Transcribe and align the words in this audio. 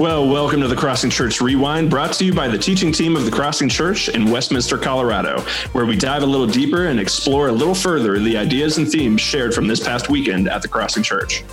Well, 0.00 0.26
welcome 0.26 0.62
to 0.62 0.66
the 0.66 0.74
Crossing 0.74 1.10
Church 1.10 1.42
Rewind, 1.42 1.90
brought 1.90 2.14
to 2.14 2.24
you 2.24 2.32
by 2.32 2.48
the 2.48 2.56
teaching 2.56 2.90
team 2.90 3.16
of 3.16 3.26
the 3.26 3.30
Crossing 3.30 3.68
Church 3.68 4.08
in 4.08 4.30
Westminster, 4.30 4.78
Colorado, 4.78 5.42
where 5.72 5.84
we 5.84 5.94
dive 5.94 6.22
a 6.22 6.26
little 6.26 6.46
deeper 6.46 6.86
and 6.86 6.98
explore 6.98 7.48
a 7.48 7.52
little 7.52 7.74
further 7.74 8.18
the 8.18 8.34
ideas 8.34 8.78
and 8.78 8.90
themes 8.90 9.20
shared 9.20 9.52
from 9.52 9.66
this 9.66 9.78
past 9.78 10.08
weekend 10.08 10.48
at 10.48 10.62
the 10.62 10.68
Crossing 10.68 11.02
Church. 11.02 11.44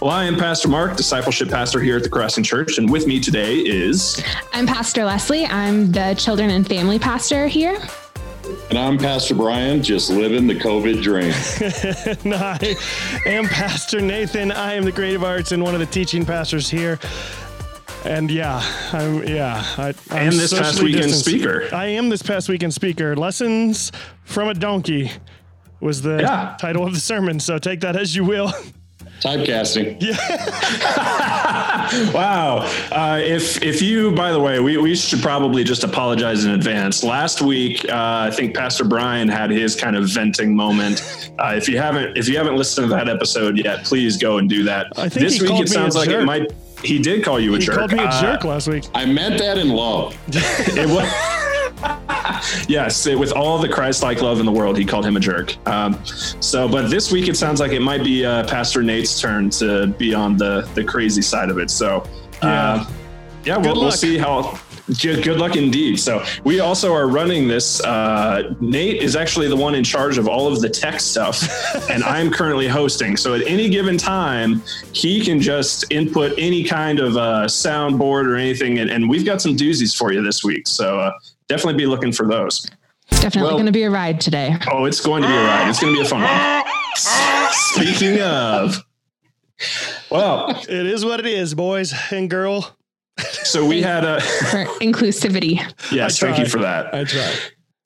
Well, 0.00 0.12
I 0.12 0.22
am 0.22 0.36
Pastor 0.36 0.68
Mark, 0.68 0.96
discipleship 0.96 1.48
pastor 1.48 1.80
here 1.80 1.96
at 1.96 2.04
the 2.04 2.08
Crossing 2.08 2.44
Church, 2.44 2.78
and 2.78 2.88
with 2.88 3.08
me 3.08 3.18
today 3.18 3.56
is. 3.56 4.22
I'm 4.52 4.68
Pastor 4.68 5.04
Leslie. 5.04 5.46
I'm 5.46 5.90
the 5.90 6.14
children 6.16 6.50
and 6.50 6.64
family 6.64 7.00
pastor 7.00 7.48
here. 7.48 7.76
And 8.70 8.78
I'm 8.78 8.98
Pastor 8.98 9.34
Brian, 9.34 9.82
just 9.82 10.10
living 10.10 10.46
the 10.46 10.54
COVID 10.54 11.02
dream. 11.02 11.32
and 12.24 12.34
I 12.34 12.76
am 13.26 13.46
Pastor 13.46 14.00
Nathan. 14.00 14.52
I 14.52 14.74
am 14.74 14.84
the 14.84 14.92
creative 14.92 15.24
arts 15.24 15.50
and 15.50 15.60
one 15.60 15.74
of 15.74 15.80
the 15.80 15.86
teaching 15.86 16.24
pastors 16.24 16.70
here. 16.70 17.00
And 18.06 18.30
yeah, 18.30 18.62
I'm 18.92 19.26
yeah. 19.26 19.62
I, 19.76 19.88
I'm 20.10 20.28
and 20.28 20.32
this 20.32 20.52
past 20.52 20.82
weekend 20.82 21.04
distanced. 21.10 21.24
speaker. 21.26 21.68
I 21.74 21.86
am 21.86 22.08
this 22.08 22.22
past 22.22 22.48
weekend 22.48 22.72
speaker. 22.72 23.16
Lessons 23.16 23.90
from 24.24 24.48
a 24.48 24.54
donkey 24.54 25.10
was 25.80 26.02
the 26.02 26.18
Yeah. 26.20 26.56
title 26.60 26.86
of 26.86 26.94
the 26.94 27.00
sermon. 27.00 27.40
So 27.40 27.58
take 27.58 27.80
that 27.80 27.96
as 27.96 28.14
you 28.14 28.24
will. 28.24 28.52
Typecasting. 29.20 29.96
Yeah. 30.02 31.52
Wow. 32.12 32.68
Uh, 32.90 33.20
if 33.22 33.62
if 33.62 33.80
you, 33.80 34.10
by 34.12 34.32
the 34.32 34.40
way, 34.40 34.58
we, 34.58 34.76
we 34.76 34.96
should 34.96 35.22
probably 35.22 35.62
just 35.62 35.84
apologize 35.84 36.44
in 36.44 36.50
advance. 36.50 37.04
Last 37.04 37.40
week, 37.40 37.84
uh, 37.88 38.26
I 38.28 38.30
think 38.32 38.56
Pastor 38.56 38.82
Brian 38.84 39.28
had 39.28 39.50
his 39.50 39.76
kind 39.76 39.94
of 39.96 40.08
venting 40.08 40.54
moment. 40.54 41.02
Uh, 41.38 41.52
if 41.54 41.68
you 41.68 41.76
haven't 41.76 42.16
if 42.16 42.26
you 42.30 42.38
haven't 42.38 42.56
listened 42.56 42.88
to 42.88 42.94
that 42.96 43.10
episode 43.10 43.58
yet, 43.62 43.84
please 43.84 44.16
go 44.16 44.38
and 44.38 44.48
do 44.48 44.62
that. 44.62 44.86
I 44.96 45.06
think 45.10 45.26
this 45.28 45.42
week 45.42 45.60
it 45.60 45.68
sounds 45.68 45.94
a 45.94 45.98
like 45.98 46.08
it 46.08 46.24
might. 46.24 46.50
He 46.82 46.98
did 46.98 47.24
call 47.24 47.40
you 47.40 47.54
a 47.54 47.58
He 47.58 47.64
jerk. 47.66 47.76
called 47.76 47.92
me 47.92 47.98
a 47.98 48.06
Uh, 48.06 48.20
jerk 48.20 48.44
last 48.44 48.68
week. 48.68 48.84
I 48.94 49.04
meant 49.06 49.38
that 49.38 49.58
in 49.58 49.68
love. 49.70 50.16
It 50.76 50.88
was. 50.88 51.08
yes, 52.68 53.06
it, 53.06 53.18
with 53.18 53.32
all 53.32 53.58
the 53.58 53.68
Christ-like 53.68 54.20
love 54.22 54.40
in 54.40 54.46
the 54.46 54.52
world, 54.52 54.76
he 54.78 54.84
called 54.84 55.04
him 55.04 55.16
a 55.16 55.20
jerk. 55.20 55.54
Um, 55.68 56.02
so, 56.04 56.68
but 56.68 56.88
this 56.90 57.12
week 57.12 57.28
it 57.28 57.36
sounds 57.36 57.60
like 57.60 57.72
it 57.72 57.80
might 57.82 58.02
be 58.04 58.24
uh, 58.24 58.46
Pastor 58.46 58.82
Nate's 58.82 59.20
turn 59.20 59.50
to 59.50 59.86
be 59.88 60.14
on 60.14 60.36
the 60.36 60.68
the 60.74 60.82
crazy 60.84 61.22
side 61.22 61.50
of 61.50 61.58
it. 61.58 61.70
So, 61.70 62.06
uh, 62.42 62.84
yeah, 63.44 63.56
we'll, 63.58 63.74
we'll 63.80 63.90
see 63.92 64.18
how. 64.18 64.58
Good, 65.02 65.24
good 65.24 65.38
luck 65.38 65.56
indeed. 65.56 65.98
So 65.98 66.24
we 66.44 66.60
also 66.60 66.94
are 66.94 67.08
running 67.08 67.48
this. 67.48 67.82
Uh, 67.82 68.54
Nate 68.60 69.02
is 69.02 69.16
actually 69.16 69.48
the 69.48 69.56
one 69.56 69.74
in 69.74 69.82
charge 69.82 70.16
of 70.16 70.28
all 70.28 70.46
of 70.52 70.60
the 70.60 70.68
tech 70.68 71.00
stuff, 71.00 71.42
and 71.90 72.04
I'm 72.04 72.30
currently 72.30 72.68
hosting. 72.68 73.16
So 73.16 73.34
at 73.34 73.44
any 73.48 73.68
given 73.68 73.98
time, 73.98 74.62
he 74.92 75.24
can 75.24 75.40
just 75.40 75.90
input 75.90 76.34
any 76.38 76.62
kind 76.62 77.00
of 77.00 77.16
uh, 77.16 77.46
soundboard 77.46 78.26
or 78.28 78.36
anything, 78.36 78.78
and, 78.78 78.88
and 78.88 79.08
we've 79.10 79.24
got 79.26 79.42
some 79.42 79.56
doozies 79.56 79.96
for 79.96 80.12
you 80.12 80.22
this 80.22 80.44
week. 80.44 80.68
So 80.68 81.00
uh, 81.00 81.12
definitely 81.48 81.78
be 81.78 81.86
looking 81.86 82.12
for 82.12 82.26
those. 82.28 82.70
It's 83.10 83.20
definitely 83.20 83.48
Well- 83.48 83.56
going 83.56 83.66
to 83.66 83.72
be 83.72 83.82
a 83.82 83.90
ride 83.90 84.20
today. 84.20 84.56
Oh, 84.70 84.84
it's 84.84 85.00
going 85.00 85.22
to 85.22 85.28
be 85.28 85.34
a 85.34 85.42
ride. 85.44 85.68
It's 85.68 85.80
going 85.80 85.94
to 85.94 86.00
be 86.00 86.06
a 86.06 86.08
fun 86.08 86.22
one. 86.22 86.62
Speaking 87.50 88.20
of, 88.22 88.84
well, 90.10 90.50
It 90.68 90.86
is 90.86 91.04
what 91.04 91.18
it 91.20 91.26
is, 91.26 91.54
boys 91.54 91.92
and 92.12 92.30
girl. 92.30 92.75
So 93.18 93.64
we 93.64 93.82
had 93.82 94.04
a 94.04 94.20
For 94.20 94.64
inclusivity. 94.80 95.60
yes, 95.92 96.18
thank 96.18 96.38
you 96.38 96.46
for 96.46 96.58
that. 96.58 96.94
I 96.94 97.04
try. 97.04 97.34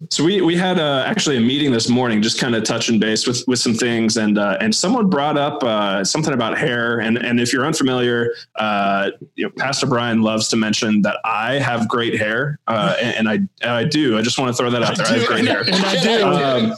So 0.08 0.24
we 0.24 0.40
we 0.40 0.56
had 0.56 0.78
uh, 0.78 1.04
actually 1.06 1.36
a 1.36 1.40
meeting 1.40 1.72
this 1.72 1.90
morning, 1.90 2.22
just 2.22 2.40
kind 2.40 2.54
of 2.54 2.64
touching 2.64 2.98
base 2.98 3.26
with 3.26 3.44
with 3.46 3.58
some 3.58 3.74
things, 3.74 4.16
and 4.16 4.38
uh, 4.38 4.56
and 4.58 4.74
someone 4.74 5.10
brought 5.10 5.36
up 5.36 5.62
uh, 5.62 6.02
something 6.04 6.32
about 6.32 6.56
hair, 6.56 7.00
and 7.00 7.18
and 7.18 7.38
if 7.38 7.52
you're 7.52 7.66
unfamiliar, 7.66 8.32
uh, 8.54 9.10
you 9.36 9.44
know, 9.44 9.50
Pastor 9.58 9.86
Brian 9.86 10.22
loves 10.22 10.48
to 10.48 10.56
mention 10.56 11.02
that 11.02 11.18
I 11.26 11.58
have 11.58 11.86
great 11.86 12.18
hair, 12.18 12.58
uh, 12.66 12.96
and, 12.98 13.16
and 13.16 13.28
I 13.28 13.34
and 13.34 13.72
I 13.72 13.84
do. 13.84 14.16
I 14.16 14.22
just 14.22 14.38
want 14.38 14.48
to 14.48 14.56
throw 14.56 14.70
that 14.70 14.82
out 14.82 14.96
there. 14.96 15.06
I, 15.06 15.18
have 15.18 15.26
great 15.26 15.46
hair. 15.46 15.60
And 15.66 15.84
I 15.84 16.02
do. 16.02 16.24
Um, 16.24 16.74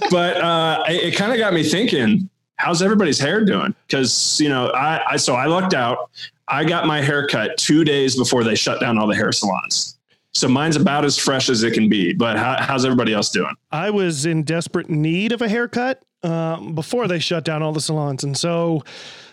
but 0.10 0.38
uh, 0.38 0.82
it, 0.88 1.12
it 1.12 1.16
kind 1.16 1.32
of 1.32 1.38
got 1.38 1.52
me 1.52 1.62
thinking, 1.62 2.30
how's 2.56 2.80
everybody's 2.80 3.18
hair 3.18 3.44
doing? 3.44 3.74
Because 3.86 4.40
you 4.40 4.48
know, 4.48 4.68
I, 4.68 5.12
I 5.12 5.16
so 5.18 5.34
I 5.34 5.44
lucked 5.44 5.74
out. 5.74 6.10
I 6.50 6.64
got 6.64 6.86
my 6.86 7.00
hair 7.00 7.26
cut 7.26 7.56
two 7.56 7.84
days 7.84 8.16
before 8.16 8.44
they 8.44 8.54
shut 8.54 8.80
down 8.80 8.98
all 8.98 9.06
the 9.06 9.14
hair 9.14 9.32
salons. 9.32 9.96
So 10.32 10.48
mine's 10.48 10.76
about 10.76 11.04
as 11.04 11.18
fresh 11.18 11.48
as 11.48 11.62
it 11.62 11.72
can 11.72 11.88
be. 11.88 12.12
But 12.12 12.36
how, 12.36 12.56
how's 12.60 12.84
everybody 12.84 13.12
else 13.12 13.30
doing? 13.30 13.54
I 13.72 13.90
was 13.90 14.26
in 14.26 14.42
desperate 14.42 14.88
need 14.88 15.32
of 15.32 15.42
a 15.42 15.48
haircut 15.48 16.02
um, 16.22 16.74
before 16.74 17.08
they 17.08 17.18
shut 17.18 17.44
down 17.44 17.62
all 17.62 17.72
the 17.72 17.80
salons. 17.80 18.24
And 18.24 18.36
so 18.36 18.84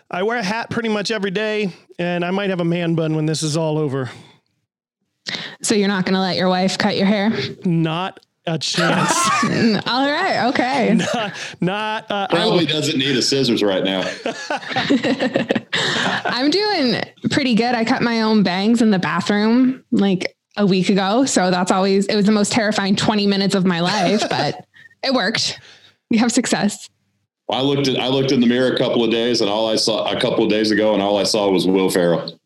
I 0.09 0.23
wear 0.23 0.37
a 0.37 0.43
hat 0.43 0.69
pretty 0.69 0.89
much 0.89 1.11
every 1.11 1.31
day, 1.31 1.71
and 1.99 2.23
I 2.23 2.31
might 2.31 2.49
have 2.49 2.61
a 2.61 2.65
man 2.65 2.95
bun 2.95 3.15
when 3.15 3.25
this 3.25 3.43
is 3.43 3.57
all 3.57 3.77
over. 3.77 4.09
So 5.61 5.75
you're 5.75 5.87
not 5.87 6.05
going 6.05 6.13
to 6.13 6.21
let 6.21 6.37
your 6.37 6.49
wife 6.49 6.77
cut 6.77 6.95
your 6.95 7.07
hair? 7.07 7.31
Not 7.65 8.25
a 8.47 8.57
chance. 8.57 9.11
All 9.87 10.09
right. 10.09 10.47
Okay. 10.49 10.93
not, 11.13 11.33
not 11.61 12.11
uh, 12.11 12.27
I 12.29 12.35
Probably 12.35 12.65
doesn't 12.65 12.97
need 12.97 13.15
a 13.15 13.21
scissors 13.21 13.61
right 13.61 13.83
now. 13.83 14.09
I'm 16.25 16.49
doing 16.49 17.01
pretty 17.29 17.53
good. 17.55 17.75
I 17.75 17.83
cut 17.83 18.01
my 18.01 18.21
own 18.21 18.43
bangs 18.43 18.81
in 18.81 18.89
the 18.89 18.99
bathroom 18.99 19.83
like 19.91 20.35
a 20.55 20.65
week 20.65 20.89
ago. 20.89 21.25
So 21.25 21.51
that's 21.51 21.71
always, 21.71 22.05
it 22.07 22.15
was 22.15 22.25
the 22.25 22.31
most 22.31 22.53
terrifying 22.53 22.95
20 22.95 23.27
minutes 23.27 23.53
of 23.53 23.65
my 23.65 23.81
life, 23.81 24.23
but 24.29 24.65
it 25.03 25.13
worked. 25.13 25.59
We 26.09 26.17
have 26.17 26.31
success. 26.31 26.89
I 27.49 27.61
looked 27.61 27.87
at 27.87 27.97
I 27.97 28.07
looked 28.07 28.33
in 28.33 28.41
the 28.41 28.47
mirror 28.47 28.73
a 28.73 28.77
couple 28.77 29.05
of 29.05 29.11
days, 29.11 29.39
and 29.39 29.49
all 29.49 29.69
I 29.69 29.77
saw 29.77 30.11
a 30.11 30.19
couple 30.19 30.43
of 30.43 30.49
days 30.49 30.69
ago, 30.71 30.93
and 30.93 31.01
all 31.01 31.17
I 31.17 31.23
saw 31.23 31.49
was 31.49 31.65
Will 31.65 31.89
Ferrell. 31.89 32.37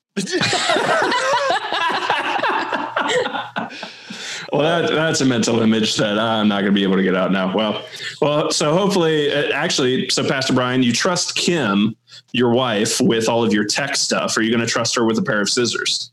Well, 4.51 4.61
that, 4.63 4.91
that's 4.91 5.21
a 5.21 5.25
mental 5.25 5.61
image 5.61 5.95
that 5.95 6.19
I'm 6.19 6.49
not 6.49 6.61
going 6.61 6.73
to 6.73 6.75
be 6.75 6.83
able 6.83 6.97
to 6.97 7.03
get 7.03 7.15
out 7.15 7.31
now. 7.31 7.55
Well, 7.55 7.85
well, 8.21 8.51
so 8.51 8.73
hopefully, 8.73 9.33
uh, 9.33 9.53
actually, 9.53 10.09
so 10.09 10.27
Pastor 10.27 10.53
Brian, 10.53 10.83
you 10.83 10.91
trust 10.91 11.35
Kim, 11.35 11.95
your 12.33 12.51
wife, 12.51 12.99
with 12.99 13.29
all 13.29 13.45
of 13.45 13.53
your 13.53 13.65
tech 13.65 13.95
stuff. 13.95 14.35
Are 14.35 14.41
you 14.41 14.51
going 14.51 14.65
to 14.65 14.71
trust 14.71 14.95
her 14.95 15.05
with 15.05 15.17
a 15.17 15.21
pair 15.21 15.39
of 15.39 15.49
scissors? 15.49 16.11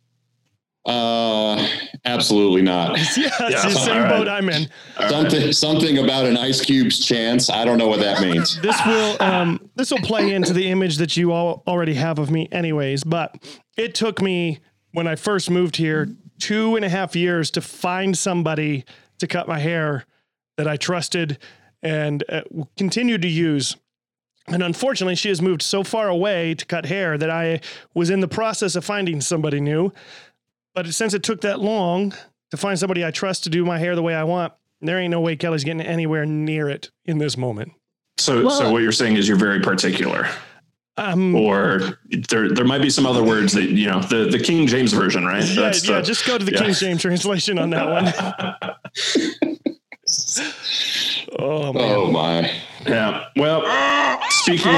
Uh, 0.86 1.68
absolutely 2.04 2.62
not. 2.62 2.96
yeah, 3.16 3.28
it's 3.40 3.62
the 3.62 3.70
same 3.70 3.96
all 3.96 4.02
right. 4.04 4.08
boat 4.08 4.28
I'm 4.28 4.48
in. 4.48 4.68
Something 5.08 5.52
something 5.52 5.98
about 5.98 6.24
an 6.24 6.38
ice 6.38 6.64
cube's 6.64 7.04
chance. 7.04 7.50
I 7.50 7.64
don't 7.64 7.76
know 7.76 7.88
what 7.88 8.00
that 8.00 8.22
means. 8.22 8.58
This 8.62 8.80
will 8.86 9.16
um, 9.20 9.68
this 9.74 9.90
will 9.90 9.98
play 9.98 10.32
into 10.32 10.54
the 10.54 10.70
image 10.70 10.96
that 10.96 11.16
you 11.16 11.32
all 11.32 11.62
already 11.66 11.94
have 11.94 12.18
of 12.18 12.30
me, 12.30 12.48
anyways. 12.52 13.04
But 13.04 13.36
it 13.76 13.94
took 13.94 14.22
me 14.22 14.60
when 14.92 15.06
I 15.06 15.16
first 15.16 15.50
moved 15.50 15.76
here 15.76 16.08
two 16.38 16.76
and 16.76 16.84
a 16.84 16.88
half 16.88 17.16
years 17.16 17.50
to 17.52 17.60
find 17.60 18.16
somebody 18.16 18.84
to 19.18 19.26
cut 19.26 19.48
my 19.48 19.58
hair 19.58 20.04
that 20.56 20.68
I 20.68 20.76
trusted 20.76 21.38
and 21.82 22.24
uh, 22.28 22.42
continued 22.76 23.22
to 23.22 23.28
use. 23.28 23.76
And 24.48 24.62
unfortunately, 24.62 25.14
she 25.14 25.28
has 25.28 25.42
moved 25.42 25.62
so 25.62 25.84
far 25.84 26.08
away 26.08 26.54
to 26.54 26.64
cut 26.64 26.86
hair 26.86 27.18
that 27.18 27.30
I 27.30 27.60
was 27.94 28.10
in 28.10 28.20
the 28.20 28.28
process 28.28 28.76
of 28.76 28.84
finding 28.84 29.20
somebody 29.20 29.60
new. 29.60 29.92
But 30.74 30.86
since 30.94 31.12
it 31.12 31.22
took 31.22 31.42
that 31.42 31.60
long 31.60 32.14
to 32.50 32.56
find 32.56 32.78
somebody 32.78 33.04
I 33.04 33.10
trust 33.10 33.44
to 33.44 33.50
do 33.50 33.64
my 33.64 33.78
hair 33.78 33.94
the 33.94 34.02
way 34.02 34.14
I 34.14 34.24
want, 34.24 34.52
there 34.80 34.98
ain't 34.98 35.10
no 35.10 35.20
way 35.20 35.36
Kelly's 35.36 35.64
getting 35.64 35.82
anywhere 35.82 36.24
near 36.24 36.68
it 36.68 36.90
in 37.04 37.18
this 37.18 37.36
moment. 37.36 37.72
So, 38.16 38.48
so 38.48 38.72
what 38.72 38.82
you're 38.82 38.92
saying 38.92 39.16
is 39.16 39.28
you're 39.28 39.36
very 39.36 39.60
particular, 39.60 40.28
Um, 40.98 41.34
or 41.34 41.98
there 42.28 42.48
there 42.52 42.64
might 42.64 42.82
be 42.82 42.90
some 42.90 43.06
other 43.06 43.22
words 43.22 43.52
that 43.52 43.70
you 43.70 43.86
know 43.86 44.00
the 44.00 44.24
the 44.30 44.38
King 44.38 44.66
James 44.66 44.92
version, 44.92 45.24
right? 45.24 45.44
yeah, 45.44 45.54
That's 45.62 45.88
yeah, 45.88 45.96
the- 45.96 46.02
just 46.02 46.26
go 46.26 46.36
to 46.38 46.44
the 46.44 46.52
yeah. 46.52 46.62
King 46.64 46.74
James 46.74 47.02
translation 47.02 47.58
on 47.58 47.70
that 47.70 47.88
one. 47.88 48.12
oh 51.38 51.72
man. 51.72 51.84
Oh 51.94 52.10
my! 52.10 52.50
Yeah. 52.86 53.26
Well, 53.36 53.62
speaking, 54.30 54.72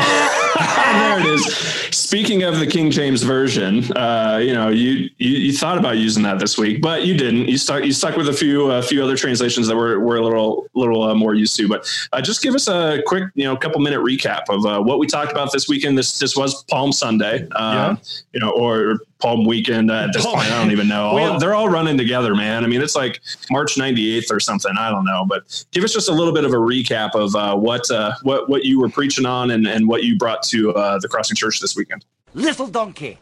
there 0.93 1.21
it 1.21 1.27
is. 1.27 1.45
Speaking 1.93 2.43
of 2.43 2.59
the 2.59 2.67
King 2.67 2.91
James 2.91 3.23
version, 3.23 3.85
uh, 3.97 4.39
you 4.43 4.53
know, 4.53 4.69
you, 4.69 5.11
you 5.19 5.31
you 5.31 5.53
thought 5.53 5.79
about 5.79 5.97
using 5.97 6.23
that 6.25 6.39
this 6.39 6.59
week, 6.59 6.81
but 6.83 7.05
you 7.05 7.17
didn't. 7.17 7.49
You 7.49 7.57
stuck 7.57 7.85
you 7.85 7.93
stuck 7.93 8.17
with 8.17 8.29
a 8.29 8.33
few 8.33 8.71
a 8.71 8.83
few 8.83 9.03
other 9.03 9.17
translations 9.17 9.67
that 9.69 9.77
were 9.77 10.01
were 10.01 10.17
a 10.17 10.23
little 10.25 10.69
little 10.75 11.03
uh, 11.03 11.15
more 11.15 11.35
used 11.35 11.57
to. 11.57 11.69
But 11.69 11.89
uh, 12.13 12.21
just 12.21 12.43
give 12.43 12.55
us 12.55 12.69
a 12.69 13.03
quick, 13.07 13.25
you 13.35 13.45
know, 13.45 13.57
couple 13.57 13.81
minute 13.81 14.01
recap 14.01 14.43
of 14.49 14.67
uh, 14.67 14.83
what 14.83 14.99
we 14.99 15.07
talked 15.07 15.33
about 15.33 15.53
this 15.53 15.69
weekend. 15.69 15.97
This 15.97 16.19
this 16.19 16.37
was 16.37 16.63
Palm 16.65 16.93
Sunday, 16.93 17.47
uh, 17.53 17.97
you 18.33 18.41
know, 18.41 18.51
or 18.51 18.99
Palm 19.21 19.45
Weekend. 19.45 19.91
Uh, 19.91 20.05
at 20.05 20.13
this 20.13 20.25
Palm- 20.25 20.37
point, 20.37 20.51
I 20.51 20.61
don't 20.61 20.73
even 20.73 20.89
know. 20.89 21.11
All- 21.19 21.39
they're 21.39 21.55
all 21.55 21.69
running 21.69 21.97
together, 21.97 22.35
man. 22.35 22.65
I 22.65 22.67
mean, 22.67 22.83
it's 22.83 22.97
like 22.97 23.21
March 23.51 23.77
98th 23.77 24.31
or 24.31 24.41
something. 24.41 24.73
I 24.79 24.91
don't 24.91 25.05
know, 25.05 25.25
but 25.29 25.65
give 25.71 25.85
us 25.85 25.93
just 25.93 26.09
a 26.09 26.13
little 26.13 26.33
bit 26.33 26.45
of 26.45 26.53
a 26.53 26.57
recap 26.57 27.15
of 27.15 27.35
uh, 27.37 27.57
what 27.57 27.91
uh, 27.91 28.13
what 28.23 28.49
what 28.49 28.65
you 28.65 28.81
were 28.81 28.89
preaching 28.89 29.27
on 29.27 29.51
and, 29.51 29.67
and 29.67 29.87
what 29.89 30.03
you 30.03 30.17
brought 30.17 30.43
to 30.51 30.73
uh, 30.75 30.99
the 30.99 31.09
Crossing 31.09 31.37
Church 31.37 31.61
this 31.61 31.77
weekend. 31.77 32.05
Little 32.35 32.67
donkey. 32.67 33.19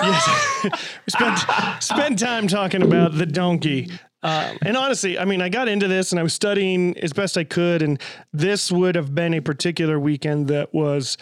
Yes. 0.00 0.60
we 0.64 0.70
spent 1.08 1.38
spent 1.82 2.18
time 2.18 2.48
talking 2.48 2.82
about 2.82 3.16
the 3.16 3.26
donkey. 3.26 3.90
Um, 4.22 4.58
and 4.62 4.76
honestly, 4.76 5.16
I 5.16 5.24
mean, 5.24 5.40
I 5.40 5.48
got 5.48 5.68
into 5.68 5.86
this 5.86 6.10
and 6.10 6.18
I 6.18 6.24
was 6.24 6.34
studying 6.34 6.98
as 6.98 7.12
best 7.12 7.38
I 7.38 7.44
could, 7.44 7.82
and 7.82 8.00
this 8.32 8.72
would 8.72 8.96
have 8.96 9.14
been 9.14 9.32
a 9.32 9.40
particular 9.40 9.98
weekend 10.00 10.48
that 10.48 10.74
was 10.74 11.16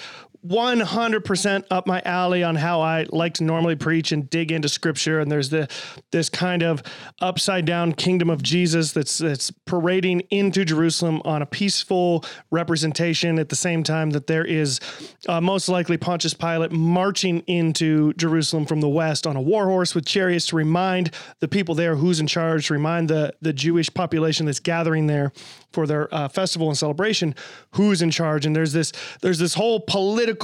100% 0.49 1.65
up 1.71 1.87
my 1.87 2.01
alley 2.05 2.45
on 2.45 2.55
how 2.55 2.81
I 2.81 3.07
like 3.11 3.35
to 3.35 3.45
normally 3.45 3.77
preach 3.77 4.13
and 4.13 4.29
dig 4.31 4.53
into 4.53 4.69
scripture. 4.69 5.21
And 5.21 5.31
there's 5.31 5.51
the 5.51 5.69
this 6.13 6.29
kind 6.29 6.63
of 6.63 6.83
upside 7.21 7.65
down 7.65 7.93
kingdom 7.93 8.31
of 8.31 8.43
Jesus 8.43 8.93
that's 8.93 9.19
that's 9.19 9.51
parading 9.51 10.21
into 10.31 10.65
Jerusalem 10.65 11.21
on 11.25 11.43
a 11.43 11.47
peaceful 11.47 12.25
representation 12.51 13.39
at 13.39 13.49
the 13.49 13.57
same 13.57 13.83
time 13.83 14.11
that 14.11 14.27
there 14.27 14.45
is 14.45 14.81
uh, 15.29 15.41
most 15.41 15.69
likely 15.69 15.97
Pontius 15.97 16.35
Pilate 16.35 16.73
marching 16.73 17.41
into 17.41 18.13
Jerusalem 18.15 18.67
from 18.67 18.81
the 18.81 18.89
west 18.89 19.27
on 19.27 19.37
a 19.37 19.43
war 19.43 19.67
horse 19.67 19.95
with 19.95 20.07
chariots 20.07 20.47
to 20.47 20.57
remind 20.57 21.13
the 21.41 21.49
people 21.49 21.75
there 21.75 21.97
who's 21.97 22.21
in 22.21 22.27
charge 22.27 22.69
to 22.69 22.73
remind 22.73 23.09
the 23.09 23.35
the 23.41 23.53
Jewish 23.53 23.93
population 23.93 24.47
that's 24.47 24.61
gathering 24.61 25.07
there 25.07 25.33
for 25.73 25.87
their 25.87 26.13
uh, 26.15 26.29
festival 26.29 26.69
and 26.69 26.79
celebration 26.79 27.35
who's 27.73 28.01
in 28.01 28.11
charge. 28.11 28.47
And 28.47 28.55
there's 28.55 28.73
this 28.73 28.93
there's 29.21 29.39
this 29.39 29.55
whole 29.55 29.81
political 29.81 30.36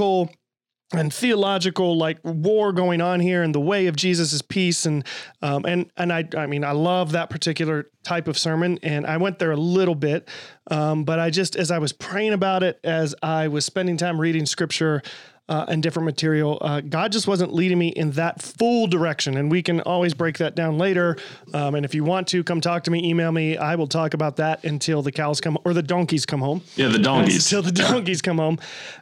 and 0.95 1.13
theological 1.13 1.97
like 1.97 2.19
war 2.23 2.73
going 2.73 3.01
on 3.01 3.21
here 3.21 3.43
and 3.43 3.55
the 3.55 3.61
way 3.61 3.87
of 3.87 3.97
Jesus' 3.97 4.43
peace. 4.43 4.87
And 4.87 5.05
um, 5.41 5.65
and 5.65 5.91
and 5.97 6.13
I 6.13 6.29
I 6.37 6.47
mean 6.47 6.65
I 6.65 6.73
love 6.73 7.13
that 7.13 7.31
particular 7.31 7.91
type 8.05 8.29
of 8.29 8.37
sermon 8.37 8.79
and 8.83 9.07
I 9.07 9.17
went 9.17 9.39
there 9.39 9.53
a 9.53 9.57
little 9.57 9.95
bit. 9.95 10.29
Um, 10.71 11.05
but 11.05 11.19
I 11.19 11.31
just 11.31 11.57
as 11.57 11.71
I 11.71 11.79
was 11.79 11.93
praying 11.93 12.33
about 12.33 12.63
it 12.63 12.79
as 12.85 13.15
I 13.23 13.49
was 13.49 13.65
spending 13.65 13.97
time 13.97 14.21
reading 14.21 14.47
scripture 14.47 15.03
uh, 15.49 15.67
and 15.69 15.83
different 15.83 16.07
material. 16.07 16.59
Uh, 16.61 16.81
God 16.81 17.13
just 17.13 17.27
wasn't 17.27 17.53
leading 17.53 17.79
me 17.79 17.89
in 17.89 18.13
that 18.13 18.41
full 18.41 18.87
direction. 18.87 19.37
And 19.37 19.51
we 19.51 19.63
can 19.63 19.81
always 19.81 20.15
break 20.15 20.39
that 20.39 20.55
down 20.55 20.79
later. 20.79 21.17
Um, 21.53 21.75
and 21.75 21.85
if 21.85 21.95
you 21.95 22.05
want 22.05 22.29
to, 22.29 22.45
come 22.45 22.61
talk 22.61 22.85
to 22.85 22.91
me, 22.91 23.09
email 23.09 23.33
me. 23.33 23.57
I 23.57 23.75
will 23.75 23.89
talk 23.89 24.15
about 24.15 24.37
that 24.37 24.65
until 24.65 25.03
the 25.03 25.13
cows 25.13 25.41
come 25.41 25.59
or 25.65 25.75
the 25.75 25.83
donkeys 25.83 26.25
come 26.25 26.41
home. 26.41 26.63
Yeah, 26.77 26.89
the 26.89 26.99
donkeys. 26.99 27.53
Until 27.53 27.63
the 27.63 27.73
donkeys 27.89 28.23
come 28.23 28.39
home. 28.39 28.59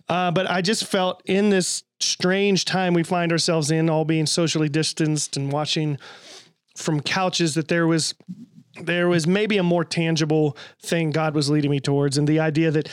Uh, 0.08 0.30
but 0.30 0.50
I 0.50 0.62
just 0.62 0.86
felt 0.86 1.22
in 1.26 1.50
this 1.50 1.84
strange 2.00 2.64
time 2.64 2.94
we 2.94 3.02
find 3.02 3.30
ourselves 3.32 3.70
in, 3.70 3.90
all 3.90 4.04
being 4.04 4.26
socially 4.26 4.68
distanced 4.68 5.36
and 5.36 5.52
watching 5.52 5.98
from 6.76 7.00
couches, 7.00 7.54
that 7.54 7.68
there 7.68 7.86
was 7.86 8.14
there 8.82 9.08
was 9.08 9.26
maybe 9.26 9.58
a 9.58 9.62
more 9.62 9.84
tangible 9.84 10.56
thing 10.82 11.10
God 11.10 11.34
was 11.34 11.50
leading 11.50 11.70
me 11.70 11.80
towards, 11.80 12.16
and 12.16 12.26
the 12.26 12.40
idea 12.40 12.70
that 12.70 12.88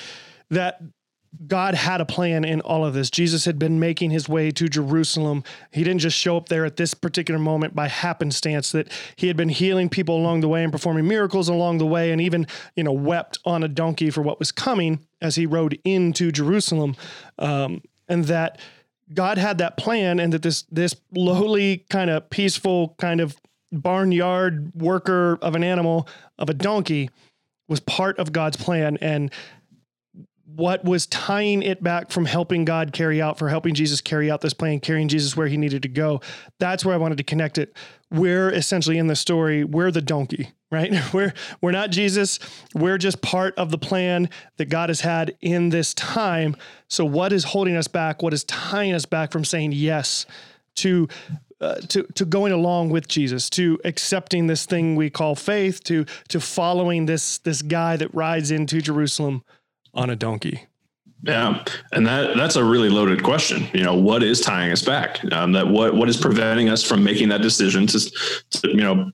that 0.49 0.81
God 1.45 1.75
had 1.75 2.01
a 2.01 2.05
plan 2.05 2.45
in 2.45 2.61
all 2.61 2.85
of 2.85 2.93
this. 2.93 3.09
Jesus 3.09 3.45
had 3.45 3.59
been 3.59 3.79
making 3.79 4.11
his 4.11 4.27
way 4.27 4.49
to 4.51 4.67
Jerusalem. 4.67 5.43
He 5.71 5.83
didn't 5.83 5.99
just 5.99 6.17
show 6.17 6.37
up 6.37 6.49
there 6.49 6.65
at 6.65 6.77
this 6.77 6.93
particular 6.93 7.39
moment 7.39 7.75
by 7.75 7.87
happenstance, 7.87 8.71
that 8.71 8.91
he 9.15 9.27
had 9.27 9.37
been 9.37 9.49
healing 9.49 9.89
people 9.89 10.17
along 10.17 10.41
the 10.41 10.47
way 10.47 10.63
and 10.63 10.71
performing 10.71 11.07
miracles 11.07 11.49
along 11.49 11.77
the 11.77 11.85
way, 11.85 12.11
and 12.11 12.21
even, 12.21 12.47
you 12.75 12.83
know, 12.83 12.91
wept 12.91 13.39
on 13.45 13.63
a 13.63 13.67
donkey 13.67 14.09
for 14.09 14.21
what 14.21 14.39
was 14.39 14.51
coming 14.51 15.05
as 15.21 15.35
he 15.35 15.45
rode 15.45 15.79
into 15.83 16.31
Jerusalem. 16.31 16.95
Um, 17.37 17.81
and 18.07 18.25
that 18.25 18.59
God 19.13 19.37
had 19.37 19.57
that 19.59 19.77
plan, 19.77 20.19
and 20.19 20.33
that 20.33 20.41
this 20.41 20.63
this 20.71 20.95
lowly, 21.11 21.85
kind 21.89 22.09
of 22.09 22.29
peaceful, 22.29 22.95
kind 22.97 23.21
of 23.21 23.37
barnyard 23.71 24.71
worker 24.75 25.37
of 25.41 25.55
an 25.55 25.63
animal, 25.63 26.07
of 26.39 26.49
a 26.49 26.53
donkey, 26.53 27.09
was 27.67 27.79
part 27.81 28.17
of 28.17 28.31
God's 28.31 28.57
plan. 28.57 28.97
And 29.01 29.31
what 30.55 30.85
was 30.85 31.05
tying 31.07 31.61
it 31.61 31.83
back 31.83 32.09
from 32.09 32.25
helping 32.25 32.63
God 32.63 32.93
carry 32.93 33.21
out, 33.21 33.37
for 33.37 33.49
helping 33.49 33.73
Jesus 33.73 33.99
carry 33.99 34.31
out 34.31 34.39
this 34.39 34.53
plan, 34.53 34.79
carrying 34.79 35.09
Jesus 35.09 35.35
where 35.35 35.47
he 35.47 35.57
needed 35.57 35.81
to 35.83 35.89
go. 35.89 36.21
That's 36.57 36.85
where 36.85 36.95
I 36.95 36.97
wanted 36.97 37.17
to 37.17 37.23
connect 37.23 37.57
it. 37.57 37.75
We're 38.11 38.49
essentially 38.49 38.97
in 38.97 39.07
the 39.07 39.15
story, 39.15 39.65
we're 39.65 39.91
the 39.91 40.01
donkey, 40.01 40.53
right? 40.71 40.93
We're 41.13 41.33
we're 41.61 41.71
not 41.71 41.91
Jesus. 41.91 42.39
We're 42.75 42.97
just 42.97 43.21
part 43.21 43.55
of 43.55 43.71
the 43.71 43.77
plan 43.77 44.29
that 44.57 44.65
God 44.65 44.89
has 44.89 44.99
had 44.99 45.35
in 45.39 45.69
this 45.69 45.93
time. 45.93 46.57
So 46.89 47.05
what 47.05 47.31
is 47.31 47.45
holding 47.45 47.77
us 47.77 47.87
back? 47.87 48.21
What 48.21 48.33
is 48.33 48.43
tying 48.43 48.93
us 48.93 49.05
back 49.05 49.31
from 49.31 49.45
saying 49.45 49.71
yes 49.71 50.25
to 50.75 51.07
uh, 51.61 51.75
to 51.75 52.03
to 52.15 52.25
going 52.25 52.51
along 52.51 52.89
with 52.89 53.07
Jesus, 53.07 53.49
to 53.51 53.79
accepting 53.85 54.47
this 54.47 54.65
thing 54.65 54.95
we 54.95 55.09
call 55.09 55.35
faith, 55.35 55.83
to 55.85 56.05
to 56.27 56.39
following 56.41 57.05
this 57.05 57.37
this 57.39 57.61
guy 57.61 57.95
that 57.95 58.13
rides 58.13 58.51
into 58.51 58.81
Jerusalem 58.81 59.43
on 59.97 60.09
a 60.09 60.15
donkey? 60.15 60.67
Yeah, 61.23 61.65
and 61.91 62.05
that 62.05 62.37
that's 62.37 62.55
a 62.55 62.63
really 62.63 62.89
loaded 62.89 63.23
question. 63.23 63.67
You 63.73 63.83
know, 63.83 63.95
what 63.95 64.23
is 64.23 64.39
tying 64.39 64.71
us 64.71 64.83
back? 64.83 65.19
Um, 65.33 65.51
that 65.53 65.67
what 65.67 65.95
what 65.95 66.07
is 66.07 66.15
preventing 66.15 66.69
us 66.69 66.83
from 66.83 67.03
making 67.03 67.29
that 67.29 67.41
decision 67.41 67.87
to, 67.87 67.99
to 68.51 68.69
you 68.69 68.77
know 68.77 69.11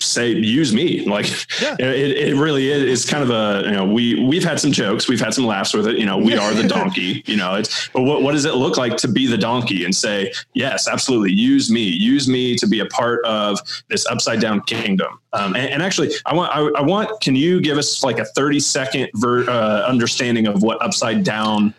say 0.00 0.30
use 0.30 0.72
me 0.72 1.04
like 1.04 1.28
yeah. 1.60 1.76
it, 1.78 2.28
it 2.28 2.36
really 2.36 2.70
is 2.70 2.82
it's 2.82 3.10
kind 3.10 3.22
of 3.22 3.30
a 3.30 3.66
you 3.66 3.72
know 3.72 3.84
we 3.84 4.24
we've 4.26 4.44
had 4.44 4.58
some 4.58 4.72
jokes 4.72 5.08
we've 5.08 5.20
had 5.20 5.34
some 5.34 5.46
laughs 5.46 5.74
with 5.74 5.86
it 5.86 5.98
you 5.98 6.06
know 6.06 6.16
we 6.16 6.36
are 6.36 6.54
the 6.54 6.66
donkey 6.68 7.22
you 7.26 7.36
know 7.36 7.54
it's 7.54 7.88
but 7.88 8.02
what, 8.02 8.22
what 8.22 8.32
does 8.32 8.44
it 8.44 8.54
look 8.54 8.76
like 8.76 8.96
to 8.96 9.08
be 9.08 9.26
the 9.26 9.36
donkey 9.36 9.84
and 9.84 9.94
say 9.94 10.32
yes 10.54 10.88
absolutely 10.88 11.32
use 11.32 11.70
me 11.70 11.82
use 11.82 12.28
me 12.28 12.56
to 12.56 12.66
be 12.66 12.80
a 12.80 12.86
part 12.86 13.24
of 13.24 13.60
this 13.88 14.06
upside 14.06 14.40
down 14.40 14.60
kingdom 14.62 15.20
um, 15.34 15.54
and, 15.54 15.68
and, 15.70 15.82
actually 15.82 16.10
i 16.26 16.34
want 16.34 16.50
I, 16.54 16.80
I, 16.80 16.82
want 16.82 17.20
can 17.20 17.36
you 17.36 17.60
give 17.60 17.76
us 17.76 18.02
like 18.02 18.18
a 18.18 18.24
30 18.24 18.60
second 18.60 19.10
ver, 19.14 19.48
uh, 19.48 19.82
understanding 19.82 20.46
of 20.46 20.62
what 20.62 20.80
upside 20.82 21.24
down 21.24 21.74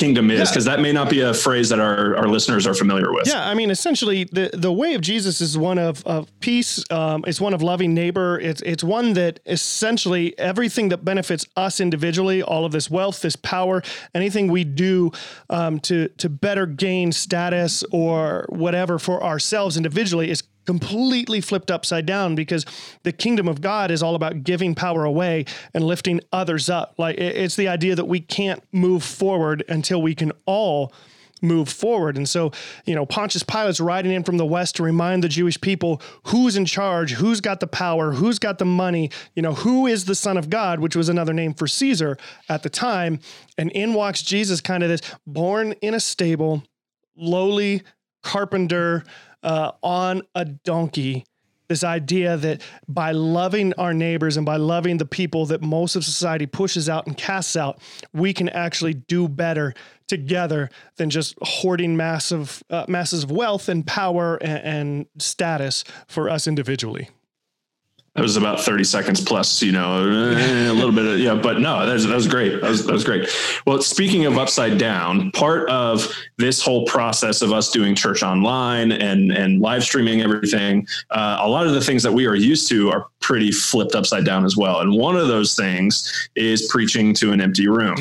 kingdom 0.00 0.30
is 0.30 0.48
because 0.48 0.66
yeah. 0.66 0.76
that 0.76 0.82
may 0.82 0.92
not 0.92 1.10
be 1.10 1.20
a 1.20 1.34
phrase 1.34 1.68
that 1.68 1.78
our, 1.78 2.16
our 2.16 2.26
listeners 2.26 2.66
are 2.66 2.72
familiar 2.72 3.12
with 3.12 3.28
yeah 3.28 3.46
i 3.46 3.52
mean 3.52 3.70
essentially 3.70 4.24
the, 4.24 4.48
the 4.54 4.72
way 4.72 4.94
of 4.94 5.02
jesus 5.02 5.42
is 5.42 5.58
one 5.58 5.78
of, 5.78 6.02
of 6.06 6.26
peace 6.40 6.82
um, 6.90 7.22
it's 7.26 7.38
one 7.38 7.52
of 7.52 7.60
loving 7.60 7.92
neighbor 7.92 8.40
it's, 8.40 8.62
it's 8.62 8.82
one 8.82 9.12
that 9.12 9.40
essentially 9.44 10.36
everything 10.38 10.88
that 10.88 11.04
benefits 11.04 11.44
us 11.54 11.80
individually 11.80 12.42
all 12.42 12.64
of 12.64 12.72
this 12.72 12.90
wealth 12.90 13.20
this 13.20 13.36
power 13.36 13.82
anything 14.14 14.50
we 14.50 14.64
do 14.64 15.10
um, 15.50 15.78
to, 15.78 16.08
to 16.16 16.30
better 16.30 16.64
gain 16.64 17.12
status 17.12 17.84
or 17.92 18.46
whatever 18.48 18.98
for 18.98 19.22
ourselves 19.22 19.76
individually 19.76 20.30
is 20.30 20.42
completely 20.70 21.40
flipped 21.40 21.68
upside 21.68 22.06
down 22.06 22.36
because 22.36 22.64
the 23.02 23.10
kingdom 23.10 23.48
of 23.48 23.60
God 23.60 23.90
is 23.90 24.04
all 24.04 24.14
about 24.14 24.44
giving 24.44 24.76
power 24.76 25.04
away 25.04 25.44
and 25.74 25.82
lifting 25.82 26.20
others 26.32 26.70
up. 26.70 26.94
Like 26.96 27.18
it's 27.18 27.56
the 27.56 27.66
idea 27.66 27.96
that 27.96 28.04
we 28.04 28.20
can't 28.20 28.62
move 28.70 29.02
forward 29.02 29.64
until 29.68 30.00
we 30.00 30.14
can 30.14 30.30
all 30.46 30.92
move 31.42 31.68
forward. 31.68 32.16
And 32.16 32.28
so, 32.28 32.52
you 32.84 32.94
know, 32.94 33.04
Pontius 33.04 33.42
Pilate's 33.42 33.80
riding 33.80 34.12
in 34.12 34.22
from 34.22 34.36
the 34.36 34.46
west 34.46 34.76
to 34.76 34.84
remind 34.84 35.24
the 35.24 35.28
Jewish 35.28 35.60
people 35.60 36.00
who's 36.26 36.54
in 36.54 36.66
charge, 36.66 37.14
who's 37.14 37.40
got 37.40 37.58
the 37.58 37.66
power, 37.66 38.12
who's 38.12 38.38
got 38.38 38.58
the 38.58 38.64
money, 38.64 39.10
you 39.34 39.42
know, 39.42 39.54
who 39.54 39.88
is 39.88 40.04
the 40.04 40.14
son 40.14 40.36
of 40.36 40.50
God, 40.50 40.78
which 40.78 40.94
was 40.94 41.08
another 41.08 41.32
name 41.32 41.52
for 41.52 41.66
Caesar 41.66 42.16
at 42.48 42.62
the 42.62 42.70
time. 42.70 43.18
And 43.58 43.72
in 43.72 43.92
walks 43.92 44.22
Jesus, 44.22 44.60
kind 44.60 44.84
of 44.84 44.88
this 44.88 45.00
born 45.26 45.72
in 45.82 45.94
a 45.94 46.00
stable, 46.00 46.62
lowly 47.16 47.82
carpenter, 48.22 49.02
uh, 49.42 49.72
on 49.82 50.22
a 50.34 50.44
donkey. 50.44 51.24
This 51.68 51.84
idea 51.84 52.36
that 52.36 52.62
by 52.88 53.12
loving 53.12 53.72
our 53.74 53.94
neighbors 53.94 54.36
and 54.36 54.44
by 54.44 54.56
loving 54.56 54.96
the 54.96 55.06
people 55.06 55.46
that 55.46 55.62
most 55.62 55.94
of 55.94 56.04
society 56.04 56.46
pushes 56.46 56.88
out 56.88 57.06
and 57.06 57.16
casts 57.16 57.56
out, 57.56 57.78
we 58.12 58.32
can 58.32 58.48
actually 58.48 58.94
do 58.94 59.28
better 59.28 59.74
together 60.08 60.68
than 60.96 61.10
just 61.10 61.36
hoarding 61.42 61.96
massive 61.96 62.64
uh, 62.70 62.86
masses 62.88 63.22
of 63.22 63.30
wealth 63.30 63.68
and 63.68 63.86
power 63.86 64.36
and, 64.42 64.64
and 64.64 65.06
status 65.18 65.84
for 66.08 66.28
us 66.28 66.48
individually 66.48 67.08
it 68.16 68.22
was 68.22 68.36
about 68.36 68.60
30 68.60 68.82
seconds 68.82 69.20
plus, 69.20 69.62
you 69.62 69.70
know, 69.70 70.02
a 70.02 70.72
little 70.72 70.90
bit 70.90 71.06
of, 71.06 71.20
yeah, 71.20 71.36
but 71.36 71.60
no, 71.60 71.86
that 71.86 71.92
was, 71.92 72.06
that 72.08 72.14
was 72.14 72.26
great. 72.26 72.60
That 72.60 72.68
was, 72.68 72.84
that 72.84 72.92
was 72.92 73.04
great. 73.04 73.28
Well, 73.66 73.80
speaking 73.82 74.26
of 74.26 74.36
upside 74.36 74.78
down, 74.78 75.30
part 75.30 75.70
of 75.70 76.12
this 76.36 76.60
whole 76.60 76.84
process 76.86 77.40
of 77.40 77.52
us 77.52 77.70
doing 77.70 77.94
church 77.94 78.24
online 78.24 78.90
and, 78.90 79.30
and 79.30 79.60
live 79.60 79.84
streaming 79.84 80.22
everything, 80.22 80.88
uh, 81.10 81.38
a 81.40 81.48
lot 81.48 81.68
of 81.68 81.72
the 81.72 81.80
things 81.80 82.02
that 82.02 82.12
we 82.12 82.26
are 82.26 82.34
used 82.34 82.68
to 82.70 82.90
are 82.90 83.06
pretty 83.20 83.52
flipped 83.52 83.94
upside 83.94 84.24
down 84.24 84.44
as 84.44 84.56
well. 84.56 84.80
And 84.80 84.92
one 84.92 85.16
of 85.16 85.28
those 85.28 85.54
things 85.54 86.28
is 86.34 86.66
preaching 86.68 87.14
to 87.14 87.30
an 87.30 87.40
empty 87.40 87.68
room. 87.68 87.96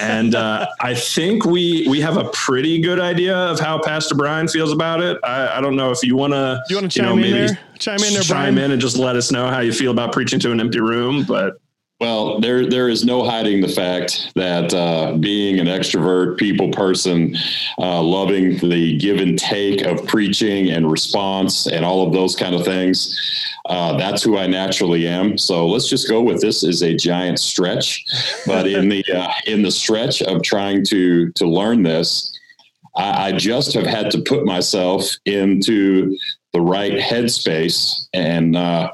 and 0.00 0.34
uh, 0.34 0.66
I 0.80 0.94
think 0.94 1.44
we, 1.44 1.86
we 1.90 2.00
have 2.00 2.16
a 2.16 2.30
pretty 2.30 2.80
good 2.80 2.98
idea 2.98 3.36
of 3.36 3.60
how 3.60 3.82
Pastor 3.82 4.14
Brian 4.14 4.48
feels 4.48 4.72
about 4.72 5.02
it. 5.02 5.18
I, 5.22 5.58
I 5.58 5.60
don't 5.60 5.76
know 5.76 5.90
if 5.90 6.02
you 6.02 6.16
want 6.16 6.32
to, 6.32 6.62
you 6.70 6.76
want 6.76 6.90
to 6.90 6.98
chime 6.98 7.08
know, 7.10 7.16
maybe, 7.16 7.32
there? 7.32 7.58
Chime 7.82 8.02
in 8.02 8.12
there, 8.14 8.22
chime 8.22 8.58
in 8.58 8.70
and 8.70 8.80
just 8.80 8.96
let 8.96 9.16
us 9.16 9.32
know 9.32 9.48
how 9.48 9.60
you 9.60 9.72
feel 9.72 9.90
about 9.90 10.12
preaching 10.12 10.38
to 10.40 10.52
an 10.52 10.60
empty 10.60 10.80
room. 10.80 11.24
But 11.24 11.54
well, 12.02 12.40
there 12.40 12.68
there 12.68 12.88
is 12.88 13.04
no 13.04 13.24
hiding 13.24 13.60
the 13.60 13.68
fact 13.68 14.32
that 14.34 14.74
uh, 14.74 15.16
being 15.18 15.60
an 15.60 15.68
extrovert, 15.68 16.36
people 16.36 16.68
person, 16.72 17.36
uh, 17.78 18.02
loving 18.02 18.58
the 18.58 18.98
give 18.98 19.18
and 19.20 19.38
take 19.38 19.82
of 19.82 20.04
preaching 20.06 20.70
and 20.70 20.90
response 20.90 21.68
and 21.68 21.84
all 21.84 22.04
of 22.04 22.12
those 22.12 22.34
kind 22.34 22.56
of 22.56 22.64
things, 22.64 23.16
uh, 23.66 23.96
that's 23.96 24.20
who 24.20 24.36
I 24.36 24.48
naturally 24.48 25.06
am. 25.06 25.38
So 25.38 25.68
let's 25.68 25.88
just 25.88 26.08
go 26.08 26.20
with 26.20 26.40
this 26.40 26.64
is 26.64 26.82
a 26.82 26.92
giant 26.92 27.38
stretch, 27.38 28.04
but 28.46 28.66
in 28.66 28.88
the 28.88 29.04
uh, 29.14 29.30
in 29.46 29.62
the 29.62 29.70
stretch 29.70 30.22
of 30.22 30.42
trying 30.42 30.84
to 30.86 31.30
to 31.30 31.46
learn 31.46 31.84
this, 31.84 32.31
I, 32.96 33.28
I 33.28 33.32
just 33.32 33.74
have 33.74 33.86
had 33.86 34.10
to 34.12 34.20
put 34.22 34.44
myself 34.44 35.08
into 35.24 36.16
the 36.52 36.60
right 36.60 36.92
headspace 36.92 38.08
and 38.12 38.56
uh, 38.56 38.90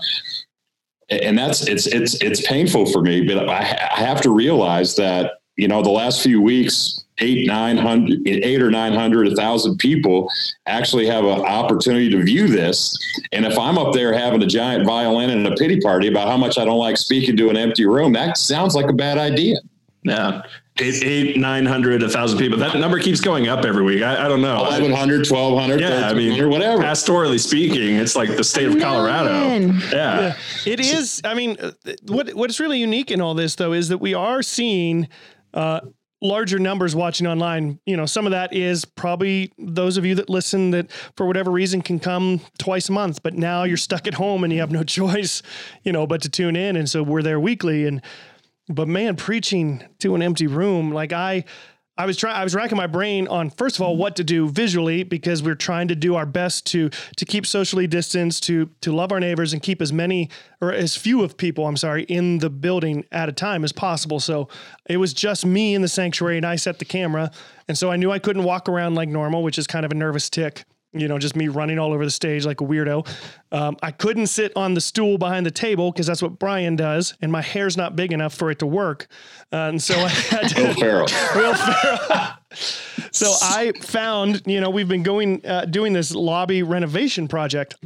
and 1.08 1.36
that's 1.38 1.66
it's 1.66 1.86
it's 1.86 2.14
it's 2.22 2.46
painful 2.46 2.86
for 2.86 3.02
me 3.02 3.26
but 3.26 3.48
I, 3.48 3.58
I 3.96 4.00
have 4.00 4.20
to 4.22 4.30
realize 4.30 4.94
that 4.96 5.40
you 5.56 5.68
know 5.68 5.82
the 5.82 5.90
last 5.90 6.22
few 6.22 6.40
weeks 6.40 7.04
eight, 7.20 7.46
nine 7.46 7.76
hundred, 7.76 8.26
eight 8.26 8.62
or 8.62 8.70
nine 8.70 8.92
hundred, 8.92 9.28
a 9.28 9.34
thousand 9.34 9.78
people 9.78 10.30
actually 10.66 11.06
have 11.06 11.24
an 11.24 11.40
opportunity 11.40 12.08
to 12.10 12.22
view 12.22 12.46
this. 12.46 12.96
And 13.32 13.44
if 13.44 13.58
I'm 13.58 13.78
up 13.78 13.92
there 13.92 14.12
having 14.12 14.42
a 14.42 14.46
giant 14.46 14.86
violin 14.86 15.30
and 15.30 15.46
a 15.46 15.54
pity 15.54 15.80
party 15.80 16.08
about 16.08 16.28
how 16.28 16.36
much 16.36 16.58
I 16.58 16.64
don't 16.64 16.78
like 16.78 16.96
speaking 16.96 17.36
to 17.38 17.50
an 17.50 17.56
empty 17.56 17.86
room, 17.86 18.12
that 18.12 18.38
sounds 18.38 18.74
like 18.74 18.88
a 18.88 18.92
bad 18.92 19.18
idea. 19.18 19.56
Yeah. 20.04 20.42
Eight, 20.80 21.02
eight, 21.02 21.36
900, 21.36 22.02
a 22.02 22.08
thousand 22.08 22.38
people. 22.38 22.56
That 22.58 22.76
number 22.76 23.00
keeps 23.00 23.20
going 23.20 23.48
up 23.48 23.64
every 23.64 23.82
week. 23.82 24.02
I, 24.02 24.26
I 24.26 24.28
don't 24.28 24.40
know. 24.40 24.62
1100, 24.62 25.28
1200, 25.28 25.80
Yeah, 25.80 26.08
I 26.08 26.14
mean, 26.14 26.40
or 26.40 26.48
whatever. 26.48 26.82
Pastorally 26.82 27.40
speaking, 27.40 27.96
it's 27.96 28.14
like 28.14 28.36
the 28.36 28.44
state 28.44 28.68
of 28.68 28.78
Colorado. 28.78 29.32
Million. 29.32 29.80
Yeah. 29.92 30.36
It 30.64 30.80
is. 30.80 31.20
I 31.24 31.34
mean, 31.34 31.56
uh, 31.60 31.72
what 32.06 32.32
what's 32.34 32.60
really 32.60 32.78
unique 32.78 33.10
in 33.10 33.20
all 33.20 33.34
this 33.34 33.56
though 33.56 33.72
is 33.72 33.88
that 33.88 33.98
we 33.98 34.14
are 34.14 34.42
seeing 34.42 35.08
uh, 35.52 35.80
larger 36.20 36.58
numbers 36.58 36.94
watching 36.94 37.26
online. 37.26 37.80
You 37.86 37.96
know, 37.96 38.06
some 38.06 38.26
of 38.26 38.32
that 38.32 38.52
is 38.52 38.84
probably 38.84 39.52
those 39.58 39.96
of 39.96 40.04
you 40.04 40.14
that 40.16 40.28
listen 40.28 40.70
that 40.72 40.90
for 41.16 41.26
whatever 41.26 41.50
reason 41.50 41.82
can 41.82 41.98
come 41.98 42.40
twice 42.58 42.88
a 42.88 42.92
month, 42.92 43.22
but 43.22 43.34
now 43.34 43.64
you're 43.64 43.76
stuck 43.76 44.06
at 44.06 44.14
home 44.14 44.44
and 44.44 44.52
you 44.52 44.60
have 44.60 44.70
no 44.70 44.82
choice, 44.84 45.42
you 45.82 45.92
know, 45.92 46.06
but 46.06 46.22
to 46.22 46.28
tune 46.28 46.56
in. 46.56 46.76
And 46.76 46.88
so 46.88 47.02
we're 47.02 47.22
there 47.22 47.40
weekly. 47.40 47.86
And 47.86 48.02
but 48.68 48.88
man, 48.88 49.16
preaching 49.16 49.82
to 50.00 50.14
an 50.14 50.22
empty 50.22 50.46
room, 50.46 50.92
like 50.92 51.12
I. 51.12 51.44
I 52.00 52.06
was 52.06 52.16
trying. 52.16 52.36
I 52.36 52.44
was 52.44 52.54
racking 52.54 52.76
my 52.76 52.86
brain 52.86 53.26
on 53.26 53.50
first 53.50 53.74
of 53.74 53.82
all 53.82 53.96
what 53.96 54.14
to 54.16 54.22
do 54.22 54.48
visually 54.48 55.02
because 55.02 55.42
we're 55.42 55.56
trying 55.56 55.88
to 55.88 55.96
do 55.96 56.14
our 56.14 56.26
best 56.26 56.64
to 56.66 56.90
to 57.16 57.24
keep 57.24 57.44
socially 57.44 57.88
distanced, 57.88 58.44
to 58.44 58.70
to 58.82 58.94
love 58.94 59.10
our 59.10 59.18
neighbors, 59.18 59.52
and 59.52 59.60
keep 59.60 59.82
as 59.82 59.92
many 59.92 60.30
or 60.60 60.72
as 60.72 60.96
few 60.96 61.24
of 61.24 61.36
people. 61.36 61.66
I'm 61.66 61.76
sorry, 61.76 62.04
in 62.04 62.38
the 62.38 62.50
building 62.50 63.04
at 63.10 63.28
a 63.28 63.32
time 63.32 63.64
as 63.64 63.72
possible. 63.72 64.20
So 64.20 64.48
it 64.88 64.98
was 64.98 65.12
just 65.12 65.44
me 65.44 65.74
in 65.74 65.82
the 65.82 65.88
sanctuary, 65.88 66.36
and 66.36 66.46
I 66.46 66.54
set 66.54 66.78
the 66.78 66.84
camera, 66.84 67.32
and 67.66 67.76
so 67.76 67.90
I 67.90 67.96
knew 67.96 68.12
I 68.12 68.20
couldn't 68.20 68.44
walk 68.44 68.68
around 68.68 68.94
like 68.94 69.08
normal, 69.08 69.42
which 69.42 69.58
is 69.58 69.66
kind 69.66 69.84
of 69.84 69.90
a 69.90 69.96
nervous 69.96 70.30
tick. 70.30 70.66
You 70.94 71.06
know, 71.06 71.18
just 71.18 71.36
me 71.36 71.48
running 71.48 71.78
all 71.78 71.92
over 71.92 72.04
the 72.04 72.10
stage 72.10 72.46
like 72.46 72.62
a 72.62 72.64
weirdo. 72.64 73.06
Um, 73.52 73.76
I 73.82 73.90
couldn't 73.90 74.28
sit 74.28 74.56
on 74.56 74.72
the 74.72 74.80
stool 74.80 75.18
behind 75.18 75.44
the 75.44 75.50
table 75.50 75.92
because 75.92 76.06
that's 76.06 76.22
what 76.22 76.38
Brian 76.38 76.76
does, 76.76 77.14
and 77.20 77.30
my 77.30 77.42
hair's 77.42 77.76
not 77.76 77.94
big 77.94 78.10
enough 78.12 78.34
for 78.34 78.50
it 78.50 78.58
to 78.60 78.66
work. 78.66 79.06
Uh, 79.52 79.68
and 79.68 79.82
so 79.82 79.94
I 79.98 80.08
had 80.08 80.48
to. 80.48 80.62
Will 80.62 80.74
Ferrell. 80.74 81.08
Will 81.34 81.54
Ferrell. 81.54 82.28
so 83.12 83.34
I 83.42 83.72
found, 83.82 84.42
you 84.46 84.60
know, 84.62 84.70
we've 84.70 84.88
been 84.88 85.02
going 85.02 85.44
uh, 85.44 85.66
doing 85.66 85.92
this 85.92 86.14
lobby 86.14 86.62
renovation 86.62 87.28
project. 87.28 87.76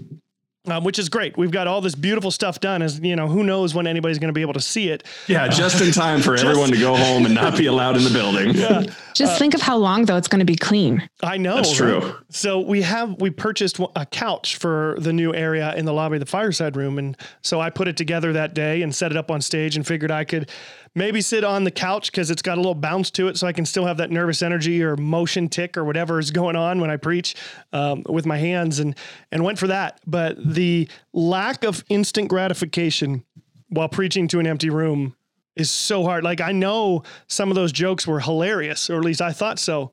Um, 0.68 0.84
which 0.84 1.00
is 1.00 1.08
great. 1.08 1.36
We've 1.36 1.50
got 1.50 1.66
all 1.66 1.80
this 1.80 1.96
beautiful 1.96 2.30
stuff 2.30 2.60
done. 2.60 2.82
As 2.82 3.00
you 3.00 3.16
know, 3.16 3.26
who 3.26 3.42
knows 3.42 3.74
when 3.74 3.88
anybody's 3.88 4.20
going 4.20 4.28
to 4.28 4.32
be 4.32 4.42
able 4.42 4.52
to 4.52 4.60
see 4.60 4.90
it? 4.90 5.02
Yeah. 5.26 5.48
Just 5.48 5.82
in 5.82 5.90
time 5.90 6.22
for 6.22 6.36
everyone 6.36 6.70
to 6.70 6.78
go 6.78 6.94
home 6.94 7.26
and 7.26 7.34
not 7.34 7.58
be 7.58 7.66
allowed 7.66 7.96
in 7.96 8.04
the 8.04 8.10
building. 8.10 8.54
Just 9.14 9.38
think 9.38 9.54
of 9.54 9.62
how 9.62 9.76
long 9.76 10.04
though 10.04 10.16
it's 10.16 10.28
going 10.28 10.40
to 10.40 10.44
be 10.44 10.56
clean. 10.56 11.08
I 11.22 11.36
know. 11.36 11.56
That's 11.56 11.72
true. 11.72 12.14
So 12.30 12.60
we 12.60 12.82
have 12.82 13.20
we 13.20 13.30
purchased 13.30 13.78
a 13.96 14.06
couch 14.06 14.56
for 14.56 14.96
the 14.98 15.12
new 15.12 15.34
area 15.34 15.74
in 15.74 15.84
the 15.84 15.92
lobby 15.92 16.16
of 16.16 16.20
the 16.20 16.26
fireside 16.26 16.76
room, 16.76 16.98
and 16.98 17.16
so 17.42 17.60
I 17.60 17.70
put 17.70 17.88
it 17.88 17.96
together 17.96 18.32
that 18.32 18.54
day 18.54 18.82
and 18.82 18.94
set 18.94 19.10
it 19.10 19.16
up 19.16 19.30
on 19.30 19.40
stage, 19.40 19.76
and 19.76 19.86
figured 19.86 20.10
I 20.10 20.24
could 20.24 20.50
maybe 20.94 21.20
sit 21.20 21.44
on 21.44 21.64
the 21.64 21.70
couch 21.70 22.10
because 22.10 22.30
it's 22.30 22.42
got 22.42 22.58
a 22.58 22.60
little 22.60 22.74
bounce 22.74 23.10
to 23.12 23.28
it, 23.28 23.36
so 23.36 23.46
I 23.46 23.52
can 23.52 23.64
still 23.66 23.86
have 23.86 23.96
that 23.98 24.10
nervous 24.10 24.42
energy 24.42 24.82
or 24.82 24.96
motion 24.96 25.48
tick 25.48 25.76
or 25.76 25.84
whatever 25.84 26.18
is 26.18 26.30
going 26.30 26.56
on 26.56 26.80
when 26.80 26.90
I 26.90 26.96
preach 26.96 27.34
um, 27.72 28.02
with 28.08 28.26
my 28.26 28.38
hands, 28.38 28.78
and 28.78 28.96
and 29.30 29.44
went 29.44 29.58
for 29.58 29.66
that. 29.68 30.00
But 30.06 30.36
the 30.42 30.88
lack 31.12 31.64
of 31.64 31.84
instant 31.88 32.28
gratification 32.28 33.24
while 33.68 33.88
preaching 33.88 34.28
to 34.28 34.38
an 34.38 34.46
empty 34.46 34.68
room 34.70 35.16
is 35.56 35.70
so 35.70 36.04
hard. 36.04 36.24
Like 36.24 36.40
I 36.40 36.52
know 36.52 37.02
some 37.28 37.50
of 37.50 37.54
those 37.54 37.72
jokes 37.72 38.06
were 38.06 38.20
hilarious, 38.20 38.88
or 38.90 38.98
at 38.98 39.04
least 39.04 39.20
I 39.22 39.32
thought 39.32 39.58
so. 39.58 39.92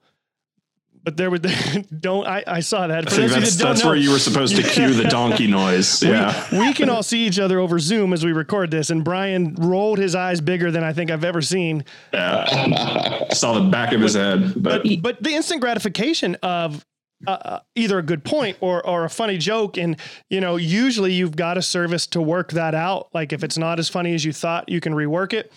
But 1.01 1.15
there 1.15 1.29
was 1.31 1.39
don't 1.99 2.27
I, 2.27 2.43
I 2.45 2.59
saw 2.59 2.85
that. 2.87 3.07
I 3.07 3.09
For 3.09 3.15
think 3.15 3.31
those 3.31 3.39
that's, 3.41 3.55
that 3.55 3.63
that's 3.63 3.81
know, 3.83 3.87
where 3.89 3.95
you 3.97 4.11
were 4.11 4.19
supposed 4.19 4.57
to 4.57 4.63
cue 4.63 4.93
the 4.93 5.03
donkey 5.09 5.47
noise. 5.47 6.03
Yeah. 6.03 6.45
we 6.51 6.73
can 6.73 6.89
all 6.89 7.03
see 7.03 7.25
each 7.25 7.39
other 7.39 7.57
over 7.59 7.79
Zoom 7.79 8.11
as 8.11 8.25
we 8.25 8.33
record 8.33 8.69
this, 8.69 8.89
and 8.89 9.03
Brian 9.03 9.55
rolled 9.55 9.97
his 9.97 10.13
eyes 10.13 10.41
bigger 10.41 10.71
than 10.71 10.83
I 10.83 10.91
think 10.91 11.09
I've 11.09 11.23
ever 11.23 11.41
seen. 11.41 11.85
yeah. 12.13 13.29
Saw 13.33 13.59
the 13.59 13.69
back 13.69 13.93
of 13.93 14.01
his 14.01 14.13
head. 14.13 14.61
But 14.61 14.83
But 14.83 15.01
but 15.01 15.23
the 15.23 15.31
instant 15.35 15.61
gratification 15.61 16.35
of 16.43 16.85
uh, 17.27 17.31
uh, 17.31 17.59
either 17.75 17.97
a 17.97 18.03
good 18.03 18.23
point 18.23 18.57
or 18.61 18.85
or 18.85 19.03
a 19.03 19.09
funny 19.09 19.37
joke, 19.37 19.77
and 19.77 19.97
you 20.29 20.39
know, 20.39 20.55
usually 20.55 21.13
you've 21.13 21.35
got 21.35 21.57
a 21.57 21.61
service 21.61 22.07
to 22.07 22.21
work 22.21 22.51
that 22.53 22.73
out. 22.73 23.09
Like 23.13 23.33
if 23.33 23.43
it's 23.43 23.57
not 23.57 23.79
as 23.79 23.89
funny 23.89 24.13
as 24.13 24.23
you 24.23 24.31
thought, 24.31 24.69
you 24.69 24.79
can 24.79 24.93
rework 24.93 25.33
it. 25.33 25.51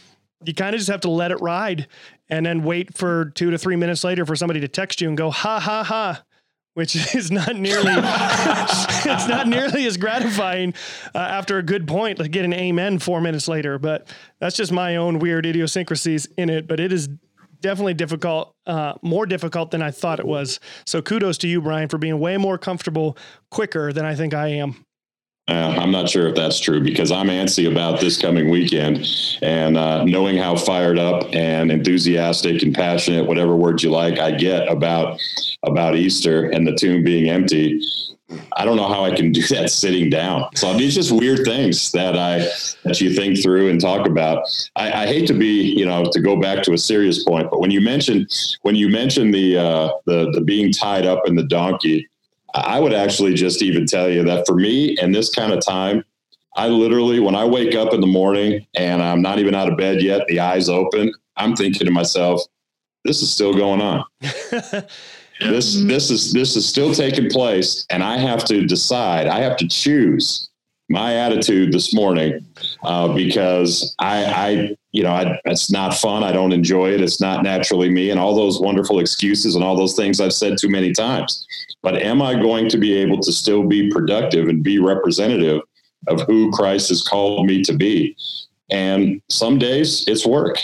You 0.44 0.54
kind 0.54 0.74
of 0.74 0.80
just 0.80 0.90
have 0.90 1.02
to 1.02 1.10
let 1.10 1.30
it 1.30 1.40
ride, 1.40 1.86
and 2.28 2.44
then 2.44 2.64
wait 2.64 2.96
for 2.96 3.26
two 3.26 3.50
to 3.52 3.58
three 3.58 3.76
minutes 3.76 4.02
later 4.02 4.26
for 4.26 4.34
somebody 4.34 4.60
to 4.60 4.68
text 4.68 5.00
you 5.00 5.08
and 5.08 5.16
go 5.16 5.30
ha 5.30 5.60
ha 5.60 5.84
ha. 5.84 6.24
Which 6.74 6.96
is 7.14 7.30
not 7.30 7.54
nearly, 7.54 7.92
it's 7.94 9.28
not 9.28 9.46
nearly 9.46 9.86
as 9.86 9.98
gratifying 9.98 10.74
uh, 11.14 11.18
after 11.18 11.58
a 11.58 11.62
good 11.62 11.86
point, 11.86 12.18
like 12.18 12.30
get 12.30 12.44
an 12.44 12.54
amen 12.54 12.98
four 12.98 13.20
minutes 13.20 13.46
later. 13.46 13.78
But 13.78 14.08
that's 14.40 14.56
just 14.56 14.72
my 14.72 14.96
own 14.96 15.18
weird 15.18 15.46
idiosyncrasies 15.46 16.26
in 16.38 16.48
it. 16.50 16.66
But 16.66 16.80
it 16.80 16.92
is 16.92 17.08
definitely 17.62 17.94
difficult, 17.94 18.54
uh, 18.66 18.94
more 19.00 19.24
difficult 19.24 19.70
than 19.70 19.80
I 19.80 19.90
thought 19.90 20.20
it 20.20 20.26
was. 20.26 20.60
So 20.84 21.00
kudos 21.00 21.38
to 21.38 21.48
you, 21.48 21.62
Brian, 21.62 21.88
for 21.88 21.96
being 21.96 22.18
way 22.18 22.36
more 22.36 22.58
comfortable 22.58 23.16
quicker 23.50 23.92
than 23.92 24.04
I 24.04 24.14
think 24.14 24.34
I 24.34 24.48
am. 24.48 24.84
Uh, 25.48 25.74
I'm 25.76 25.90
not 25.90 26.08
sure 26.08 26.28
if 26.28 26.36
that's 26.36 26.60
true 26.60 26.80
because 26.80 27.10
I'm 27.10 27.26
antsy 27.26 27.70
about 27.70 27.98
this 27.98 28.16
coming 28.16 28.48
weekend, 28.48 29.04
and 29.42 29.76
uh, 29.76 30.04
knowing 30.04 30.36
how 30.36 30.54
fired 30.54 31.00
up 31.00 31.34
and 31.34 31.72
enthusiastic 31.72 32.62
and 32.62 32.72
passionate, 32.72 33.26
whatever 33.26 33.56
words 33.56 33.82
you 33.82 33.90
like, 33.90 34.20
I 34.20 34.30
get 34.30 34.70
about 34.70 35.20
about 35.64 35.96
Easter 35.96 36.50
and 36.50 36.64
the 36.64 36.76
tomb 36.76 37.02
being 37.02 37.28
empty. 37.28 37.80
I 38.56 38.64
don't 38.64 38.76
know 38.76 38.88
how 38.88 39.04
I 39.04 39.14
can 39.14 39.32
do 39.32 39.42
that 39.48 39.70
sitting 39.70 40.10
down. 40.10 40.48
So 40.54 40.76
these 40.76 40.94
just 40.94 41.12
weird 41.12 41.44
things 41.44 41.92
that 41.92 42.16
I 42.16 42.38
that 42.84 43.00
you 43.00 43.12
think 43.14 43.42
through 43.42 43.68
and 43.70 43.80
talk 43.80 44.06
about. 44.06 44.44
I, 44.76 45.02
I 45.02 45.06
hate 45.06 45.26
to 45.28 45.34
be, 45.34 45.62
you 45.62 45.86
know, 45.86 46.04
to 46.12 46.20
go 46.20 46.40
back 46.40 46.62
to 46.64 46.72
a 46.72 46.78
serious 46.78 47.24
point, 47.24 47.50
but 47.50 47.60
when 47.60 47.70
you 47.70 47.80
mentioned 47.80 48.30
when 48.62 48.74
you 48.74 48.88
mentioned 48.88 49.34
the 49.34 49.58
uh, 49.58 49.90
the 50.06 50.30
the 50.32 50.40
being 50.40 50.72
tied 50.72 51.06
up 51.06 51.26
in 51.26 51.36
the 51.36 51.44
donkey, 51.44 52.08
I 52.54 52.80
would 52.80 52.92
actually 52.92 53.34
just 53.34 53.62
even 53.62 53.86
tell 53.86 54.08
you 54.08 54.22
that 54.24 54.46
for 54.46 54.54
me 54.54 54.96
and 55.00 55.14
this 55.14 55.30
kind 55.30 55.52
of 55.52 55.64
time, 55.64 56.04
I 56.56 56.68
literally, 56.68 57.18
when 57.18 57.34
I 57.34 57.44
wake 57.44 57.74
up 57.74 57.94
in 57.94 58.00
the 58.00 58.06
morning 58.06 58.66
and 58.74 59.02
I'm 59.02 59.22
not 59.22 59.38
even 59.38 59.54
out 59.54 59.70
of 59.70 59.78
bed 59.78 60.02
yet, 60.02 60.26
the 60.26 60.40
eyes 60.40 60.68
open, 60.68 61.12
I'm 61.36 61.56
thinking 61.56 61.86
to 61.86 61.92
myself, 61.92 62.42
this 63.04 63.22
is 63.22 63.32
still 63.32 63.54
going 63.54 63.80
on. 63.80 64.04
This 65.50 65.82
this 65.84 66.10
is 66.10 66.32
this 66.32 66.56
is 66.56 66.68
still 66.68 66.94
taking 66.94 67.28
place, 67.30 67.86
and 67.90 68.02
I 68.02 68.18
have 68.18 68.44
to 68.46 68.66
decide. 68.66 69.26
I 69.26 69.40
have 69.40 69.56
to 69.58 69.68
choose 69.68 70.48
my 70.88 71.16
attitude 71.16 71.72
this 71.72 71.94
morning 71.94 72.44
uh, 72.82 73.08
because 73.14 73.94
I, 73.98 74.24
I 74.24 74.76
you 74.92 75.02
know 75.02 75.10
I, 75.10 75.38
it's 75.46 75.70
not 75.70 75.94
fun. 75.94 76.22
I 76.22 76.32
don't 76.32 76.52
enjoy 76.52 76.92
it. 76.92 77.00
It's 77.00 77.20
not 77.20 77.42
naturally 77.42 77.88
me, 77.88 78.10
and 78.10 78.20
all 78.20 78.34
those 78.34 78.60
wonderful 78.60 78.98
excuses 78.98 79.54
and 79.54 79.64
all 79.64 79.76
those 79.76 79.96
things 79.96 80.20
I've 80.20 80.34
said 80.34 80.58
too 80.58 80.68
many 80.68 80.92
times. 80.92 81.46
But 81.82 81.96
am 81.96 82.22
I 82.22 82.34
going 82.34 82.68
to 82.68 82.78
be 82.78 82.94
able 82.94 83.20
to 83.20 83.32
still 83.32 83.64
be 83.64 83.90
productive 83.90 84.48
and 84.48 84.62
be 84.62 84.78
representative 84.78 85.62
of 86.08 86.20
who 86.22 86.50
Christ 86.52 86.90
has 86.90 87.02
called 87.02 87.46
me 87.46 87.62
to 87.62 87.72
be? 87.72 88.16
And 88.70 89.20
some 89.28 89.58
days 89.58 90.04
it's 90.06 90.26
work. 90.26 90.58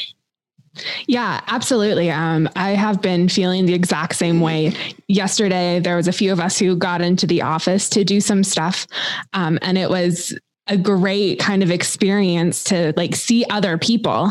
Yeah, 1.06 1.40
absolutely. 1.46 2.10
Um, 2.10 2.48
I 2.56 2.70
have 2.70 3.00
been 3.02 3.28
feeling 3.28 3.66
the 3.66 3.74
exact 3.74 4.16
same 4.16 4.40
way. 4.40 4.72
Yesterday, 5.08 5.80
there 5.80 5.96
was 5.96 6.08
a 6.08 6.12
few 6.12 6.32
of 6.32 6.40
us 6.40 6.58
who 6.58 6.76
got 6.76 7.00
into 7.00 7.26
the 7.26 7.42
office 7.42 7.88
to 7.90 8.04
do 8.04 8.20
some 8.20 8.44
stuff, 8.44 8.86
um, 9.32 9.58
and 9.62 9.78
it 9.78 9.90
was 9.90 10.38
a 10.70 10.76
great 10.76 11.38
kind 11.38 11.62
of 11.62 11.70
experience 11.70 12.62
to 12.64 12.92
like 12.94 13.14
see 13.14 13.44
other 13.48 13.78
people 13.78 14.30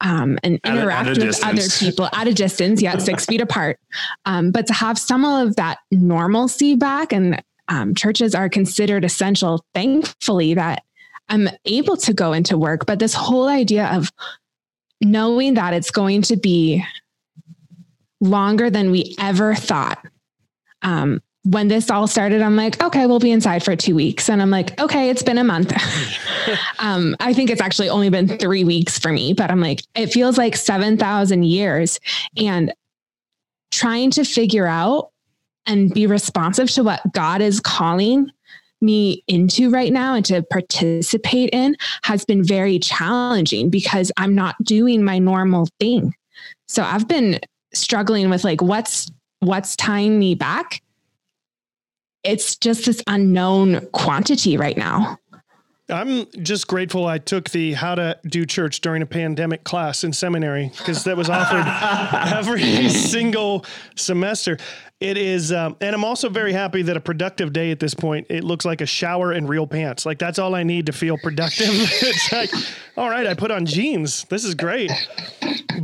um, 0.00 0.36
and 0.42 0.58
At 0.64 0.76
interact 0.76 1.06
a 1.06 1.10
with 1.10 1.20
distance. 1.20 1.44
other 1.44 1.68
people 1.90 2.08
at 2.12 2.26
a 2.26 2.34
distance, 2.34 2.82
yeah, 2.82 2.98
six 2.98 3.26
feet 3.26 3.40
apart. 3.40 3.78
Um, 4.24 4.50
but 4.50 4.66
to 4.66 4.72
have 4.72 4.98
some 4.98 5.24
of 5.24 5.54
that 5.56 5.78
normalcy 5.92 6.74
back, 6.74 7.12
and 7.12 7.40
um, 7.68 7.94
churches 7.94 8.34
are 8.34 8.48
considered 8.48 9.04
essential. 9.04 9.64
Thankfully, 9.74 10.54
that 10.54 10.82
I'm 11.28 11.48
able 11.64 11.96
to 11.98 12.12
go 12.12 12.32
into 12.32 12.58
work. 12.58 12.86
But 12.86 12.98
this 12.98 13.14
whole 13.14 13.48
idea 13.48 13.86
of 13.86 14.10
knowing 15.00 15.54
that 15.54 15.74
it's 15.74 15.90
going 15.90 16.22
to 16.22 16.36
be 16.36 16.84
longer 18.20 18.70
than 18.70 18.90
we 18.90 19.14
ever 19.18 19.54
thought. 19.54 20.04
Um, 20.82 21.22
when 21.44 21.68
this 21.68 21.90
all 21.90 22.06
started, 22.06 22.42
I'm 22.42 22.56
like, 22.56 22.82
okay, 22.82 23.06
we'll 23.06 23.20
be 23.20 23.30
inside 23.30 23.62
for 23.64 23.74
two 23.74 23.94
weeks. 23.94 24.28
And 24.28 24.42
I'm 24.42 24.50
like, 24.50 24.78
okay, 24.80 25.08
it's 25.08 25.22
been 25.22 25.38
a 25.38 25.44
month. 25.44 25.72
um, 26.78 27.16
I 27.20 27.32
think 27.32 27.48
it's 27.48 27.60
actually 27.60 27.88
only 27.88 28.10
been 28.10 28.38
three 28.38 28.64
weeks 28.64 28.98
for 28.98 29.12
me, 29.12 29.32
but 29.32 29.50
I'm 29.50 29.60
like, 29.60 29.82
it 29.94 30.08
feels 30.08 30.36
like 30.36 30.56
7,000 30.56 31.44
years. 31.44 32.00
And 32.36 32.74
trying 33.70 34.10
to 34.12 34.24
figure 34.24 34.66
out 34.66 35.10
and 35.66 35.92
be 35.92 36.06
responsive 36.06 36.70
to 36.72 36.82
what 36.82 37.00
God 37.12 37.40
is 37.40 37.60
calling 37.60 38.30
me 38.80 39.24
into 39.26 39.70
right 39.70 39.92
now 39.92 40.14
and 40.14 40.24
to 40.26 40.42
participate 40.42 41.50
in 41.52 41.76
has 42.04 42.24
been 42.24 42.44
very 42.44 42.78
challenging 42.78 43.70
because 43.70 44.12
I'm 44.16 44.34
not 44.34 44.56
doing 44.62 45.02
my 45.02 45.18
normal 45.18 45.68
thing. 45.80 46.14
So 46.66 46.82
I've 46.82 47.08
been 47.08 47.40
struggling 47.74 48.30
with 48.30 48.44
like 48.44 48.62
what's 48.62 49.10
what's 49.40 49.76
tying 49.76 50.18
me 50.18 50.34
back, 50.34 50.82
it's 52.24 52.56
just 52.56 52.86
this 52.86 53.02
unknown 53.06 53.86
quantity 53.92 54.56
right 54.56 54.76
now. 54.76 55.18
I'm 55.90 56.26
just 56.42 56.66
grateful 56.66 57.06
I 57.06 57.16
took 57.16 57.48
the 57.48 57.72
how 57.72 57.94
to 57.94 58.18
do 58.26 58.44
church 58.44 58.82
during 58.82 59.00
a 59.00 59.06
pandemic 59.06 59.64
class 59.64 60.04
in 60.04 60.12
seminary 60.12 60.70
because 60.76 61.04
that 61.04 61.16
was 61.16 61.30
offered 61.30 61.64
every 62.36 62.88
single 62.90 63.64
semester. 63.96 64.58
It 65.00 65.16
is, 65.16 65.52
um, 65.52 65.76
and 65.80 65.94
I'm 65.94 66.02
also 66.02 66.28
very 66.28 66.52
happy 66.52 66.82
that 66.82 66.96
a 66.96 67.00
productive 67.00 67.52
day 67.52 67.70
at 67.70 67.78
this 67.78 67.94
point, 67.94 68.26
it 68.30 68.42
looks 68.42 68.64
like 68.64 68.80
a 68.80 68.86
shower 68.86 69.30
and 69.30 69.48
real 69.48 69.64
pants. 69.64 70.04
Like 70.04 70.18
that's 70.18 70.40
all 70.40 70.56
I 70.56 70.64
need 70.64 70.86
to 70.86 70.92
feel 70.92 71.16
productive. 71.16 71.68
it's 71.70 72.32
like, 72.32 72.50
all 72.96 73.08
right, 73.08 73.24
I 73.24 73.34
put 73.34 73.52
on 73.52 73.64
jeans. 73.64 74.24
This 74.24 74.44
is 74.44 74.56
great. 74.56 74.90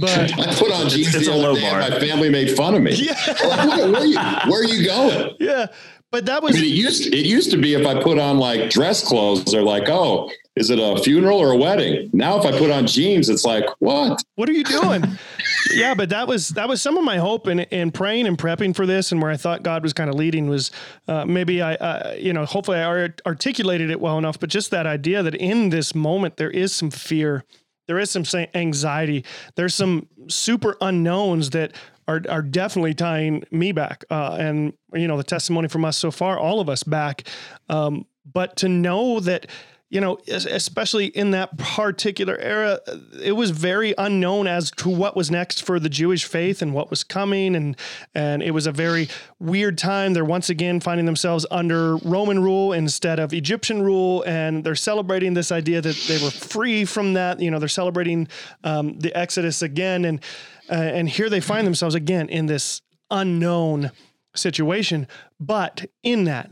But 0.00 0.32
I 0.36 0.54
put 0.56 0.72
on 0.72 0.88
jeans. 0.88 1.14
It's, 1.14 1.28
a 1.28 1.32
low 1.32 1.54
bar. 1.60 1.78
My 1.78 2.00
family 2.00 2.28
made 2.28 2.56
fun 2.56 2.74
of 2.74 2.82
me. 2.82 2.94
Yeah. 2.94 3.14
where, 3.40 3.92
where, 3.92 4.00
are 4.00 4.04
you, 4.04 4.50
where 4.50 4.60
are 4.60 4.64
you 4.64 4.84
going? 4.84 5.36
Yeah. 5.38 5.66
But 6.10 6.26
that 6.26 6.42
was 6.42 6.56
I 6.56 6.60
mean, 6.60 6.72
it 6.72 6.74
used 6.74 7.06
it 7.14 7.24
used 7.24 7.52
to 7.52 7.56
be 7.56 7.74
if 7.74 7.86
I 7.86 8.02
put 8.02 8.18
on 8.18 8.38
like 8.38 8.70
dress 8.70 9.06
clothes, 9.06 9.44
they're 9.44 9.62
like, 9.62 9.88
oh, 9.88 10.28
is 10.56 10.70
it 10.70 10.78
a 10.78 11.02
funeral 11.02 11.38
or 11.38 11.52
a 11.52 11.56
wedding? 11.56 12.10
Now 12.12 12.38
if 12.38 12.46
I 12.46 12.56
put 12.56 12.70
on 12.70 12.86
jeans, 12.86 13.28
it's 13.28 13.44
like, 13.44 13.64
what? 13.80 14.22
What 14.36 14.48
are 14.48 14.52
you 14.52 14.64
doing? 14.64 15.04
yeah, 15.72 15.94
but 15.94 16.08
that 16.10 16.28
was 16.28 16.50
that 16.50 16.68
was 16.68 16.80
some 16.80 16.96
of 16.96 17.04
my 17.04 17.18
hope 17.18 17.48
in 17.48 17.60
in 17.60 17.90
praying 17.90 18.26
and 18.26 18.38
prepping 18.38 18.74
for 18.74 18.86
this, 18.86 19.12
and 19.12 19.20
where 19.20 19.30
I 19.30 19.36
thought 19.36 19.62
God 19.62 19.82
was 19.82 19.92
kind 19.92 20.08
of 20.08 20.16
leading 20.16 20.48
was 20.48 20.70
uh, 21.08 21.24
maybe 21.24 21.60
I 21.60 21.74
uh, 21.74 22.14
you 22.18 22.32
know 22.32 22.44
hopefully 22.44 22.78
I 22.78 23.10
articulated 23.26 23.90
it 23.90 24.00
well 24.00 24.18
enough, 24.18 24.38
but 24.38 24.48
just 24.48 24.70
that 24.70 24.86
idea 24.86 25.22
that 25.22 25.34
in 25.34 25.70
this 25.70 25.94
moment 25.94 26.36
there 26.36 26.50
is 26.50 26.72
some 26.72 26.90
fear 26.90 27.44
there 27.86 27.98
is 27.98 28.10
some 28.10 28.24
anxiety. 28.54 29.24
There's 29.56 29.74
some 29.74 30.08
super 30.28 30.76
unknowns 30.80 31.50
that 31.50 31.72
are 32.08 32.22
are 32.28 32.42
definitely 32.42 32.94
tying 32.94 33.44
me 33.50 33.72
back, 33.72 34.04
uh, 34.10 34.36
and 34.38 34.72
you 34.92 35.08
know 35.08 35.16
the 35.16 35.24
testimony 35.24 35.68
from 35.68 35.84
us 35.84 35.96
so 35.96 36.10
far, 36.10 36.38
all 36.38 36.60
of 36.60 36.68
us 36.68 36.82
back. 36.82 37.24
Um, 37.68 38.06
but 38.30 38.56
to 38.56 38.68
know 38.68 39.20
that 39.20 39.46
you 39.94 40.00
know, 40.00 40.18
especially 40.26 41.06
in 41.06 41.30
that 41.30 41.56
particular 41.56 42.36
era, 42.38 42.80
it 43.22 43.30
was 43.30 43.52
very 43.52 43.94
unknown 43.96 44.48
as 44.48 44.72
to 44.72 44.88
what 44.88 45.14
was 45.14 45.30
next 45.30 45.62
for 45.62 45.78
the 45.78 45.88
Jewish 45.88 46.24
faith 46.24 46.62
and 46.62 46.74
what 46.74 46.90
was 46.90 47.04
coming, 47.04 47.54
and 47.54 47.76
and 48.12 48.42
it 48.42 48.50
was 48.50 48.66
a 48.66 48.72
very 48.72 49.08
weird 49.38 49.78
time. 49.78 50.12
They're 50.12 50.24
once 50.24 50.50
again 50.50 50.80
finding 50.80 51.06
themselves 51.06 51.46
under 51.48 51.96
Roman 51.98 52.42
rule 52.42 52.72
instead 52.72 53.20
of 53.20 53.32
Egyptian 53.32 53.82
rule, 53.82 54.24
and 54.26 54.64
they're 54.64 54.74
celebrating 54.74 55.34
this 55.34 55.52
idea 55.52 55.80
that 55.80 55.96
they 56.08 56.20
were 56.20 56.32
free 56.32 56.84
from 56.84 57.12
that. 57.12 57.38
You 57.38 57.52
know, 57.52 57.60
they're 57.60 57.68
celebrating 57.68 58.26
um, 58.64 58.98
the 58.98 59.16
Exodus 59.16 59.62
again, 59.62 60.04
and 60.04 60.20
uh, 60.68 60.74
and 60.74 61.08
here 61.08 61.30
they 61.30 61.40
find 61.40 61.64
themselves 61.64 61.94
again 61.94 62.28
in 62.30 62.46
this 62.46 62.82
unknown 63.12 63.92
situation. 64.34 65.06
But 65.38 65.86
in 66.02 66.24
that, 66.24 66.50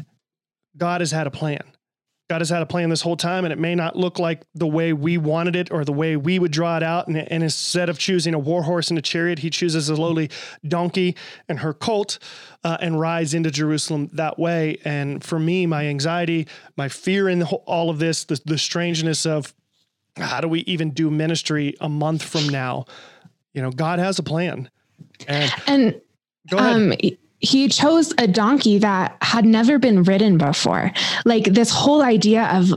God 0.77 1.01
has 1.01 1.11
had 1.11 1.27
a 1.27 1.33
plan. 1.33 1.72
God 2.33 2.41
has 2.41 2.49
had 2.49 2.63
a 2.63 2.67
plan 2.67 2.89
this 2.89 3.03
whole 3.03 3.19
time, 3.19 3.45
and 3.45 3.53
it 3.53 3.59
may 3.59 3.75
not 3.75 3.95
look 3.95 4.19
like 4.19 4.41
the 4.55 4.67
way 4.67 4.95
we 4.95 5.19
wanted 5.19 5.55
it 5.55 5.71
or 5.71 5.85
the 5.85 5.93
way 5.93 6.17
we 6.17 6.39
would 6.39 6.51
draw 6.51 6.79
it 6.79 6.83
out. 6.83 7.07
And, 7.07 7.19
and 7.19 7.43
instead 7.43 7.91
of 7.91 7.99
choosing 7.99 8.33
a 8.33 8.39
war 8.39 8.63
horse 8.63 8.89
and 8.89 8.99
a 8.99 9.03
chariot, 9.03 9.41
he 9.41 9.51
chooses 9.51 9.91
a 9.91 9.95
lowly 9.95 10.31
donkey 10.67 11.15
and 11.47 11.59
her 11.59 11.75
colt 11.75 12.19
uh, 12.65 12.79
and 12.81 12.99
rides 12.99 13.35
into 13.35 13.51
Jerusalem 13.51 14.09
that 14.15 14.39
way. 14.39 14.79
And 14.83 15.23
for 15.23 15.39
me, 15.39 15.67
my 15.67 15.87
anxiety, 15.89 16.47
my 16.75 16.89
fear 16.89 17.29
in 17.29 17.43
whole, 17.43 17.65
all 17.67 17.91
of 17.91 17.99
this, 17.99 18.25
the, 18.25 18.41
the 18.47 18.57
strangeness 18.57 19.27
of 19.27 19.53
how 20.17 20.41
do 20.41 20.49
we 20.49 20.61
even 20.61 20.93
do 20.93 21.11
ministry 21.11 21.77
a 21.83 21.89
month 21.91 22.23
from 22.23 22.49
now? 22.49 22.87
You 23.53 23.61
know, 23.61 23.71
God 23.71 23.99
has 23.99 24.19
a 24.19 24.23
plan. 24.23 24.71
And, 25.29 25.53
and 25.67 26.01
um, 26.57 26.95
he 27.43 27.69
chose 27.69 28.15
a 28.19 28.27
donkey 28.27 28.79
that 28.79 29.17
had 29.21 29.45
never 29.45 29.79
been 29.79 30.05
ridden 30.05 30.39
before. 30.39 30.93
Like 31.25 31.45
this 31.45 31.71
whole 31.71 32.03
idea 32.03 32.45
of 32.45 32.73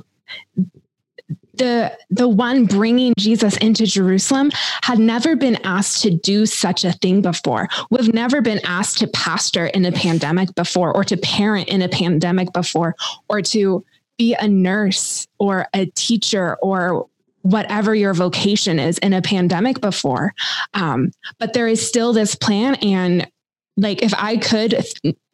the 1.53 1.97
the 2.09 2.27
one 2.27 2.65
bringing 2.65 3.13
Jesus 3.17 3.55
into 3.57 3.85
Jerusalem 3.85 4.51
had 4.83 4.99
never 4.99 5.35
been 5.35 5.55
asked 5.63 6.01
to 6.01 6.11
do 6.11 6.45
such 6.45 6.83
a 6.83 6.91
thing 6.91 7.21
before. 7.21 7.69
We've 7.89 8.13
never 8.13 8.41
been 8.41 8.59
asked 8.65 8.97
to 8.97 9.07
pastor 9.07 9.67
in 9.67 9.85
a 9.85 9.91
pandemic 9.91 10.53
before 10.55 10.93
or 10.93 11.03
to 11.05 11.15
parent 11.15 11.69
in 11.69 11.81
a 11.81 11.87
pandemic 11.87 12.51
before 12.51 12.95
or 13.29 13.41
to 13.43 13.85
be 14.17 14.33
a 14.33 14.47
nurse 14.47 15.27
or 15.39 15.67
a 15.73 15.85
teacher 15.85 16.57
or 16.61 17.07
whatever 17.43 17.93
your 17.93 18.13
vocation 18.13 18.79
is 18.79 18.97
in 18.97 19.13
a 19.13 19.21
pandemic 19.21 19.79
before. 19.79 20.33
Um, 20.73 21.11
but 21.37 21.53
there 21.53 21.67
is 21.67 21.85
still 21.85 22.11
this 22.11 22.33
plan. 22.33 22.75
And 22.75 23.29
like, 23.77 24.01
if 24.01 24.13
I 24.17 24.37
could 24.37 24.85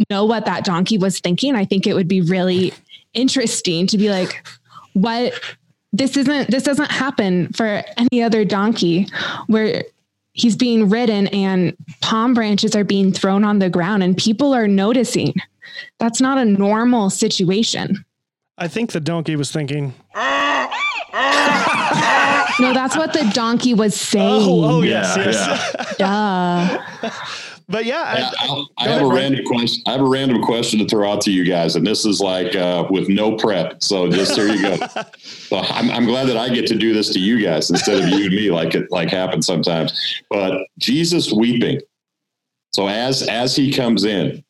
know 0.09 0.25
what 0.25 0.45
that 0.45 0.65
donkey 0.65 0.97
was 0.97 1.19
thinking, 1.19 1.55
I 1.55 1.65
think 1.65 1.85
it 1.85 1.93
would 1.93 2.07
be 2.07 2.21
really 2.21 2.73
interesting 3.13 3.87
to 3.87 3.97
be 3.97 4.09
like, 4.09 4.45
what 4.93 5.33
this 5.93 6.17
isn't, 6.17 6.49
this 6.49 6.63
doesn't 6.63 6.91
happen 6.91 7.51
for 7.53 7.83
any 7.97 8.23
other 8.23 8.43
donkey 8.45 9.07
where 9.47 9.83
he's 10.33 10.55
being 10.55 10.89
ridden 10.89 11.27
and 11.27 11.75
palm 12.01 12.33
branches 12.33 12.75
are 12.75 12.83
being 12.83 13.11
thrown 13.11 13.43
on 13.43 13.59
the 13.59 13.69
ground 13.69 14.01
and 14.01 14.17
people 14.17 14.53
are 14.53 14.67
noticing. 14.67 15.33
That's 15.99 16.21
not 16.21 16.37
a 16.37 16.45
normal 16.45 17.09
situation. 17.09 18.05
I 18.57 18.67
think 18.67 18.91
the 18.91 18.99
donkey 18.99 19.35
was 19.35 19.51
thinking, 19.51 19.93
no, 22.59 22.73
that's 22.73 22.95
what 22.95 23.13
the 23.13 23.29
donkey 23.33 23.73
was 23.73 23.95
saying. 23.99 24.43
Oh, 24.43 24.77
oh 24.77 24.81
yes, 24.81 25.17
yeah, 25.17 25.25
yes. 25.25 25.95
Yeah. 25.99 26.77
Duh. 27.01 27.09
But 27.67 27.85
yeah, 27.85 28.01
I, 28.01 28.45
I, 28.45 28.65
I 28.77 28.83
have 28.89 29.01
ahead, 29.01 29.01
a 29.01 29.07
random 29.07 29.45
question. 29.45 29.83
I 29.87 29.91
have 29.91 30.01
a 30.01 30.09
random 30.09 30.41
question 30.41 30.79
to 30.79 30.85
throw 30.85 31.11
out 31.11 31.21
to 31.21 31.31
you 31.31 31.43
guys, 31.43 31.75
and 31.75 31.85
this 31.85 32.05
is 32.05 32.19
like 32.19 32.55
uh, 32.55 32.87
with 32.89 33.09
no 33.09 33.35
prep. 33.35 33.81
So 33.83 34.09
just 34.09 34.35
there 34.35 34.47
you 34.47 34.61
go. 34.61 34.77
so 35.19 35.57
I'm, 35.57 35.89
I'm 35.91 36.05
glad 36.05 36.27
that 36.27 36.37
I 36.37 36.49
get 36.49 36.67
to 36.67 36.75
do 36.75 36.93
this 36.93 37.09
to 37.13 37.19
you 37.19 37.41
guys 37.41 37.69
instead 37.69 38.01
of 38.01 38.09
you 38.09 38.25
and 38.25 38.35
me, 38.35 38.51
like 38.51 38.75
it 38.75 38.91
like 38.91 39.09
happens 39.09 39.45
sometimes. 39.45 40.21
But 40.29 40.67
Jesus 40.79 41.31
weeping. 41.31 41.79
So 42.73 42.87
as 42.87 43.23
as 43.23 43.55
he 43.55 43.71
comes 43.71 44.03
in, 44.05 44.43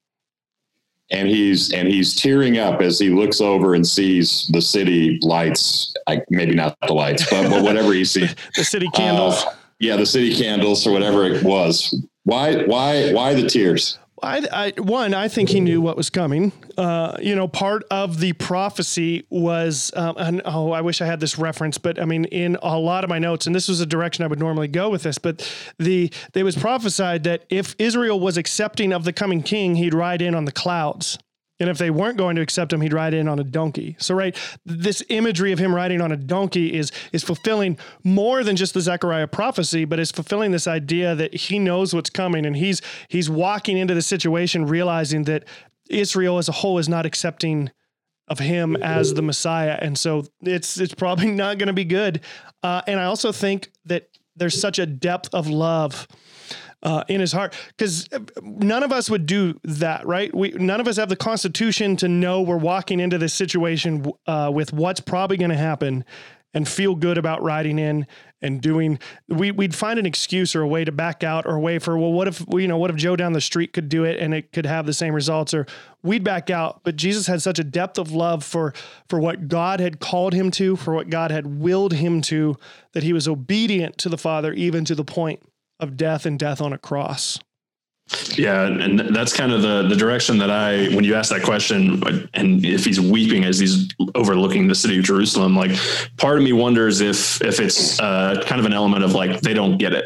and 1.11 1.27
he's 1.27 1.71
and 1.73 1.87
he's 1.87 2.15
tearing 2.15 2.57
up 2.57 2.81
as 2.81 2.97
he 2.97 3.09
looks 3.09 3.41
over 3.41 3.75
and 3.75 3.85
sees 3.85 4.47
the 4.53 4.61
city 4.61 5.19
lights 5.21 5.93
like 6.07 6.23
maybe 6.29 6.55
not 6.55 6.75
the 6.87 6.93
lights 6.93 7.29
but, 7.29 7.49
but 7.49 7.63
whatever 7.63 7.93
he 7.93 8.05
sees 8.05 8.33
the 8.55 8.63
city 8.63 8.89
candles 8.93 9.43
uh, 9.43 9.53
yeah 9.79 9.95
the 9.95 10.05
city 10.05 10.33
candles 10.33 10.87
or 10.87 10.91
whatever 10.91 11.25
it 11.25 11.43
was 11.43 12.05
why 12.23 12.63
why 12.63 13.11
why 13.13 13.33
the 13.33 13.47
tears 13.47 13.97
I, 14.23 14.73
I, 14.77 14.81
one, 14.81 15.13
I 15.15 15.27
think 15.27 15.49
he 15.49 15.59
knew 15.59 15.81
what 15.81 15.97
was 15.97 16.11
coming. 16.11 16.51
Uh, 16.77 17.17
you 17.19 17.35
know, 17.35 17.47
part 17.47 17.83
of 17.89 18.19
the 18.19 18.33
prophecy 18.33 19.25
was, 19.31 19.91
um, 19.95 20.15
and 20.17 20.41
oh, 20.45 20.71
I 20.71 20.81
wish 20.81 21.01
I 21.01 21.07
had 21.07 21.19
this 21.19 21.39
reference, 21.39 21.79
but 21.79 21.99
I 21.99 22.05
mean, 22.05 22.25
in 22.25 22.55
a 22.61 22.77
lot 22.77 23.03
of 23.03 23.09
my 23.09 23.17
notes, 23.17 23.47
and 23.47 23.55
this 23.55 23.67
was 23.67 23.79
a 23.81 23.85
direction 23.85 24.23
I 24.23 24.27
would 24.27 24.39
normally 24.39 24.67
go 24.67 24.89
with 24.89 25.01
this, 25.03 25.17
but 25.17 25.51
the 25.79 26.11
it 26.35 26.43
was 26.43 26.55
prophesied 26.55 27.23
that 27.23 27.45
if 27.49 27.75
Israel 27.79 28.19
was 28.19 28.37
accepting 28.37 28.93
of 28.93 29.05
the 29.05 29.13
coming 29.13 29.41
king, 29.41 29.75
he'd 29.75 29.93
ride 29.93 30.21
in 30.21 30.35
on 30.35 30.45
the 30.45 30.51
clouds. 30.51 31.17
And 31.61 31.69
if 31.69 31.77
they 31.77 31.91
weren't 31.91 32.17
going 32.17 32.35
to 32.37 32.41
accept 32.41 32.73
him, 32.73 32.81
he'd 32.81 32.91
ride 32.91 33.13
in 33.13 33.27
on 33.27 33.37
a 33.37 33.43
donkey. 33.43 33.95
So, 33.99 34.15
right, 34.15 34.35
this 34.65 35.03
imagery 35.09 35.51
of 35.51 35.59
him 35.59 35.75
riding 35.75 36.01
on 36.01 36.11
a 36.11 36.17
donkey 36.17 36.73
is 36.73 36.91
is 37.13 37.23
fulfilling 37.23 37.77
more 38.03 38.43
than 38.43 38.55
just 38.55 38.73
the 38.73 38.81
Zechariah 38.81 39.27
prophecy, 39.27 39.85
but 39.85 39.99
is 39.99 40.11
fulfilling 40.11 40.51
this 40.51 40.65
idea 40.65 41.13
that 41.13 41.35
he 41.35 41.59
knows 41.59 41.93
what's 41.93 42.09
coming 42.09 42.47
and 42.47 42.55
he's 42.55 42.81
he's 43.09 43.29
walking 43.29 43.77
into 43.77 43.93
the 43.93 44.01
situation 44.01 44.65
realizing 44.65 45.25
that 45.25 45.45
Israel 45.87 46.39
as 46.39 46.49
a 46.49 46.51
whole 46.51 46.79
is 46.79 46.89
not 46.89 47.05
accepting 47.05 47.69
of 48.27 48.39
him 48.39 48.75
as 48.77 49.13
the 49.13 49.21
Messiah, 49.21 49.77
and 49.79 49.99
so 49.99 50.25
it's 50.41 50.79
it's 50.79 50.95
probably 50.95 51.27
not 51.27 51.59
going 51.59 51.67
to 51.67 51.73
be 51.73 51.85
good. 51.85 52.21
Uh, 52.63 52.81
and 52.87 52.99
I 52.99 53.03
also 53.03 53.31
think 53.31 53.69
that 53.85 54.07
there's 54.35 54.59
such 54.59 54.79
a 54.79 54.87
depth 54.87 55.29
of 55.33 55.47
love 55.47 56.07
uh, 56.83 57.03
in 57.07 57.19
his 57.19 57.31
heart. 57.31 57.53
Because 57.77 58.07
none 58.41 58.83
of 58.83 58.91
us 58.91 59.09
would 59.09 59.25
do 59.25 59.59
that 59.63 60.05
right? 60.05 60.33
We 60.33 60.51
none 60.51 60.79
of 60.79 60.87
us 60.87 60.97
have 60.97 61.09
the 61.09 61.15
constitution 61.15 61.95
to 61.97 62.07
know 62.07 62.41
we're 62.41 62.57
walking 62.57 62.99
into 62.99 63.17
this 63.17 63.33
situation 63.33 64.05
uh, 64.27 64.51
with 64.53 64.73
what's 64.73 64.99
probably 64.99 65.37
going 65.37 65.51
to 65.51 65.57
happen 65.57 66.05
and 66.53 66.67
feel 66.67 66.95
good 66.95 67.17
about 67.17 67.41
riding 67.41 67.79
in 67.79 68.05
and 68.41 68.59
doing 68.61 68.99
we, 69.29 69.51
we'd 69.51 69.75
find 69.75 69.99
an 69.99 70.05
excuse 70.05 70.55
or 70.55 70.61
a 70.61 70.67
way 70.67 70.83
to 70.83 70.91
back 70.91 71.23
out 71.23 71.45
or 71.45 71.55
a 71.55 71.59
way 71.59 71.79
for 71.79 71.97
well 71.97 72.11
what 72.11 72.27
if 72.27 72.43
you 72.49 72.67
know 72.67 72.77
what 72.77 72.89
if 72.89 72.95
joe 72.97 73.15
down 73.15 73.33
the 73.33 73.41
street 73.41 73.71
could 73.71 73.87
do 73.87 74.03
it 74.03 74.19
and 74.19 74.33
it 74.33 74.51
could 74.51 74.65
have 74.65 74.85
the 74.85 74.93
same 74.93 75.13
results? 75.13 75.53
Or 75.53 75.65
we'd 76.03 76.23
back 76.23 76.49
out. 76.49 76.81
But 76.83 76.95
jesus 76.95 77.27
had 77.27 77.41
such 77.41 77.59
a 77.59 77.63
depth 77.63 77.97
of 77.97 78.11
love 78.11 78.43
for 78.43 78.73
for 79.07 79.19
what 79.19 79.47
god 79.47 79.79
had 79.79 79.99
called 79.99 80.33
him 80.33 80.51
to 80.51 80.75
for 80.75 80.93
what 80.93 81.09
god 81.09 81.31
had 81.31 81.61
willed 81.61 81.93
him 81.93 82.21
to 82.23 82.57
that 82.93 83.03
he 83.03 83.13
was 83.13 83.27
obedient 83.27 83.97
to 83.99 84.09
the 84.09 84.17
father 84.17 84.51
even 84.53 84.83
to 84.85 84.95
the 84.95 85.05
point 85.05 85.41
of 85.81 85.97
death 85.97 86.25
and 86.25 86.39
death 86.39 86.61
on 86.61 86.71
a 86.73 86.77
cross. 86.77 87.39
Yeah, 88.35 88.65
and 88.65 88.99
that's 89.15 89.33
kind 89.33 89.53
of 89.53 89.61
the 89.61 89.87
the 89.87 89.95
direction 89.95 90.37
that 90.39 90.49
I 90.49 90.89
when 90.95 91.03
you 91.03 91.15
ask 91.15 91.29
that 91.31 91.43
question, 91.43 92.03
and 92.33 92.65
if 92.65 92.83
he's 92.83 92.99
weeping 92.99 93.45
as 93.45 93.57
he's 93.57 93.89
overlooking 94.15 94.67
the 94.67 94.75
city 94.75 94.99
of 94.99 95.05
Jerusalem, 95.05 95.55
like 95.55 95.71
part 96.17 96.37
of 96.37 96.43
me 96.43 96.51
wonders 96.51 96.99
if 96.99 97.41
if 97.41 97.59
it's 97.59 97.99
uh, 98.01 98.43
kind 98.45 98.59
of 98.59 98.65
an 98.65 98.73
element 98.73 99.03
of 99.03 99.13
like 99.13 99.41
they 99.41 99.53
don't 99.53 99.77
get 99.77 99.93
it. 99.93 100.05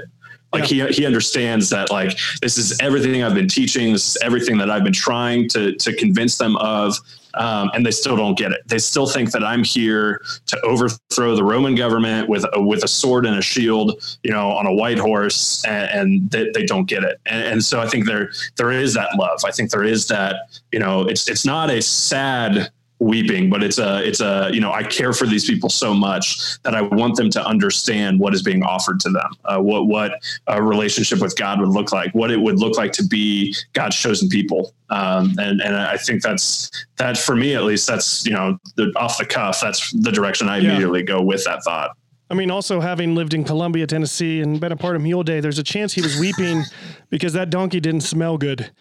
Like 0.53 0.69
yeah. 0.71 0.87
he 0.87 0.93
he 0.93 1.05
understands 1.05 1.69
that 1.71 1.89
like 1.89 2.17
this 2.41 2.57
is 2.57 2.79
everything 2.79 3.23
I've 3.23 3.33
been 3.33 3.47
teaching. 3.47 3.91
This 3.93 4.15
is 4.15 4.17
everything 4.21 4.57
that 4.59 4.69
I've 4.69 4.83
been 4.83 4.93
trying 4.93 5.49
to 5.49 5.73
to 5.75 5.95
convince 5.95 6.37
them 6.37 6.57
of. 6.57 6.97
Um, 7.37 7.69
and 7.73 7.85
they 7.85 7.91
still 7.91 8.15
don't 8.15 8.37
get 8.37 8.51
it. 8.51 8.61
They 8.67 8.79
still 8.79 9.07
think 9.07 9.31
that 9.31 9.43
I'm 9.43 9.63
here 9.63 10.21
to 10.47 10.59
overthrow 10.61 11.35
the 11.35 11.43
Roman 11.43 11.75
government 11.75 12.29
with 12.29 12.45
a, 12.53 12.61
with 12.61 12.83
a 12.83 12.87
sword 12.87 13.25
and 13.25 13.37
a 13.37 13.41
shield, 13.41 14.17
you 14.23 14.31
know, 14.31 14.51
on 14.51 14.65
a 14.65 14.73
white 14.73 14.97
horse, 14.97 15.63
and, 15.65 15.89
and 15.89 16.31
they, 16.31 16.49
they, 16.53 16.65
don't 16.65 16.85
get 16.85 17.03
it. 17.03 17.19
And, 17.25 17.43
and 17.45 17.63
so 17.63 17.79
I 17.79 17.87
think 17.87 18.05
there 18.05 18.31
there 18.57 18.71
is 18.71 18.93
that 18.95 19.15
love. 19.17 19.41
I 19.45 19.51
think 19.51 19.71
there 19.71 19.83
is 19.83 20.07
that 20.07 20.35
you 20.71 20.79
know, 20.79 21.01
it's 21.01 21.29
it's 21.29 21.45
not 21.45 21.69
a 21.69 21.81
sad 21.81 22.71
weeping 22.99 23.49
but 23.49 23.61
it's 23.61 23.77
a 23.77 24.07
it's 24.07 24.21
a 24.21 24.49
you 24.53 24.61
know 24.61 24.71
i 24.71 24.81
care 24.81 25.11
for 25.11 25.25
these 25.25 25.45
people 25.45 25.67
so 25.67 25.93
much 25.93 26.61
that 26.63 26.73
i 26.73 26.81
want 26.81 27.15
them 27.15 27.29
to 27.29 27.45
understand 27.45 28.19
what 28.19 28.33
is 28.33 28.41
being 28.41 28.63
offered 28.63 28.99
to 28.99 29.09
them 29.09 29.29
uh, 29.45 29.57
what 29.57 29.87
what 29.87 30.13
a 30.47 30.61
relationship 30.61 31.19
with 31.19 31.35
god 31.35 31.59
would 31.59 31.69
look 31.69 31.91
like 31.91 32.13
what 32.13 32.31
it 32.31 32.39
would 32.39 32.57
look 32.57 32.77
like 32.77 32.91
to 32.93 33.05
be 33.05 33.53
god's 33.73 33.95
chosen 33.95 34.29
people. 34.29 34.73
Um, 34.89 35.33
and 35.39 35.61
and 35.61 35.75
i 35.75 35.97
think 35.97 36.21
that's 36.21 36.69
that 36.97 37.17
for 37.17 37.35
me 37.35 37.55
at 37.55 37.63
least 37.63 37.87
that's 37.87 38.25
you 38.25 38.33
know 38.33 38.57
the, 38.75 38.93
off 38.95 39.17
the 39.17 39.25
cuff 39.25 39.59
that's 39.59 39.91
the 39.91 40.11
direction 40.11 40.47
i 40.47 40.59
immediately 40.59 41.03
go 41.03 41.21
with 41.21 41.43
that 41.45 41.63
thought. 41.63 41.97
I 42.29 42.33
mean, 42.33 42.49
also 42.49 42.79
having 42.79 43.13
lived 43.13 43.33
in 43.33 43.43
Columbia, 43.43 43.85
Tennessee, 43.85 44.41
and 44.41 44.59
been 44.59 44.71
a 44.71 44.77
part 44.77 44.95
of 44.95 45.01
Mule 45.03 45.23
Day, 45.23 45.39
there's 45.39 45.59
a 45.59 45.63
chance 45.63 45.93
he 45.93 46.01
was 46.01 46.19
weeping 46.19 46.63
because 47.09 47.33
that 47.33 47.49
donkey 47.49 47.79
didn't 47.79 48.01
smell 48.01 48.37
good. 48.37 48.71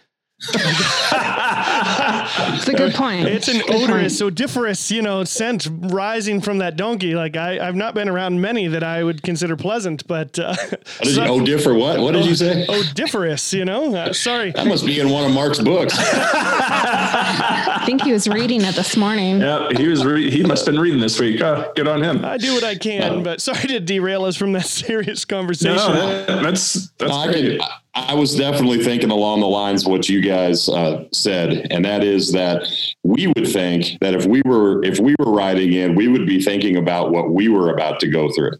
It's 2.54 2.68
a 2.68 2.74
good 2.74 2.94
point. 2.94 3.28
It's 3.28 3.48
an 3.48 3.58
good 3.58 3.84
odorous, 3.84 4.20
point. 4.20 4.32
odoriferous, 4.32 4.90
you 4.90 5.02
know, 5.02 5.24
scent 5.24 5.68
rising 5.70 6.40
from 6.40 6.58
that 6.58 6.76
donkey. 6.76 7.14
Like 7.14 7.36
I, 7.36 7.66
I've 7.66 7.76
not 7.76 7.94
been 7.94 8.08
around 8.08 8.40
many 8.40 8.66
that 8.68 8.82
I 8.82 9.04
would 9.04 9.22
consider 9.22 9.56
pleasant, 9.56 10.06
but 10.06 10.38
uh, 10.38 10.54
what 10.68 11.04
did 11.04 11.16
you, 11.16 11.56
odifer 11.56 11.78
what? 11.78 12.00
What 12.00 12.12
did 12.12 12.24
you 12.26 12.34
say? 12.34 12.66
Odoriferous, 12.68 13.52
you 13.52 13.64
know. 13.64 13.94
Uh, 13.94 14.12
sorry, 14.12 14.52
that 14.52 14.66
must 14.66 14.86
be 14.86 15.00
in 15.00 15.10
one 15.10 15.24
of 15.24 15.32
Mark's 15.32 15.60
books. 15.60 15.94
I 15.98 17.82
think 17.86 18.02
he 18.02 18.12
was 18.12 18.28
reading 18.28 18.62
it 18.62 18.74
this 18.74 18.96
morning. 18.96 19.40
Yeah, 19.40 19.68
he 19.76 19.88
was. 19.88 20.04
Re- 20.04 20.30
he 20.30 20.42
must 20.42 20.66
have 20.66 20.74
been 20.74 20.82
reading 20.82 21.00
this 21.00 21.18
week. 21.20 21.40
Oh, 21.40 21.72
good 21.76 21.88
on 21.88 22.02
him. 22.02 22.24
I 22.24 22.38
do 22.38 22.54
what 22.54 22.64
I 22.64 22.74
can, 22.74 23.22
but 23.22 23.40
sorry 23.40 23.68
to 23.68 23.80
derail 23.80 24.24
us 24.24 24.36
from 24.36 24.52
that 24.52 24.66
serious 24.66 25.24
conversation. 25.24 25.76
No, 25.76 26.24
that's 26.42 26.88
that's 26.98 27.12
no, 27.12 27.26
great. 27.30 27.60
I, 27.60 27.64
I 27.64 27.78
was 28.14 28.34
definitely 28.36 28.82
thinking 28.82 29.10
along 29.10 29.40
the 29.40 29.46
lines 29.46 29.84
of 29.84 29.92
what 29.92 30.08
you 30.08 30.20
guys 30.20 30.68
uh, 30.68 31.04
said, 31.12 31.68
and 31.70 31.84
that 31.84 32.02
is 32.02 32.32
that 32.32 32.66
we 33.02 33.26
would 33.28 33.46
think 33.46 33.98
that 34.00 34.14
if 34.14 34.26
we 34.26 34.42
were 34.44 34.84
if 34.84 34.98
we 34.98 35.14
were 35.18 35.32
riding 35.32 35.72
in, 35.72 35.94
we 35.94 36.08
would 36.08 36.26
be 36.26 36.42
thinking 36.42 36.76
about 36.76 37.10
what 37.12 37.30
we 37.30 37.48
were 37.48 37.72
about 37.72 38.00
to 38.00 38.08
go 38.08 38.30
through. 38.32 38.52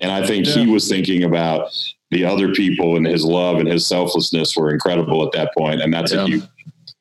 And 0.00 0.10
I 0.10 0.26
think 0.26 0.46
yeah. 0.46 0.54
he 0.54 0.66
was 0.66 0.88
thinking 0.88 1.24
about 1.24 1.70
the 2.10 2.24
other 2.24 2.52
people 2.52 2.96
and 2.96 3.06
his 3.06 3.24
love 3.24 3.58
and 3.58 3.68
his 3.68 3.86
selflessness 3.86 4.56
were 4.56 4.70
incredible 4.70 5.24
at 5.24 5.32
that 5.32 5.54
point, 5.56 5.80
and 5.80 5.92
that's 5.92 6.12
yeah. 6.12 6.24
a 6.24 6.26
huge 6.26 6.44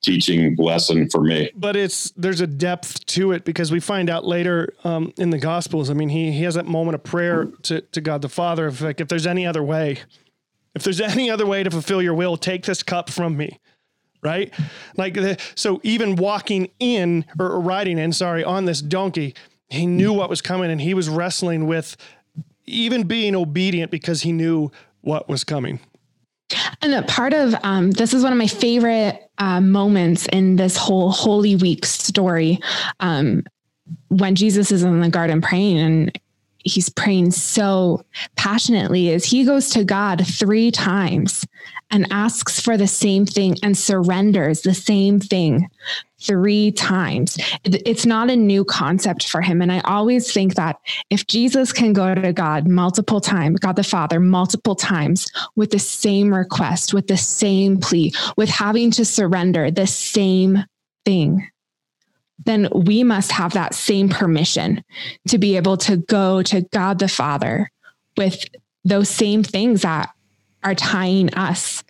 teaching 0.01 0.55
lesson 0.57 1.09
for 1.09 1.21
me. 1.21 1.51
But 1.55 1.75
it's 1.75 2.11
there's 2.11 2.41
a 2.41 2.47
depth 2.47 3.05
to 3.07 3.31
it 3.31 3.43
because 3.43 3.71
we 3.71 3.79
find 3.79 4.09
out 4.09 4.23
later 4.23 4.73
um, 4.83 5.11
in 5.17 5.31
the 5.31 5.39
Gospels. 5.39 5.89
I 5.89 5.93
mean, 5.93 6.09
he 6.09 6.31
he 6.31 6.43
has 6.43 6.55
that 6.55 6.67
moment 6.67 6.95
of 6.95 7.03
prayer 7.03 7.45
to 7.63 7.81
to 7.81 8.01
God 8.01 8.21
the 8.21 8.29
Father. 8.29 8.67
Of 8.67 8.81
like, 8.81 9.01
if 9.01 9.07
there's 9.07 9.27
any 9.27 9.45
other 9.45 9.63
way, 9.63 9.99
if 10.75 10.83
there's 10.83 11.01
any 11.01 11.29
other 11.29 11.45
way 11.45 11.63
to 11.63 11.71
fulfill 11.71 12.01
your 12.01 12.13
will, 12.13 12.37
take 12.37 12.65
this 12.65 12.83
cup 12.83 13.09
from 13.09 13.35
me. 13.37 13.59
Right? 14.21 14.53
Like, 14.97 15.13
the, 15.13 15.37
so 15.53 15.79
even 15.83 16.15
walking 16.15 16.69
in 16.79 17.25
or 17.39 17.59
riding 17.59 17.99
in, 17.99 18.11
sorry, 18.11 18.43
on 18.43 18.65
this 18.65 18.81
donkey, 18.81 19.35
he 19.69 19.85
knew 19.85 20.13
what 20.13 20.29
was 20.29 20.41
coming 20.41 20.71
and 20.71 20.81
he 20.81 20.93
was 20.93 21.09
wrestling 21.09 21.67
with 21.67 21.95
even 22.65 23.03
being 23.03 23.35
obedient 23.35 23.91
because 23.91 24.23
he 24.23 24.31
knew 24.31 24.71
what 25.01 25.29
was 25.29 25.43
coming. 25.43 25.79
And 26.81 27.07
part 27.07 27.33
of 27.33 27.55
um, 27.63 27.91
this 27.91 28.13
is 28.13 28.23
one 28.23 28.31
of 28.31 28.37
my 28.37 28.47
favorite 28.47 29.29
uh, 29.37 29.61
moments 29.61 30.27
in 30.27 30.55
this 30.55 30.77
whole 30.77 31.11
Holy 31.11 31.55
Week 31.55 31.85
story. 31.85 32.59
Um, 32.99 33.43
when 34.07 34.35
Jesus 34.35 34.71
is 34.71 34.83
in 34.83 34.99
the 35.01 35.09
garden 35.09 35.41
praying 35.41 35.77
and 35.77 36.19
he's 36.65 36.89
praying 36.89 37.31
so 37.31 38.03
passionately 38.35 39.09
is 39.09 39.23
he 39.23 39.45
goes 39.45 39.69
to 39.69 39.83
God 39.83 40.25
three 40.25 40.71
times 40.71 41.45
and 41.91 42.07
asks 42.11 42.59
for 42.59 42.75
the 42.75 42.87
same 42.87 43.25
thing 43.25 43.55
and 43.61 43.77
surrenders 43.77 44.61
the 44.61 44.73
same 44.73 45.19
thing 45.19 45.69
three 46.19 46.71
times. 46.71 47.37
It's 47.63 48.05
not 48.05 48.31
a 48.31 48.35
new 48.35 48.65
concept 48.65 49.29
for 49.29 49.41
him. 49.41 49.61
And 49.61 49.71
I 49.71 49.79
always 49.81 50.33
think 50.33 50.55
that 50.55 50.79
if 51.11 51.27
Jesus 51.27 51.71
can 51.71 51.93
go 51.93 52.15
to 52.15 52.33
God 52.33 52.67
multiple 52.67 53.21
times, 53.21 53.59
God 53.59 53.75
the 53.75 53.83
Father, 53.83 54.19
multiple 54.19 54.75
times 54.75 55.31
with 55.55 55.69
the 55.69 55.79
same 55.79 56.33
request, 56.33 56.95
with 56.95 57.07
the 57.07 57.17
same 57.17 57.77
plea, 57.77 58.11
with 58.37 58.49
having 58.49 58.89
to 58.91 59.05
surrender 59.05 59.69
the 59.69 59.85
same 59.85 60.63
thing, 61.05 61.47
then 62.43 62.67
we 62.73 63.03
must 63.03 63.31
have 63.31 63.53
that 63.53 63.73
same 63.73 64.09
permission 64.09 64.83
to 65.27 65.37
be 65.37 65.55
able 65.55 65.77
to 65.77 65.97
go 65.97 66.41
to 66.43 66.61
God 66.61 66.99
the 66.99 67.07
Father 67.07 67.71
with 68.17 68.43
those 68.83 69.09
same 69.09 69.43
things 69.43 69.81
that 69.81 70.09
are 70.63 70.75
tying 70.75 71.33
us, 71.35 71.83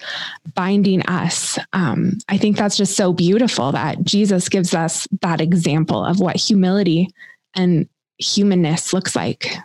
binding 0.53 1.01
us. 1.07 1.57
Um, 1.73 2.17
I 2.27 2.37
think 2.37 2.57
that's 2.57 2.77
just 2.77 2.97
so 2.97 3.13
beautiful 3.13 3.71
that 3.71 4.03
Jesus 4.03 4.49
gives 4.49 4.73
us 4.73 5.07
that 5.21 5.41
example 5.41 6.03
of 6.03 6.19
what 6.19 6.35
humility 6.35 7.09
and 7.55 7.87
humanness 8.17 8.93
looks 8.93 9.15
like. 9.15 9.55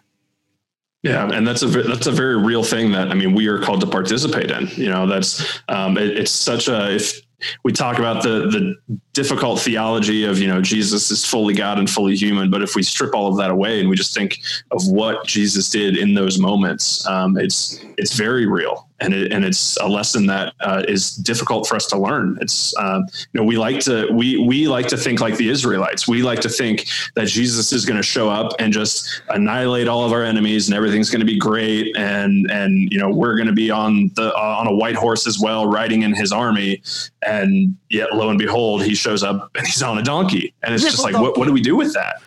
Yeah, 1.03 1.31
and 1.33 1.47
that's 1.47 1.62
a 1.62 1.66
that's 1.66 2.07
a 2.07 2.12
very 2.12 2.37
real 2.37 2.62
thing 2.62 2.93
that 2.93 3.11
I 3.11 3.14
mean 3.14 3.35
we 3.35 3.49
are 3.49 3.59
called 3.59 3.81
to 3.81 3.87
participate 3.87 4.51
in. 4.51 4.69
You 4.69 4.90
know, 4.90 5.07
that's 5.07 5.61
um, 5.69 5.97
it, 5.97 6.19
it's 6.19 6.31
such 6.31 6.69
a 6.69 6.95
if 6.95 7.21
we 7.64 7.72
talk 7.72 7.98
about 7.98 8.22
the 8.22 8.46
the 8.48 9.00
difficult 9.12 9.61
theology 9.61 10.24
of 10.24 10.38
you 10.38 10.48
know 10.48 10.61
Jesus 10.61 11.11
is 11.11 11.24
fully 11.24 11.55
God 11.55 11.79
and 11.79 11.88
fully 11.88 12.16
human, 12.16 12.50
but 12.50 12.62
if 12.62 12.74
we 12.74 12.83
strip 12.83 13.14
all 13.14 13.29
of 13.29 13.37
that 13.38 13.50
away 13.50 13.81
and 13.81 13.88
we 13.88 13.96
just 13.96 14.14
think 14.14 14.40
of 14.70 14.87
what 14.88 15.26
Jesus 15.26 15.68
did 15.70 15.96
in 15.96 16.14
those 16.14 16.38
moments, 16.38 17.07
um, 17.07 17.37
it's 17.38 17.81
it's 17.96 18.14
very 18.14 18.46
real 18.46 18.89
and 19.00 19.14
it, 19.14 19.32
and 19.32 19.44
it's 19.44 19.76
a 19.78 19.88
lesson 19.88 20.26
that 20.26 20.54
uh, 20.60 20.82
is 20.88 21.16
difficult 21.16 21.66
for 21.66 21.76
us 21.76 21.86
to 21.86 21.98
learn. 21.98 22.38
It's 22.40 22.76
uh, 22.76 23.00
you 23.32 23.40
know 23.40 23.44
we 23.44 23.56
like 23.56 23.80
to 23.80 24.08
we 24.12 24.38
we 24.38 24.68
like 24.68 24.86
to 24.88 24.96
think 24.96 25.20
like 25.20 25.36
the 25.36 25.48
Israelites. 25.48 26.06
We 26.06 26.22
like 26.22 26.40
to 26.40 26.48
think 26.48 26.86
that 27.14 27.28
Jesus 27.28 27.72
is 27.72 27.84
going 27.86 27.96
to 27.96 28.02
show 28.02 28.28
up 28.28 28.52
and 28.58 28.72
just 28.72 29.22
annihilate 29.28 29.88
all 29.88 30.04
of 30.04 30.12
our 30.12 30.22
enemies 30.22 30.68
and 30.68 30.76
everything's 30.76 31.10
going 31.10 31.20
to 31.20 31.26
be 31.26 31.38
great 31.38 31.96
and 31.96 32.50
and 32.50 32.92
you 32.92 32.98
know 32.98 33.10
we're 33.10 33.36
going 33.36 33.48
to 33.48 33.54
be 33.54 33.70
on 33.70 34.10
the 34.14 34.32
uh, 34.34 34.56
on 34.58 34.66
a 34.66 34.74
white 34.74 34.96
horse 34.96 35.26
as 35.26 35.38
well, 35.38 35.66
riding 35.66 36.02
in 36.02 36.14
his 36.14 36.32
army. 36.32 36.82
And 37.22 37.76
yet, 37.88 38.14
lo 38.14 38.30
and 38.30 38.38
behold, 38.38 38.82
he 38.82 38.94
shows 38.94 39.22
up 39.22 39.50
and 39.56 39.66
he's 39.66 39.82
on 39.82 39.98
a 39.98 40.02
donkey, 40.02 40.54
and 40.62 40.74
it's 40.74 40.84
just 40.84 41.02
like, 41.02 41.14
what 41.14 41.38
what 41.38 41.46
do 41.46 41.52
we 41.52 41.60
do 41.60 41.76
with 41.76 41.92
that? 41.94 42.22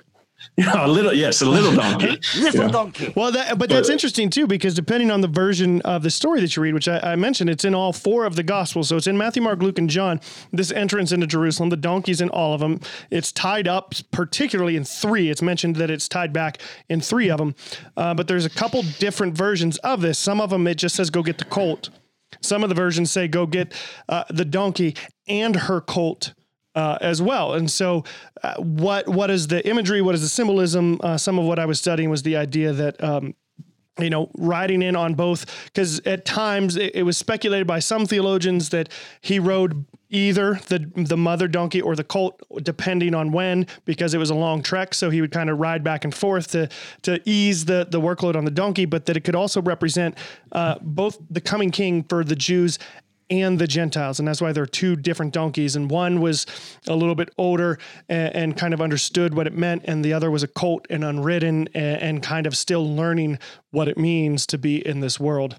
Yeah, 0.55 0.85
a 0.85 0.87
little, 0.87 1.13
yes, 1.13 1.41
a 1.41 1.45
little 1.45 1.73
donkey. 1.73 2.19
little 2.37 2.61
yeah. 2.61 2.67
donkey. 2.67 3.13
Well, 3.15 3.31
that, 3.31 3.57
but 3.57 3.69
that's 3.69 3.89
interesting 3.89 4.29
too, 4.29 4.45
because 4.45 4.75
depending 4.75 5.09
on 5.09 5.21
the 5.21 5.27
version 5.27 5.81
of 5.81 6.03
the 6.03 6.11
story 6.11 6.41
that 6.41 6.55
you 6.55 6.61
read, 6.61 6.73
which 6.73 6.87
I, 6.87 6.99
I, 6.99 7.15
mentioned, 7.15 7.49
it's 7.49 7.65
in 7.65 7.73
all 7.73 7.91
four 7.91 8.25
of 8.25 8.35
the 8.35 8.43
Gospels. 8.43 8.89
So 8.89 8.97
it's 8.97 9.07
in 9.07 9.17
Matthew, 9.17 9.41
Mark, 9.41 9.61
Luke, 9.61 9.79
and 9.79 9.89
John. 9.89 10.21
This 10.51 10.71
entrance 10.71 11.11
into 11.11 11.25
Jerusalem, 11.25 11.69
the 11.69 11.77
donkey's 11.77 12.21
in 12.21 12.29
all 12.29 12.53
of 12.53 12.59
them. 12.59 12.79
It's 13.09 13.31
tied 13.31 13.67
up, 13.67 13.95
particularly 14.11 14.75
in 14.75 14.83
three. 14.83 15.29
It's 15.29 15.41
mentioned 15.41 15.77
that 15.77 15.89
it's 15.89 16.07
tied 16.07 16.33
back 16.33 16.61
in 16.87 17.01
three 17.01 17.29
of 17.29 17.39
them. 17.39 17.55
Uh, 17.97 18.13
but 18.13 18.27
there's 18.27 18.45
a 18.45 18.49
couple 18.49 18.83
different 18.99 19.35
versions 19.35 19.77
of 19.79 20.01
this. 20.01 20.19
Some 20.19 20.39
of 20.39 20.51
them, 20.51 20.67
it 20.67 20.75
just 20.75 20.95
says, 20.95 21.09
go 21.09 21.23
get 21.23 21.39
the 21.39 21.45
colt. 21.45 21.89
Some 22.41 22.63
of 22.63 22.69
the 22.69 22.75
versions 22.75 23.11
say, 23.11 23.27
go 23.27 23.45
get 23.45 23.73
uh, 24.09 24.23
the 24.29 24.45
donkey 24.45 24.95
and 25.27 25.55
her 25.55 25.81
colt 25.81 26.33
uh, 26.75 26.97
as 27.01 27.21
well. 27.21 27.53
And 27.53 27.69
so, 27.69 28.03
uh, 28.43 28.55
what 28.57 29.07
what 29.07 29.29
is 29.29 29.47
the 29.47 29.65
imagery? 29.67 30.01
What 30.01 30.15
is 30.15 30.21
the 30.21 30.29
symbolism? 30.29 30.99
Uh, 31.03 31.17
some 31.17 31.39
of 31.39 31.45
what 31.45 31.59
I 31.59 31.65
was 31.65 31.79
studying 31.79 32.09
was 32.09 32.23
the 32.23 32.37
idea 32.37 32.73
that. 32.73 33.03
Um, 33.03 33.35
you 33.99 34.09
know, 34.09 34.31
riding 34.39 34.81
in 34.81 34.95
on 34.95 35.13
both, 35.13 35.45
because 35.65 35.99
at 36.07 36.25
times 36.25 36.77
it, 36.77 36.95
it 36.95 37.03
was 37.03 37.15
speculated 37.15 37.67
by 37.67 37.77
some 37.77 38.07
theologians 38.07 38.69
that 38.69 38.89
he 39.21 39.37
rode 39.37 39.85
either 40.09 40.59
the 40.67 40.91
the 40.95 41.17
mother 41.17 41.47
donkey 41.47 41.81
or 41.81 41.95
the 41.95 42.03
colt, 42.03 42.41
depending 42.61 43.13
on 43.13 43.31
when, 43.31 43.67
because 43.85 44.13
it 44.13 44.17
was 44.17 44.29
a 44.29 44.35
long 44.35 44.61
trek. 44.63 44.93
So 44.93 45.09
he 45.09 45.21
would 45.21 45.31
kind 45.31 45.49
of 45.49 45.59
ride 45.59 45.83
back 45.83 46.05
and 46.05 46.13
forth 46.13 46.47
to 46.51 46.69
to 47.01 47.21
ease 47.25 47.65
the 47.65 47.87
the 47.89 47.99
workload 47.99 48.35
on 48.35 48.45
the 48.45 48.51
donkey, 48.51 48.85
but 48.85 49.05
that 49.05 49.17
it 49.17 49.23
could 49.23 49.35
also 49.35 49.61
represent 49.61 50.17
uh, 50.51 50.75
both 50.81 51.17
the 51.29 51.41
coming 51.41 51.71
king 51.71 52.03
for 52.03 52.23
the 52.23 52.35
Jews 52.35 52.79
and 53.29 53.59
the 53.59 53.67
Gentiles. 53.67 54.19
And 54.19 54.27
that's 54.27 54.41
why 54.41 54.51
there 54.51 54.63
are 54.63 54.67
two 54.67 54.95
different 54.95 55.33
donkeys. 55.33 55.75
And 55.75 55.89
one 55.89 56.21
was 56.21 56.45
a 56.87 56.95
little 56.95 57.15
bit 57.15 57.29
older 57.37 57.79
and, 58.09 58.35
and 58.35 58.57
kind 58.57 58.73
of 58.73 58.81
understood 58.81 59.33
what 59.33 59.47
it 59.47 59.53
meant, 59.53 59.83
and 59.85 60.03
the 60.03 60.13
other 60.13 60.29
was 60.31 60.43
a 60.43 60.47
colt 60.47 60.85
and 60.89 61.03
unridden 61.03 61.67
and, 61.73 62.01
and 62.01 62.23
kind 62.23 62.47
of 62.47 62.55
still 62.55 62.95
learning 62.95 63.39
what 63.71 63.87
it 63.87 63.97
means 63.97 64.45
to 64.47 64.57
be 64.57 64.85
in 64.85 64.99
this 64.99 65.19
world. 65.19 65.57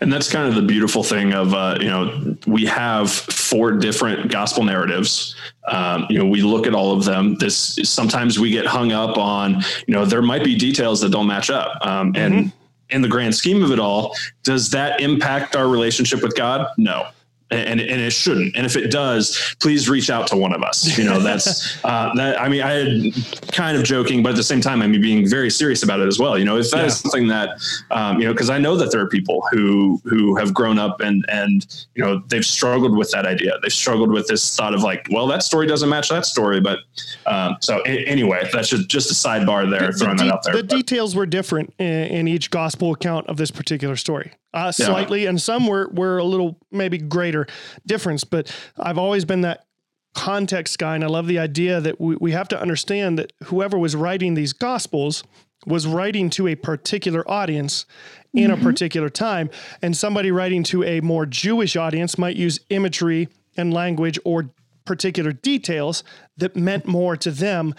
And 0.00 0.12
that's 0.12 0.30
kind 0.30 0.46
of 0.46 0.54
the 0.54 0.62
beautiful 0.62 1.02
thing 1.02 1.32
of, 1.32 1.54
uh, 1.54 1.78
you 1.80 1.88
know, 1.88 2.36
we 2.46 2.66
have 2.66 3.10
four 3.10 3.72
different 3.72 4.30
gospel 4.30 4.62
narratives. 4.62 5.34
Um, 5.66 6.06
you 6.10 6.18
know, 6.18 6.26
we 6.26 6.42
look 6.42 6.66
at 6.66 6.74
all 6.74 6.92
of 6.92 7.04
them. 7.04 7.36
This 7.36 7.78
sometimes 7.82 8.38
we 8.38 8.50
get 8.50 8.66
hung 8.66 8.92
up 8.92 9.16
on, 9.16 9.62
you 9.86 9.94
know, 9.94 10.04
there 10.04 10.20
might 10.20 10.44
be 10.44 10.54
details 10.54 11.00
that 11.00 11.10
don't 11.10 11.26
match 11.26 11.48
up. 11.48 11.78
Um, 11.80 12.12
and 12.14 12.34
mm-hmm 12.34 12.63
in 12.90 13.02
the 13.02 13.08
grand 13.08 13.34
scheme 13.34 13.62
of 13.62 13.70
it 13.70 13.78
all, 13.78 14.14
does 14.42 14.70
that 14.70 15.00
impact 15.00 15.56
our 15.56 15.68
relationship 15.68 16.22
with 16.22 16.36
God? 16.36 16.66
No 16.76 17.08
and, 17.50 17.80
and 17.80 18.00
it 18.00 18.12
shouldn't. 18.12 18.56
And 18.56 18.66
if 18.66 18.76
it 18.76 18.90
does, 18.90 19.54
please 19.60 19.88
reach 19.88 20.10
out 20.10 20.26
to 20.28 20.36
one 20.36 20.54
of 20.54 20.62
us. 20.62 20.96
You 20.98 21.04
know, 21.04 21.20
that's 21.20 21.76
uh, 21.84 22.14
that. 22.14 22.40
I 22.40 22.48
mean, 22.48 22.62
I 22.62 22.72
had 22.72 23.52
kind 23.52 23.76
of 23.76 23.84
joking, 23.84 24.22
but 24.22 24.30
at 24.30 24.36
the 24.36 24.42
same 24.42 24.60
time, 24.60 24.82
I 24.82 24.86
mean, 24.86 25.00
being 25.00 25.28
very 25.28 25.50
serious 25.50 25.82
about 25.82 26.00
it 26.00 26.08
as 26.08 26.18
well. 26.18 26.38
You 26.38 26.44
know, 26.44 26.56
if 26.56 26.70
that 26.70 26.78
yeah. 26.78 26.86
is 26.86 26.98
something 26.98 27.28
that, 27.28 27.60
um, 27.90 28.18
you 28.18 28.26
know, 28.26 28.32
because 28.32 28.50
I 28.50 28.58
know 28.58 28.76
that 28.76 28.90
there 28.90 29.00
are 29.00 29.08
people 29.08 29.46
who 29.50 30.00
who 30.04 30.36
have 30.36 30.54
grown 30.54 30.78
up 30.78 31.00
and 31.00 31.24
and 31.28 31.86
you 31.94 32.02
know 32.02 32.22
they've 32.28 32.44
struggled 32.44 32.96
with 32.96 33.10
that 33.10 33.26
idea. 33.26 33.58
They've 33.62 33.72
struggled 33.72 34.10
with 34.10 34.26
this 34.26 34.56
thought 34.56 34.74
of 34.74 34.82
like, 34.82 35.06
well, 35.10 35.26
that 35.28 35.42
story 35.42 35.66
doesn't 35.66 35.88
match 35.88 36.08
that 36.08 36.26
story. 36.26 36.60
But 36.60 36.80
um, 37.26 37.56
so 37.60 37.82
a- 37.86 38.04
anyway, 38.06 38.48
that's 38.52 38.68
just 38.68 38.88
just 38.88 39.10
a 39.10 39.14
sidebar 39.14 39.70
there, 39.70 39.92
the, 39.92 39.98
throwing 39.98 40.16
the 40.16 40.24
de- 40.24 40.28
that 40.28 40.34
out 40.34 40.42
there. 40.44 40.56
The 40.56 40.64
but. 40.64 40.76
details 40.76 41.14
were 41.14 41.26
different 41.26 41.74
in, 41.78 41.86
in 41.86 42.28
each 42.28 42.50
gospel 42.50 42.92
account 42.92 43.26
of 43.26 43.36
this 43.36 43.50
particular 43.50 43.96
story 43.96 44.32
uh, 44.54 44.72
slightly, 44.72 45.24
yeah. 45.24 45.30
and 45.30 45.42
some 45.42 45.66
were 45.66 45.88
were 45.92 46.18
a 46.18 46.24
little 46.24 46.58
maybe 46.70 46.96
greater 46.96 47.46
difference. 47.86 48.24
But 48.24 48.54
I've 48.78 48.98
always 48.98 49.24
been 49.24 49.42
that 49.42 49.66
context 50.14 50.78
guy, 50.78 50.94
and 50.94 51.04
I 51.04 51.08
love 51.08 51.26
the 51.26 51.38
idea 51.38 51.80
that 51.80 52.00
we, 52.00 52.16
we 52.16 52.32
have 52.32 52.48
to 52.48 52.60
understand 52.60 53.18
that 53.18 53.32
whoever 53.44 53.76
was 53.78 53.96
writing 53.96 54.34
these 54.34 54.52
gospels 54.52 55.24
was 55.66 55.86
writing 55.86 56.30
to 56.30 56.46
a 56.46 56.54
particular 56.54 57.28
audience 57.30 57.84
in 58.32 58.50
mm-hmm. 58.50 58.60
a 58.60 58.70
particular 58.70 59.08
time, 59.08 59.50
and 59.82 59.96
somebody 59.96 60.30
writing 60.30 60.62
to 60.64 60.84
a 60.84 61.00
more 61.00 61.26
Jewish 61.26 61.76
audience 61.76 62.16
might 62.16 62.36
use 62.36 62.60
imagery 62.70 63.28
and 63.56 63.72
language 63.72 64.18
or 64.24 64.50
particular 64.84 65.32
details 65.32 66.04
that 66.36 66.54
meant 66.54 66.86
more 66.86 67.16
to 67.16 67.30
them 67.30 67.74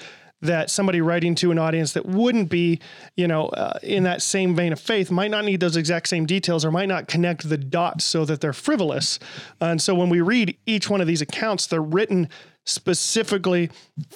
that 0.46 0.70
somebody 0.70 1.02
writing 1.02 1.36
to 1.36 1.52
an 1.52 1.60
audience 1.60 1.94
that 1.94 2.06
wouldn't 2.06 2.50
be, 2.50 2.80
you 3.16 3.28
know, 3.28 3.48
uh, 3.48 3.78
in 3.84 4.04
that 4.04 4.22
same 4.22 4.56
vein 4.56 4.74
of 4.74 4.80
faith 4.80 5.12
might 5.12 5.32
not 5.32 5.46
need 5.46 5.60
those 5.60 5.78
exact 5.78 6.08
same 6.08 6.26
details 6.26 6.64
or 6.66 6.72
might 6.72 6.88
not 6.88 7.08
connect 7.08 7.50
the 7.50 7.58
dots 7.58 8.06
so 8.06 8.26
that 8.26 8.42
they're 8.42 8.54
frivolous. 8.54 9.20
And 9.60 9.82
so 9.82 9.94
when 9.96 10.10
we 10.10 10.22
read 10.22 10.58
each 10.66 10.90
one 10.90 11.02
of 11.02 11.08
these 11.08 11.22
accounts, 11.22 11.68
they're 11.68 11.82
written 11.82 12.30
specifically 12.66 13.70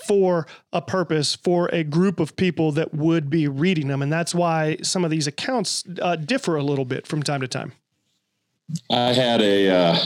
for 0.07 0.47
a 0.73 0.81
purpose, 0.81 1.35
for 1.35 1.67
a 1.67 1.83
group 1.83 2.19
of 2.19 2.35
people 2.35 2.71
that 2.71 2.93
would 2.93 3.29
be 3.29 3.47
reading 3.47 3.87
them. 3.87 4.01
And 4.01 4.11
that's 4.11 4.33
why 4.33 4.77
some 4.81 5.05
of 5.05 5.11
these 5.11 5.27
accounts 5.27 5.83
uh, 6.01 6.15
differ 6.15 6.55
a 6.55 6.63
little 6.63 6.85
bit 6.85 7.05
from 7.05 7.21
time 7.21 7.41
to 7.41 7.47
time. 7.47 7.73
I 8.89 9.13
had 9.13 9.41
a, 9.41 9.69
uh, 9.69 9.99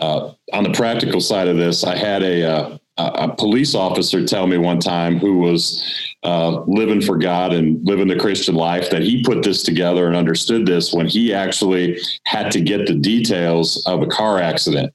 uh, 0.00 0.32
on 0.52 0.64
the 0.64 0.72
practical 0.72 1.20
side 1.20 1.48
of 1.48 1.56
this, 1.56 1.84
I 1.84 1.96
had 1.96 2.22
a, 2.22 2.80
a 2.96 3.28
police 3.28 3.74
officer 3.74 4.24
tell 4.24 4.46
me 4.46 4.56
one 4.56 4.78
time 4.78 5.18
who 5.18 5.38
was 5.38 5.82
uh, 6.22 6.60
living 6.66 7.00
for 7.00 7.18
God 7.18 7.52
and 7.52 7.84
living 7.84 8.06
the 8.06 8.18
Christian 8.18 8.54
life 8.54 8.88
that 8.90 9.02
he 9.02 9.24
put 9.24 9.42
this 9.42 9.64
together 9.64 10.06
and 10.06 10.14
understood 10.14 10.64
this 10.64 10.92
when 10.92 11.06
he 11.06 11.34
actually 11.34 11.98
had 12.24 12.52
to 12.52 12.60
get 12.60 12.86
the 12.86 12.94
details 12.94 13.84
of 13.86 14.02
a 14.02 14.06
car 14.06 14.38
accident. 14.38 14.94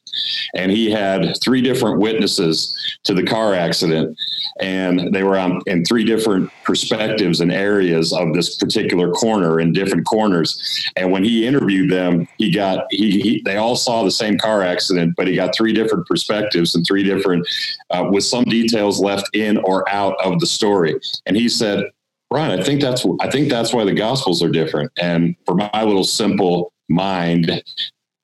And 0.55 0.71
he 0.71 0.89
had 0.89 1.35
three 1.43 1.61
different 1.61 1.99
witnesses 1.99 2.75
to 3.03 3.13
the 3.13 3.23
car 3.23 3.53
accident 3.53 4.17
and 4.59 5.13
they 5.13 5.23
were 5.23 5.37
on 5.37 5.61
in 5.67 5.85
three 5.85 6.03
different 6.03 6.49
perspectives 6.63 7.39
and 7.39 7.51
areas 7.51 8.11
of 8.11 8.33
this 8.33 8.57
particular 8.57 9.11
corner 9.11 9.59
in 9.59 9.71
different 9.71 10.05
corners. 10.05 10.89
And 10.95 11.11
when 11.11 11.23
he 11.23 11.47
interviewed 11.47 11.91
them, 11.91 12.27
he 12.37 12.51
got 12.51 12.85
he, 12.91 13.21
he 13.21 13.41
they 13.45 13.57
all 13.57 13.75
saw 13.75 14.03
the 14.03 14.11
same 14.11 14.37
car 14.37 14.61
accident, 14.61 15.15
but 15.15 15.27
he 15.27 15.35
got 15.35 15.55
three 15.55 15.73
different 15.73 16.05
perspectives 16.07 16.75
and 16.75 16.85
three 16.85 17.03
different 17.03 17.47
uh, 17.91 18.07
with 18.09 18.23
some 18.23 18.43
details 18.45 18.99
left 18.99 19.29
in 19.35 19.57
or 19.57 19.87
out 19.89 20.15
of 20.23 20.39
the 20.39 20.45
story. 20.45 20.99
And 21.25 21.35
he 21.35 21.49
said, 21.49 21.85
Brian, 22.29 22.57
I 22.59 22.63
think 22.63 22.81
that's 22.81 23.05
I 23.21 23.29
think 23.29 23.49
that's 23.49 23.73
why 23.73 23.83
the 23.83 23.93
gospels 23.93 24.43
are 24.43 24.49
different. 24.49 24.91
And 24.99 25.35
for 25.45 25.55
my 25.55 25.83
little 25.83 26.03
simple 26.03 26.73
mind, 26.87 27.63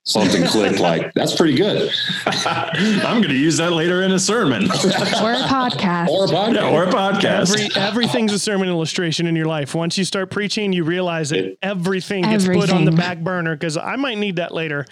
something 0.05 0.43
clicked 0.47 0.79
like 0.79 1.11
that's 1.15 1.35
pretty 1.35 1.55
good. 1.55 1.91
I'm 2.25 3.21
going 3.21 3.29
to 3.29 3.37
use 3.37 3.57
that 3.57 3.73
later 3.73 4.03
in 4.03 4.11
a 4.11 4.19
sermon 4.19 4.63
or 4.65 4.67
a 4.67 5.41
podcast 5.47 6.09
or 6.09 6.25
a 6.25 6.27
podcast 6.27 6.53
yeah, 6.53 6.69
or 6.69 6.83
a 6.83 6.91
podcast. 6.91 7.59
Every, 7.59 7.81
everything's 7.81 8.33
a 8.33 8.39
sermon 8.39 8.69
illustration 8.69 9.25
in 9.25 9.35
your 9.35 9.47
life. 9.47 9.73
Once 9.73 9.97
you 9.97 10.05
start 10.05 10.29
preaching, 10.29 10.71
you 10.71 10.83
realize 10.83 11.31
that 11.31 11.39
it, 11.39 11.59
everything 11.63 12.23
gets 12.23 12.47
put 12.47 12.71
on 12.71 12.85
the 12.85 12.91
back 12.91 13.19
burner 13.19 13.55
because 13.55 13.77
I 13.77 13.95
might 13.95 14.19
need 14.19 14.35
that 14.35 14.53
later. 14.53 14.85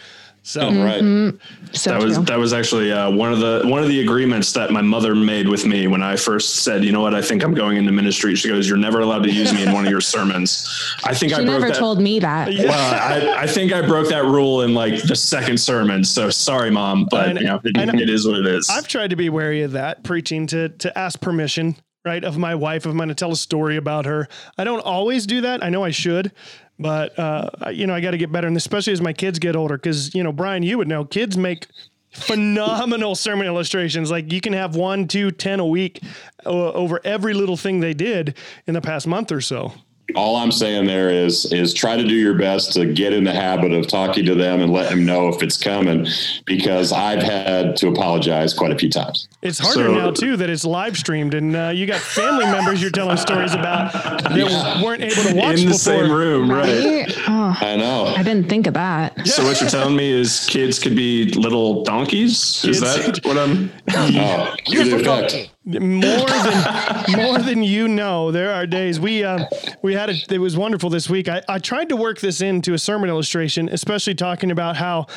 So 0.46 0.60
mm-hmm. 0.60 0.84
right, 0.84 1.74
so 1.74 1.92
that 1.92 2.04
was 2.04 2.22
that 2.26 2.38
was 2.38 2.52
actually 2.52 2.92
uh, 2.92 3.10
one 3.10 3.32
of 3.32 3.40
the 3.40 3.62
one 3.64 3.82
of 3.82 3.88
the 3.88 4.02
agreements 4.02 4.52
that 4.52 4.72
my 4.72 4.82
mother 4.82 5.16
made 5.16 5.48
with 5.48 5.66
me 5.66 5.88
when 5.88 6.04
I 6.04 6.18
first 6.18 6.58
said, 6.58 6.84
you 6.84 6.92
know 6.92 7.00
what, 7.00 7.16
I 7.16 7.22
think 7.22 7.46
I'm 7.46 7.54
going 7.54 7.78
into 7.78 7.94
ministry. 7.94 8.36
She 8.36 8.50
goes, 8.50 8.68
"You're 8.68 8.78
never 8.78 9.00
allowed 9.00 9.24
to 9.24 9.32
use 9.32 9.54
me 9.54 9.64
in 9.64 9.72
one 9.72 9.86
of 9.86 9.90
your 9.90 10.02
sermons." 10.02 10.68
I 11.06 11.14
think 11.14 11.30
she 11.30 11.36
I 11.36 11.46
broke 11.46 11.48
never 11.48 11.68
that. 11.68 11.78
told 11.78 12.02
me 12.02 12.20
that. 12.20 12.50
Well, 12.50 13.34
I, 13.34 13.44
I, 13.44 13.48
think 13.48 13.72
I 13.72 13.88
broke 13.88 14.10
that 14.10 14.26
rule 14.26 14.64
in 14.64 14.74
like 14.74 15.02
the 15.04 15.16
second 15.16 15.62
sermon. 15.62 16.04
So 16.04 16.30
sorry, 16.30 16.70
mom, 16.70 17.08
but 17.10 17.30
and, 17.30 17.40
you 17.40 17.46
know, 17.46 17.62
it, 17.64 18.02
it 18.02 18.10
is 18.10 18.28
what 18.28 18.38
it 18.38 18.46
is. 18.46 18.70
I've 18.70 18.90
tried 18.90 19.12
to 19.12 19.16
be 19.16 19.30
wary 19.30 19.62
of 19.62 19.72
that, 19.72 20.04
preaching 20.04 20.46
to 20.48 20.68
to 20.68 20.98
ask 20.98 21.22
permission 21.22 21.78
right 22.06 22.26
of 22.26 22.38
my 22.38 22.54
wife 22.54 22.86
if 22.86 22.92
i'm 22.92 22.98
going 22.98 23.08
to 23.10 23.16
tell 23.16 23.32
a 23.32 23.36
story 23.36 23.78
about 23.78 24.06
her 24.06 24.28
i 24.58 24.64
don't 24.64 24.82
always 24.82 25.26
do 25.26 25.42
that 25.42 25.64
i 25.64 25.70
know 25.70 25.84
i 25.84 25.92
should 25.92 26.32
but 26.80 27.18
uh, 27.18 27.50
you 27.72 27.88
know, 27.88 27.94
I 27.94 28.02
got 28.02 28.12
to 28.12 28.18
get 28.18 28.32
better, 28.32 28.48
and 28.48 28.58
especially 28.58 28.94
as 28.94 29.02
my 29.02 29.14
kids 29.14 29.40
get 29.40 29.56
older, 29.56 29.78
because 29.78 30.14
you 30.16 30.24
know, 30.24 30.32
Brian, 30.32 30.64
you 30.64 30.78
would 30.78 30.88
know, 30.88 31.06
kids 31.06 31.38
make 31.38 31.68
phenomenal 32.12 33.16
sermon 33.16 33.48
illustrations. 33.48 34.12
Like 34.12 34.32
you 34.32 34.42
can 34.42 34.54
have 34.54 34.76
one, 34.76 35.08
two, 35.08 35.32
ten 35.32 35.60
a 35.60 35.66
week 35.66 36.02
over 36.46 37.00
every 37.04 37.34
little 37.34 37.58
thing 37.58 37.80
they 37.80 37.94
did 37.94 38.38
in 38.68 38.74
the 38.74 38.82
past 38.82 39.08
month 39.08 39.32
or 39.32 39.42
so 39.42 39.74
all 40.15 40.36
I'm 40.36 40.52
saying 40.52 40.86
there 40.86 41.10
is 41.10 41.52
is 41.52 41.73
try 41.73 41.95
to 41.95 42.04
do 42.04 42.13
your 42.13 42.36
best 42.36 42.73
to 42.73 42.86
get 42.86 43.13
in 43.13 43.23
the 43.23 43.34
habit 43.34 43.71
of 43.71 43.88
talking 43.88 44.26
to 44.26 44.36
them 44.36 44.62
and 44.62 44.71
let 44.71 44.89
them 44.89 45.06
know 45.06 45.30
if 45.30 45.41
it's 45.41 45.58
coming 45.58 46.08
because 46.45 46.91
I've 46.91 47.21
had 47.21 47.76
to 47.78 47.88
apologize 47.88 48.54
quite 48.54 48.71
a 48.71 48.78
few 48.78 48.89
times. 48.89 49.28
It's 49.41 49.60
harder 49.60 49.86
so, 49.86 49.93
now 49.93 50.12
too 50.12 50.38
that 50.38 50.49
it's 50.49 50.65
live 50.65 50.97
streamed 50.97 51.34
and 51.34 51.56
uh, 51.56 51.71
you 51.73 51.86
got 51.86 51.99
family 51.99 52.45
members 52.45 52.82
you're 52.82 52.91
telling 52.91 53.17
stories 53.17 53.54
about 53.54 53.93
that 53.93 54.36
yeah. 54.36 54.84
weren't 54.84 55.04
able 55.04 55.23
to 55.23 55.36
watch 55.36 55.60
in 55.60 55.67
the 55.67 55.73
before. 55.73 55.78
same 55.78 56.12
room, 56.12 56.49
right? 56.49 57.06
Oh, 57.28 57.58
I 57.62 57.76
know. 57.76 58.13
I 58.15 58.23
didn't 58.23 58.49
think 58.49 58.67
of 58.67 58.73
that. 58.76 59.28
So 59.28 59.43
what 59.43 59.60
you're 59.60 59.69
telling 59.69 59.95
me 59.95 60.12
is 60.12 60.47
kids 60.49 60.80
could 60.80 60.95
be 60.95 61.26
little 61.34 61.84
donkeys? 61.84 62.62
Kids, 62.62 62.78
is 62.78 62.82
that 62.82 63.19
what 63.23 63.38
I'm? 63.38 63.71
oh, 63.95 64.56
you're 64.67 64.99
a 64.99 65.04
donkey 65.04 65.49
more 65.65 65.80
than 65.82 67.04
more 67.15 67.38
than 67.39 67.63
you 67.63 67.88
know. 67.88 68.32
There 68.32 68.54
are 68.54 68.65
days 68.65 68.99
we 68.99 69.23
uh, 69.23 69.45
we 69.82 69.93
had 69.93 70.10
it. 70.10 70.32
It 70.32 70.39
was 70.39 70.58
wonderful 70.58 70.89
this 70.89 71.10
week. 71.10 71.30
I, 71.30 71.41
I 71.47 71.60
tried 71.60 71.89
to 71.89 71.95
work 71.95 72.19
this 72.19 72.41
into 72.41 72.73
a 72.73 72.78
sermon 72.78 73.10
illustration, 73.10 73.69
especially 73.69 74.15
talking 74.15 74.52
about 74.52 74.76
how 74.76 75.08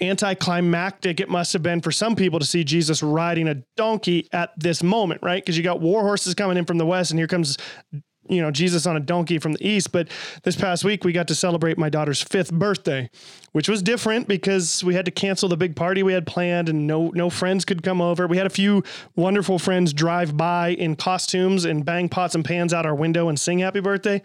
anticlimactic 0.00 1.20
it 1.20 1.28
must 1.28 1.52
have 1.52 1.62
been 1.62 1.80
for 1.80 1.92
some 1.92 2.16
people 2.16 2.38
to 2.40 2.46
see 2.46 2.64
Jesus 2.64 3.02
riding 3.02 3.48
a 3.48 3.56
donkey 3.76 4.28
at 4.32 4.50
this 4.58 4.82
moment, 4.82 5.22
right? 5.22 5.42
Because 5.42 5.56
you 5.56 5.62
got 5.62 5.80
war 5.80 6.02
horses 6.02 6.34
coming 6.34 6.56
in 6.56 6.64
from 6.64 6.78
the 6.78 6.86
west, 6.86 7.10
and 7.10 7.20
here 7.20 7.28
comes 7.28 7.56
you 8.28 8.40
know 8.40 8.50
Jesus 8.50 8.86
on 8.86 8.96
a 8.96 9.00
donkey 9.00 9.38
from 9.38 9.52
the 9.52 9.66
east. 9.66 9.92
But 9.92 10.08
this 10.42 10.56
past 10.56 10.84
week 10.84 11.04
we 11.04 11.12
got 11.12 11.28
to 11.28 11.34
celebrate 11.34 11.78
my 11.78 11.88
daughter's 11.88 12.22
fifth 12.22 12.52
birthday, 12.52 13.10
which 13.52 13.68
was 13.68 13.82
different 13.82 14.26
because 14.28 14.82
we 14.82 14.94
had 14.94 15.04
to 15.04 15.10
cancel 15.10 15.48
the 15.48 15.56
big 15.56 15.76
party 15.76 16.02
we 16.02 16.12
had 16.12 16.26
planned, 16.26 16.68
and 16.68 16.86
no 16.86 17.10
no 17.14 17.30
friends 17.30 17.64
could 17.64 17.82
come 17.82 18.00
over. 18.00 18.26
We 18.26 18.38
had 18.38 18.46
a 18.46 18.50
few 18.50 18.82
wonderful 19.14 19.58
friends 19.58 19.92
drive 19.92 20.36
by 20.36 20.70
in 20.70 20.96
costumes 20.96 21.64
and 21.64 21.84
bang 21.84 22.08
pots 22.08 22.34
and 22.34 22.44
pans 22.44 22.74
out 22.74 22.86
our 22.86 22.94
window 22.94 23.28
and 23.28 23.38
sing 23.38 23.60
happy 23.60 23.80
birthday. 23.80 24.22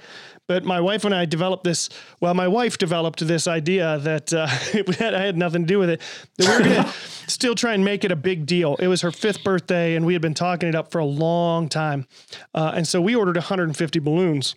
But 0.48 0.64
my 0.64 0.80
wife 0.80 1.04
and 1.04 1.14
I 1.14 1.26
developed 1.26 1.66
this. 1.66 1.90
Well, 2.22 2.34
my 2.34 2.48
wife 2.48 2.78
developed 2.78 3.26
this 3.28 3.48
idea 3.48 4.00
that 4.00 4.34
uh, 4.34 4.48
had, 4.98 5.14
I 5.14 5.22
had 5.22 5.38
nothing 5.38 5.64
to 5.64 5.68
do 5.68 5.78
with 5.78 5.90
it. 5.90 6.02
That 6.38 6.48
we 6.48 6.70
were 6.70 6.84
to 6.84 6.94
still 7.28 7.54
try 7.54 7.74
and 7.74 7.84
make 7.84 8.06
it 8.06 8.14
a 8.14 8.16
big 8.16 8.46
deal. 8.46 8.78
It 8.78 8.88
was 8.88 9.02
her 9.02 9.12
fifth 9.12 9.44
birthday, 9.44 9.96
and 9.96 10.06
we 10.06 10.14
had 10.14 10.22
been 10.22 10.34
talking 10.34 10.70
it 10.70 10.76
up 10.76 10.92
for 10.92 11.00
a 11.00 11.06
long 11.06 11.68
time. 11.68 12.08
Uh, 12.56 12.72
and 12.76 12.88
so 12.88 13.02
we 13.02 13.14
ordered 13.14 13.36
150 13.36 14.00
balloons 14.00 14.56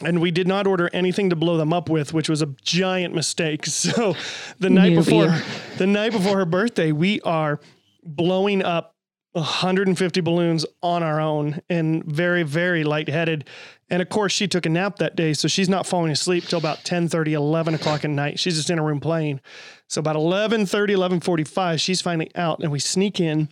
and 0.00 0.20
we 0.20 0.30
did 0.30 0.48
not 0.48 0.66
order 0.66 0.90
anything 0.92 1.30
to 1.30 1.36
blow 1.36 1.56
them 1.56 1.72
up 1.72 1.88
with, 1.88 2.12
which 2.12 2.28
was 2.28 2.42
a 2.42 2.46
giant 2.62 3.14
mistake. 3.14 3.64
So 3.74 4.16
the 4.58 4.70
night 4.70 4.94
before 4.94 5.36
the 5.78 5.86
night 5.86 6.12
before 6.12 6.38
her 6.38 6.46
birthday, 6.46 6.92
we 6.92 7.20
are 7.20 7.60
blowing 8.02 8.62
up 8.62 8.94
150 9.32 10.20
balloons 10.20 10.64
on 10.82 11.02
our 11.02 11.20
own 11.20 11.60
and 11.68 12.04
very 12.04 12.44
very 12.44 12.84
lightheaded 12.84 13.44
and 13.90 14.00
of 14.00 14.08
course, 14.08 14.32
she 14.32 14.48
took 14.48 14.66
a 14.66 14.68
nap 14.68 14.96
that 14.96 15.14
day, 15.14 15.34
so 15.34 15.46
she's 15.46 15.68
not 15.68 15.86
falling 15.86 16.10
asleep 16.10 16.44
till 16.44 16.58
about 16.58 16.84
10 16.84 17.08
30, 17.08 17.34
11 17.34 17.74
o'clock 17.74 18.04
at 18.04 18.10
night. 18.10 18.38
She's 18.38 18.56
just 18.56 18.70
in 18.70 18.78
her 18.78 18.84
room 18.84 19.00
playing. 19.00 19.40
So 19.88 20.00
about 20.00 20.16
11 20.16 20.66
30, 20.66 20.94
11 20.94 21.20
45, 21.20 21.80
she's 21.80 22.00
finally 22.00 22.30
out, 22.34 22.60
and 22.60 22.72
we 22.72 22.78
sneak 22.78 23.20
in 23.20 23.48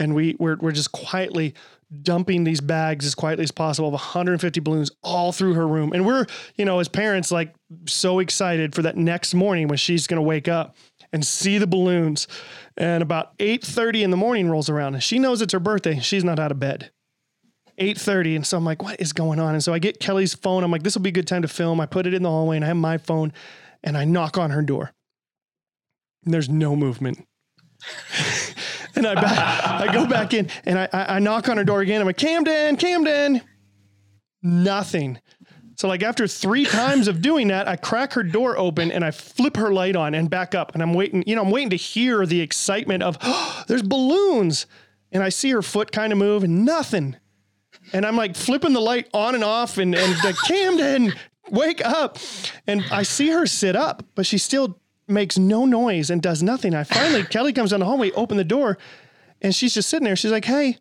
and 0.00 0.14
we, 0.14 0.36
we're, 0.38 0.56
we're 0.56 0.72
just 0.72 0.92
quietly 0.92 1.54
dumping 2.02 2.44
these 2.44 2.60
bags 2.60 3.04
as 3.04 3.14
quietly 3.14 3.42
as 3.42 3.50
possible 3.50 3.88
of 3.88 3.92
150 3.92 4.60
balloons 4.60 4.90
all 5.02 5.32
through 5.32 5.54
her 5.54 5.66
room. 5.66 5.92
And 5.92 6.06
we're, 6.06 6.26
you 6.56 6.64
know, 6.64 6.78
as 6.78 6.88
parents, 6.88 7.32
like 7.32 7.54
so 7.86 8.20
excited 8.20 8.74
for 8.74 8.82
that 8.82 8.96
next 8.96 9.34
morning 9.34 9.68
when 9.68 9.78
she's 9.78 10.06
going 10.06 10.16
to 10.16 10.22
wake 10.22 10.48
up 10.48 10.76
and 11.12 11.24
see 11.24 11.58
the 11.58 11.66
balloons. 11.66 12.28
And 12.76 13.02
about 13.02 13.36
8:30 13.38 14.02
in 14.02 14.10
the 14.10 14.16
morning 14.16 14.48
rolls 14.48 14.68
around 14.68 14.94
and 14.94 15.02
she 15.02 15.18
knows 15.18 15.42
it's 15.42 15.52
her 15.52 15.60
birthday. 15.60 15.98
She's 15.98 16.24
not 16.24 16.38
out 16.38 16.52
of 16.52 16.60
bed. 16.60 16.90
8:30 17.78 18.36
and 18.36 18.46
so 18.46 18.58
I'm 18.58 18.64
like 18.64 18.82
what 18.82 19.00
is 19.00 19.12
going 19.12 19.40
on 19.40 19.54
and 19.54 19.64
so 19.64 19.72
I 19.72 19.78
get 19.78 20.00
Kelly's 20.00 20.34
phone 20.34 20.62
I'm 20.62 20.70
like 20.70 20.82
this 20.82 20.94
will 20.94 21.02
be 21.02 21.08
a 21.08 21.12
good 21.12 21.26
time 21.26 21.40
to 21.42 21.48
film 21.48 21.80
I 21.80 21.86
put 21.86 22.06
it 22.06 22.12
in 22.12 22.22
the 22.22 22.28
hallway 22.28 22.56
and 22.56 22.64
I 22.64 22.68
have 22.68 22.76
my 22.76 22.98
phone 22.98 23.32
and 23.82 23.96
I 23.96 24.04
knock 24.04 24.36
on 24.36 24.50
her 24.50 24.60
door 24.60 24.92
and 26.24 26.34
there's 26.34 26.50
no 26.50 26.76
movement 26.76 27.26
and 28.94 29.06
I 29.06 29.14
back, 29.14 29.66
I 29.88 29.92
go 29.92 30.06
back 30.06 30.34
in 30.34 30.48
and 30.64 30.78
I, 30.78 30.88
I 30.92 31.18
knock 31.18 31.48
on 31.48 31.56
her 31.56 31.64
door 31.64 31.80
again 31.80 32.00
I'm 32.00 32.06
like 32.06 32.16
Camden 32.16 32.76
Camden 32.76 33.42
nothing 34.42 35.18
so 35.80 35.88
like 35.88 36.02
after 36.02 36.28
three 36.28 36.66
times 36.66 37.08
of 37.08 37.22
doing 37.22 37.48
that, 37.48 37.66
I 37.66 37.74
crack 37.74 38.12
her 38.12 38.22
door 38.22 38.58
open 38.58 38.92
and 38.92 39.02
I 39.02 39.12
flip 39.12 39.56
her 39.56 39.72
light 39.72 39.96
on 39.96 40.14
and 40.14 40.28
back 40.28 40.54
up. 40.54 40.74
And 40.74 40.82
I'm 40.82 40.92
waiting, 40.92 41.24
you 41.26 41.34
know, 41.34 41.40
I'm 41.40 41.50
waiting 41.50 41.70
to 41.70 41.76
hear 41.76 42.26
the 42.26 42.42
excitement 42.42 43.02
of 43.02 43.16
oh, 43.22 43.64
there's 43.66 43.80
balloons. 43.80 44.66
And 45.10 45.22
I 45.22 45.30
see 45.30 45.50
her 45.52 45.62
foot 45.62 45.90
kind 45.90 46.12
of 46.12 46.18
move 46.18 46.44
and 46.44 46.66
nothing. 46.66 47.16
And 47.94 48.04
I'm 48.04 48.14
like 48.14 48.36
flipping 48.36 48.74
the 48.74 48.80
light 48.80 49.08
on 49.14 49.34
and 49.34 49.42
off 49.42 49.78
and, 49.78 49.94
and 49.94 50.22
like, 50.22 50.36
Camden, 50.46 51.14
wake 51.50 51.82
up. 51.82 52.18
And 52.66 52.84
I 52.90 53.02
see 53.02 53.30
her 53.30 53.46
sit 53.46 53.74
up, 53.74 54.04
but 54.14 54.26
she 54.26 54.36
still 54.36 54.79
makes 55.10 55.38
no 55.38 55.64
noise 55.64 56.10
and 56.10 56.22
does 56.22 56.42
nothing. 56.42 56.74
I 56.74 56.84
finally, 56.84 57.24
Kelly 57.30 57.52
comes 57.52 57.70
down 57.70 57.80
the 57.80 57.86
hallway, 57.86 58.10
open 58.12 58.36
the 58.36 58.44
door, 58.44 58.78
and 59.40 59.54
she's 59.54 59.74
just 59.74 59.88
sitting 59.88 60.04
there. 60.04 60.16
She's 60.16 60.30
like, 60.32 60.44
hey. 60.44 60.78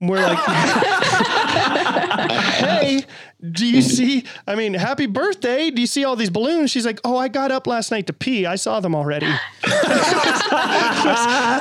We're 0.00 0.20
like, 0.20 0.38
hey, 2.30 3.04
do 3.50 3.66
you 3.66 3.82
see? 3.96 4.24
I 4.46 4.54
mean, 4.54 4.74
happy 4.74 5.06
birthday. 5.06 5.70
Do 5.70 5.80
you 5.80 5.86
see 5.86 6.04
all 6.04 6.16
these 6.16 6.30
balloons? 6.30 6.70
She's 6.70 6.86
like, 6.86 7.00
oh, 7.04 7.16
I 7.16 7.28
got 7.28 7.50
up 7.50 7.66
last 7.66 7.90
night 7.90 8.06
to 8.08 8.12
pee. 8.12 8.46
I 8.46 8.56
saw 8.56 8.80
them 8.80 8.94
already. 8.94 9.26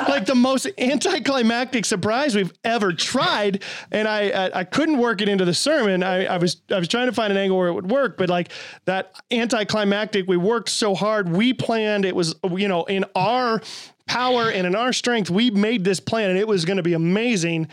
like 0.06 0.26
the 0.26 0.36
most 0.36 0.68
anticlimactic 0.78 1.86
surprise 1.86 2.36
we've 2.36 2.54
ever 2.64 2.94
tried. 2.94 3.64
And 3.92 4.08
I, 4.08 4.30
I, 4.30 4.60
I 4.60 4.64
couldn't 4.64 4.98
work 4.98 5.22
it 5.22 5.30
into 5.30 5.46
the 5.46 5.54
sermon. 5.54 6.04
I, 6.04 6.26
I 6.26 6.38
was, 6.38 6.62
I 6.70 6.80
was 6.80 6.88
trying 6.88 7.08
to 7.08 7.14
find 7.14 7.32
an 7.32 7.38
angle 7.38 7.58
where 7.58 7.68
it 7.68 7.74
would 7.74 7.90
work, 7.90 8.18
but 8.18 8.30
like 8.30 8.52
that 8.86 9.16
anticlimactic, 9.32 10.28
we 10.28 10.38
worked 10.38 10.70
so 10.70 10.96
hard. 10.96 11.30
We 11.30 11.54
planned, 11.54 12.06
it 12.06 12.16
was, 12.16 12.36
you 12.52 12.68
know, 12.68 12.84
in 12.86 13.06
our 13.16 13.62
power 14.08 14.50
and 14.50 14.68
in 14.68 14.76
our 14.76 14.94
strength, 14.94 15.30
we 15.30 15.52
made 15.52 15.84
this 15.84 16.00
plan 16.00 16.30
and 16.30 16.40
it 16.40 16.48
was 16.48 16.66
going 16.66 16.78
to 16.78 16.84
be 16.84 16.94
amazing 16.94 17.68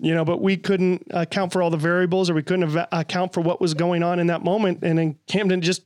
you 0.00 0.14
know, 0.14 0.24
but 0.24 0.40
we 0.40 0.56
couldn't 0.56 1.06
account 1.10 1.52
for 1.52 1.62
all 1.62 1.70
the 1.70 1.76
variables 1.76 2.30
or 2.30 2.34
we 2.34 2.42
couldn't 2.42 2.86
account 2.92 3.32
for 3.32 3.40
what 3.40 3.60
was 3.60 3.74
going 3.74 4.02
on 4.02 4.18
in 4.18 4.28
that 4.28 4.42
moment. 4.44 4.82
And 4.82 4.98
then 4.98 5.16
Camden 5.26 5.60
just 5.60 5.82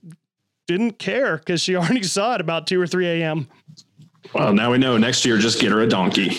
didn't 0.66 0.98
care 0.98 1.38
because 1.38 1.60
she 1.62 1.76
already 1.76 2.02
saw 2.02 2.34
it 2.34 2.40
about 2.40 2.66
2 2.66 2.80
or 2.80 2.86
3 2.86 3.06
a.m. 3.06 3.48
Well, 4.34 4.52
now 4.52 4.70
we 4.70 4.78
know 4.78 4.96
next 4.96 5.24
year, 5.24 5.38
just 5.38 5.60
get 5.60 5.72
her 5.72 5.80
a 5.80 5.86
donkey. 5.86 6.28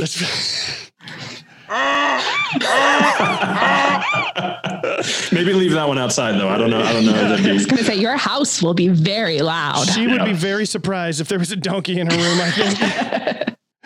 Maybe 5.32 5.54
leave 5.54 5.72
that 5.72 5.88
one 5.88 5.98
outside 5.98 6.34
though. 6.34 6.50
I 6.50 6.58
don't 6.58 6.70
know. 6.70 6.82
I 6.82 6.94
don't 6.94 7.06
know. 7.06 7.14
I 7.50 7.54
was 7.54 7.66
going 7.66 7.78
to 7.78 7.84
say 7.84 7.96
your 7.96 8.18
house 8.18 8.62
will 8.62 8.74
be 8.74 8.90
very 8.90 9.40
loud. 9.40 9.88
She 9.88 10.06
would 10.06 10.18
yeah. 10.18 10.26
be 10.26 10.34
very 10.34 10.66
surprised 10.66 11.22
if 11.22 11.28
there 11.28 11.40
was 11.40 11.52
a 11.52 11.56
donkey 11.56 12.00
in 12.00 12.08
her 12.08 12.18
room. 12.18 12.42
I 12.42 12.52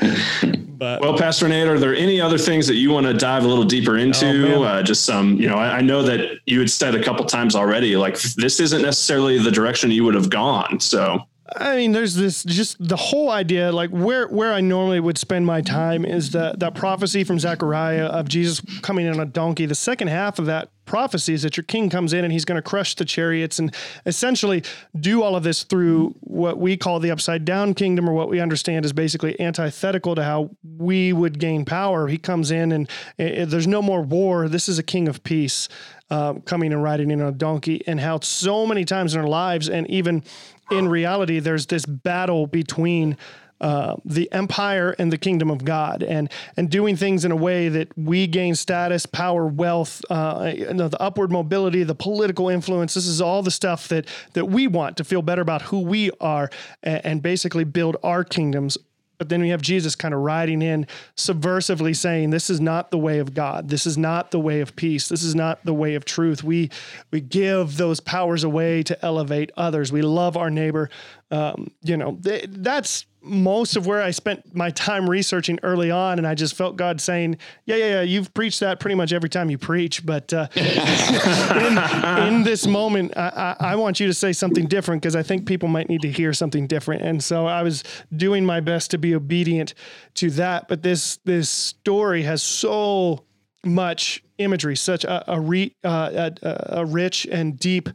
think. 0.01 0.55
But 0.77 1.01
well, 1.01 1.17
Pastor 1.17 1.47
Nate, 1.47 1.67
are 1.67 1.79
there 1.79 1.95
any 1.95 2.19
other 2.19 2.38
things 2.38 2.67
that 2.67 2.75
you 2.75 2.91
want 2.91 3.05
to 3.05 3.13
dive 3.13 3.43
a 3.45 3.47
little 3.47 3.63
deeper 3.63 3.97
into? 3.97 4.55
Oh, 4.55 4.63
uh, 4.63 4.83
just 4.83 5.05
some, 5.05 5.38
you 5.38 5.47
know, 5.47 5.55
I, 5.55 5.77
I, 5.77 5.81
know 5.81 6.01
that 6.03 6.39
you 6.45 6.59
had 6.59 6.69
said 6.69 6.95
a 6.95 7.03
couple 7.03 7.23
times 7.25 7.55
already, 7.55 7.95
like 7.95 8.19
this 8.33 8.59
isn't 8.59 8.81
necessarily 8.81 9.38
the 9.38 9.51
direction 9.51 9.89
you 9.91 10.03
would 10.03 10.15
have 10.15 10.29
gone. 10.29 10.79
So 10.79 11.25
I 11.55 11.75
mean, 11.75 11.91
there's 11.91 12.15
this 12.15 12.43
just 12.43 12.75
the 12.79 12.95
whole 12.95 13.29
idea, 13.29 13.71
like 13.71 13.91
where 13.91 14.27
where 14.27 14.51
I 14.51 14.62
normally 14.62 14.99
would 14.99 15.17
spend 15.17 15.45
my 15.45 15.62
time 15.62 16.03
is 16.03 16.31
that 16.31 16.60
that 16.60 16.73
prophecy 16.73 17.23
from 17.23 17.38
Zechariah 17.38 18.05
of 18.05 18.27
Jesus 18.27 18.62
coming 18.81 19.05
in 19.05 19.13
on 19.13 19.19
a 19.19 19.25
donkey. 19.25 19.67
The 19.67 19.75
second 19.75 20.08
half 20.08 20.39
of 20.39 20.47
that 20.47 20.69
prophecy 20.86 21.34
is 21.34 21.43
that 21.43 21.55
your 21.55 21.63
king 21.63 21.89
comes 21.89 22.13
in 22.13 22.23
and 22.23 22.34
he's 22.34 22.45
going 22.45 22.55
to 22.55 22.67
crush 22.67 22.95
the 22.95 23.05
chariots 23.05 23.60
and 23.60 23.75
essentially 24.05 24.63
do 24.99 25.21
all 25.21 25.36
of 25.36 25.43
this 25.43 25.63
through 25.63 26.15
what 26.21 26.58
we 26.58 26.77
call 26.77 26.99
the 26.99 27.12
upside 27.12 27.45
down 27.45 27.75
kingdom, 27.75 28.10
or 28.10 28.13
what 28.13 28.29
we 28.29 28.39
understand 28.39 28.84
is 28.84 28.93
basically 28.93 29.39
antithetical 29.39 30.15
to 30.15 30.23
how 30.23 30.49
we 30.77 31.13
would 31.13 31.38
gain 31.38 31.63
power. 31.63 32.08
He 32.08 32.17
comes 32.17 32.49
in 32.49 32.71
and 32.71 32.89
uh, 33.19 33.45
there's 33.45 33.67
no 33.67 33.84
more 33.84 34.01
war. 34.01 34.49
This 34.49 34.67
is 34.67 34.79
a 34.79 34.84
king 34.84 35.08
of 35.08 35.23
peace. 35.23 35.69
Uh, 36.12 36.34
coming 36.45 36.71
and 36.71 36.84
riding 36.84 37.10
in 37.10 37.19
on 37.19 37.29
a 37.29 37.31
donkey, 37.31 37.81
and 37.88 37.99
how 37.99 38.19
so 38.19 38.67
many 38.67 38.86
times 38.86 39.15
in 39.15 39.21
our 39.21 39.27
lives, 39.27 39.67
and 39.67 39.89
even 39.89 40.23
in 40.71 40.88
reality, 40.88 41.39
there's 41.39 41.67
this 41.67 41.86
battle 41.86 42.47
between 42.47 43.17
uh, 43.62 43.95
the 44.04 44.30
empire 44.34 44.93
and 44.99 45.13
the 45.13 45.17
kingdom 45.17 45.49
of 45.49 45.63
God, 45.63 46.04
and 46.04 46.30
and 46.58 46.69
doing 46.69 46.97
things 46.97 47.23
in 47.23 47.32
a 47.32 47.36
way 47.36 47.69
that 47.69 47.97
we 47.97 48.28
gain 48.28 48.54
status, 48.54 49.06
power, 49.06 49.47
wealth, 49.47 50.04
uh, 50.10 50.51
you 50.54 50.73
know, 50.73 50.89
the 50.89 51.01
upward 51.01 51.32
mobility, 51.32 51.84
the 51.84 51.95
political 51.95 52.49
influence. 52.49 52.93
This 52.95 53.08
is 53.08 53.21
all 53.21 53.41
the 53.41 53.51
stuff 53.51 53.88
that 53.88 54.08
that 54.34 54.45
we 54.45 54.67
want 54.67 54.97
to 54.97 55.04
feel 55.04 55.21
better 55.21 55.41
about 55.41 55.62
who 55.63 55.80
we 55.80 56.12
are, 56.19 56.49
and, 56.84 57.06
and 57.06 57.21
basically 57.21 57.63
build 57.63 57.95
our 58.04 58.23
kingdoms 58.23 58.78
but 59.17 59.30
then 59.30 59.41
we 59.41 59.49
have 59.49 59.62
Jesus 59.62 59.95
kind 59.95 60.13
of 60.13 60.21
riding 60.21 60.62
in 60.62 60.88
subversively 61.15 61.95
saying, 61.95 62.30
This 62.30 62.49
is 62.49 62.60
not 62.60 62.91
the 62.91 62.97
way 62.97 63.19
of 63.19 63.34
God. 63.34 63.69
This 63.69 63.86
is 63.86 63.97
not 63.97 64.32
the 64.32 64.39
way 64.39 64.62
of 64.62 64.75
peace. 64.75 65.08
This 65.08 65.23
is 65.23 65.36
not 65.36 65.63
the 65.63 65.73
way 65.73 65.95
of 65.95 66.06
truth. 66.06 66.43
We 66.43 66.69
we 67.12 67.21
give 67.21 67.78
those 67.78 67.99
powers 67.99 68.43
away 68.43 68.84
to 68.84 69.06
elevate 69.06 69.51
others. 69.58 69.91
We 69.91 70.01
love 70.01 70.38
our 70.38 70.49
neighbor. 70.49 70.89
Um, 71.32 71.71
you 71.82 71.97
know, 71.97 72.17
th- 72.23 72.45
that's 72.49 73.06
most 73.25 73.75
of 73.75 73.88
where 73.88 74.01
I 74.01 74.11
spent 74.11 74.55
my 74.55 74.69
time 74.69 75.09
researching 75.09 75.59
early 75.63 75.91
on, 75.91 76.17
and 76.17 76.27
I 76.27 76.35
just 76.35 76.55
felt 76.55 76.75
God 76.75 77.01
saying, 77.01 77.38
"Yeah, 77.65 77.75
yeah, 77.75 77.85
yeah, 77.85 78.01
you've 78.01 78.33
preached 78.33 78.59
that 78.59 78.79
pretty 78.79 78.95
much 78.95 79.11
every 79.13 79.29
time 79.29 79.49
you 79.49 79.57
preach, 79.57 80.05
but 80.05 80.31
uh, 80.33 80.47
in, 80.55 82.33
in, 82.33 82.43
this 82.43 82.67
moment, 82.67 83.15
I, 83.17 83.55
I, 83.59 83.71
I, 83.71 83.75
want 83.75 83.99
you 83.99 84.07
to 84.07 84.13
say 84.13 84.33
something 84.33 84.67
different 84.67 85.01
because 85.01 85.15
I 85.15 85.23
think 85.23 85.47
people 85.47 85.69
might 85.69 85.89
need 85.89 86.01
to 86.01 86.11
hear 86.11 86.33
something 86.33 86.67
different." 86.67 87.01
And 87.01 87.23
so 87.23 87.45
I 87.45 87.63
was 87.63 87.83
doing 88.15 88.45
my 88.45 88.59
best 88.59 88.91
to 88.91 88.97
be 88.97 89.15
obedient 89.15 89.73
to 90.15 90.29
that. 90.31 90.67
But 90.67 90.83
this 90.83 91.17
this 91.25 91.49
story 91.49 92.23
has 92.23 92.43
so 92.43 93.25
much 93.63 94.24
imagery, 94.38 94.76
such 94.76 95.04
a 95.04 95.32
a, 95.32 95.39
re, 95.39 95.76
uh, 95.84 96.30
a, 96.41 96.80
a 96.80 96.86
rich 96.86 97.26
and 97.32 97.58
deep 97.60 97.89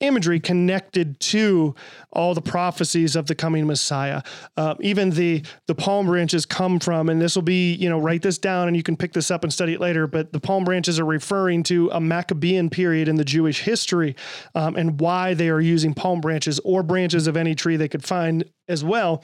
imagery 0.00 0.40
connected 0.40 1.18
to 1.20 1.74
all 2.12 2.34
the 2.34 2.42
prophecies 2.42 3.16
of 3.16 3.26
the 3.26 3.34
coming 3.34 3.66
Messiah. 3.66 4.22
Uh, 4.56 4.74
even 4.80 5.10
the 5.10 5.42
the 5.66 5.74
palm 5.74 6.06
branches 6.06 6.46
come 6.46 6.78
from, 6.78 7.08
and 7.08 7.20
this 7.20 7.34
will 7.34 7.42
be, 7.42 7.74
you 7.74 7.88
know, 7.88 7.98
write 7.98 8.22
this 8.22 8.38
down 8.38 8.68
and 8.68 8.76
you 8.76 8.82
can 8.82 8.96
pick 8.96 9.12
this 9.12 9.30
up 9.30 9.44
and 9.44 9.52
study 9.52 9.74
it 9.74 9.80
later. 9.80 10.06
But 10.06 10.32
the 10.32 10.40
palm 10.40 10.64
branches 10.64 10.98
are 10.98 11.04
referring 11.04 11.62
to 11.64 11.90
a 11.90 12.00
Maccabean 12.00 12.70
period 12.70 13.08
in 13.08 13.16
the 13.16 13.24
Jewish 13.24 13.62
history, 13.62 14.16
um, 14.54 14.76
and 14.76 15.00
why 15.00 15.34
they 15.34 15.48
are 15.48 15.60
using 15.60 15.94
palm 15.94 16.20
branches 16.20 16.60
or 16.64 16.82
branches 16.82 17.26
of 17.26 17.36
any 17.36 17.54
tree 17.54 17.76
they 17.76 17.88
could 17.88 18.04
find 18.04 18.44
as 18.68 18.82
well 18.82 19.22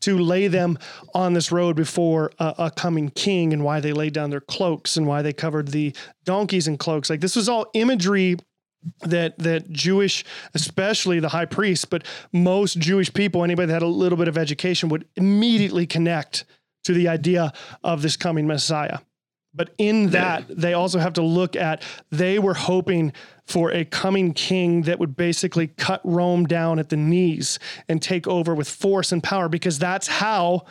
to 0.00 0.18
lay 0.18 0.48
them 0.48 0.78
on 1.14 1.32
this 1.32 1.50
road 1.50 1.76
before 1.76 2.30
a, 2.38 2.54
a, 2.58 2.70
coming 2.70 3.08
king 3.10 3.52
and 3.52 3.64
why 3.64 3.80
they 3.80 3.92
laid 3.92 4.12
down 4.12 4.30
their 4.30 4.40
cloaks 4.40 4.96
and 4.96 5.06
why 5.06 5.22
they 5.22 5.32
covered 5.32 5.68
the 5.68 5.94
donkeys 6.24 6.68
and 6.68 6.78
cloaks 6.78 7.08
like 7.08 7.20
this 7.20 7.36
was 7.36 7.48
all 7.48 7.66
imagery 7.74 8.36
that 9.02 9.38
that 9.38 9.70
Jewish, 9.70 10.24
especially 10.54 11.20
the 11.20 11.28
high 11.28 11.44
priest, 11.46 11.90
but 11.90 12.04
most 12.32 12.78
Jewish 12.78 13.12
people, 13.12 13.42
anybody 13.42 13.66
that 13.66 13.72
had 13.72 13.82
a 13.82 13.88
little 13.88 14.18
bit 14.18 14.28
of 14.28 14.38
education, 14.38 14.88
would 14.90 15.06
immediately 15.16 15.86
connect 15.86 16.44
to 16.84 16.92
the 16.92 17.08
idea 17.08 17.52
of 17.82 18.02
this 18.02 18.16
coming 18.16 18.46
Messiah. 18.46 18.98
But 19.56 19.70
in 19.78 20.10
that, 20.10 20.44
they 20.48 20.74
also 20.74 20.98
have 20.98 21.14
to 21.14 21.22
look 21.22 21.56
at 21.56 21.82
they 22.10 22.38
were 22.38 22.54
hoping 22.54 23.12
for 23.46 23.72
a 23.72 23.84
coming 23.84 24.34
king 24.34 24.82
that 24.82 24.98
would 24.98 25.16
basically 25.16 25.68
cut 25.68 26.00
Rome 26.04 26.44
down 26.44 26.78
at 26.78 26.90
the 26.90 26.96
knees 26.96 27.58
and 27.88 28.02
take 28.02 28.26
over 28.28 28.54
with 28.54 28.68
force 28.68 29.12
and 29.12 29.22
power, 29.22 29.48
because 29.48 29.78
that's 29.78 30.06
how 30.06 30.66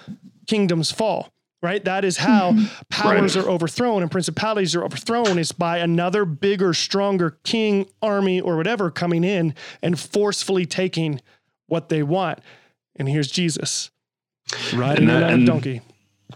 kingdoms 0.47 0.91
fall 0.91 1.31
right? 1.65 1.83
That 1.83 2.05
is 2.05 2.17
how 2.17 2.51
mm-hmm. 2.51 2.65
powers 2.89 3.35
right. 3.35 3.43
are 3.43 3.49
overthrown 3.49 4.03
and 4.03 4.11
principalities 4.11 4.75
are 4.75 4.83
overthrown 4.83 5.39
is 5.39 5.51
by 5.51 5.79
another 5.79 6.23
bigger, 6.23 6.75
stronger 6.75 7.39
king, 7.43 7.87
army, 8.03 8.39
or 8.39 8.55
whatever 8.55 8.91
coming 8.91 9.23
in 9.23 9.55
and 9.81 9.99
forcefully 9.99 10.67
taking 10.67 11.21
what 11.65 11.89
they 11.89 12.03
want. 12.03 12.39
And 12.97 13.09
here's 13.09 13.31
Jesus 13.31 13.89
riding 14.75 15.09
on 15.09 15.23
a 15.23 15.45
donkey 15.45 15.81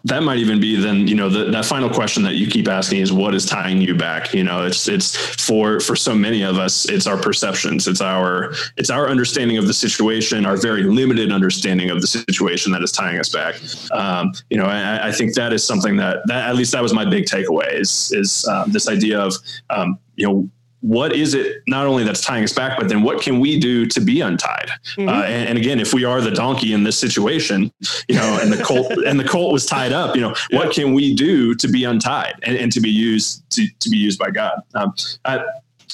that 0.05 0.23
might 0.23 0.37
even 0.37 0.59
be 0.59 0.75
then 0.75 1.07
you 1.07 1.15
know 1.15 1.29
the, 1.29 1.45
that 1.45 1.65
final 1.65 1.89
question 1.89 2.23
that 2.23 2.35
you 2.35 2.47
keep 2.47 2.67
asking 2.67 2.99
is 2.99 3.11
what 3.11 3.35
is 3.35 3.45
tying 3.45 3.81
you 3.81 3.95
back? 3.95 4.33
You 4.33 4.43
know 4.43 4.65
it's 4.65 4.87
it's 4.87 5.15
for 5.15 5.79
for 5.79 5.95
so 5.95 6.15
many 6.15 6.43
of 6.43 6.57
us 6.57 6.85
it's 6.89 7.07
our 7.07 7.17
perceptions. 7.17 7.87
It's 7.87 8.01
our 8.01 8.53
it's 8.77 8.89
our 8.89 9.09
understanding 9.09 9.57
of 9.57 9.67
the 9.67 9.73
situation 9.73 10.45
our 10.45 10.57
very 10.57 10.83
limited 10.83 11.31
understanding 11.31 11.89
of 11.89 12.01
the 12.01 12.07
situation 12.07 12.71
that 12.71 12.83
is 12.83 12.91
tying 12.91 13.19
us 13.19 13.29
back. 13.29 13.55
Um, 13.91 14.33
you 14.49 14.57
know 14.57 14.65
I, 14.65 15.07
I, 15.07 15.11
think 15.11 15.33
that 15.35 15.53
is 15.53 15.63
something 15.63 15.97
that 15.97 16.25
that 16.27 16.49
at 16.49 16.55
least 16.55 16.71
that 16.71 16.81
was 16.81 16.93
my 16.93 17.05
big 17.05 17.25
takeaway 17.25 17.79
is 17.79 18.11
is 18.13 18.47
um, 18.47 18.71
this 18.71 18.87
idea 18.87 19.19
of 19.19 19.33
um, 19.69 19.99
you 20.15 20.27
know 20.27 20.49
what 20.81 21.13
is 21.13 21.33
it 21.33 21.61
not 21.67 21.85
only 21.85 22.03
that's 22.03 22.21
tying 22.21 22.43
us 22.43 22.53
back, 22.53 22.77
but 22.79 22.87
then 22.87 23.03
what 23.03 23.21
can 23.21 23.39
we 23.39 23.59
do 23.59 23.85
to 23.87 23.99
be 23.99 24.21
untied? 24.21 24.69
Mm-hmm. 24.95 25.09
Uh, 25.09 25.23
and, 25.23 25.49
and, 25.49 25.57
again, 25.57 25.79
if 25.79 25.93
we 25.93 26.05
are 26.05 26.21
the 26.21 26.31
donkey 26.31 26.73
in 26.73 26.83
this 26.83 26.97
situation, 26.97 27.71
you 28.07 28.15
know, 28.15 28.39
and 28.41 28.51
the 28.51 28.63
colt 28.63 28.91
and 29.05 29.19
the 29.19 29.27
colt 29.27 29.51
was 29.51 29.65
tied 29.65 29.91
up, 29.91 30.15
you 30.15 30.21
know, 30.21 30.33
yeah. 30.49 30.59
what 30.59 30.73
can 30.73 30.93
we 30.93 31.13
do 31.13 31.53
to 31.55 31.67
be 31.67 31.83
untied 31.83 32.35
and, 32.43 32.55
and 32.55 32.71
to 32.71 32.79
be 32.79 32.89
used 32.89 33.49
to, 33.51 33.67
to 33.79 33.89
be 33.89 33.97
used 33.97 34.19
by 34.19 34.31
God? 34.31 34.61
Um, 34.75 34.93
I, 35.25 35.43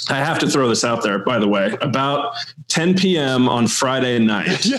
I 0.09 0.17
have 0.17 0.37
to 0.39 0.47
throw 0.47 0.69
this 0.69 0.83
out 0.83 1.01
there, 1.01 1.19
by 1.19 1.39
the 1.39 1.47
way. 1.47 1.75
About 1.81 2.35
10 2.67 2.95
p.m. 2.95 3.49
on 3.49 3.67
Friday 3.67 4.19
night, 4.19 4.67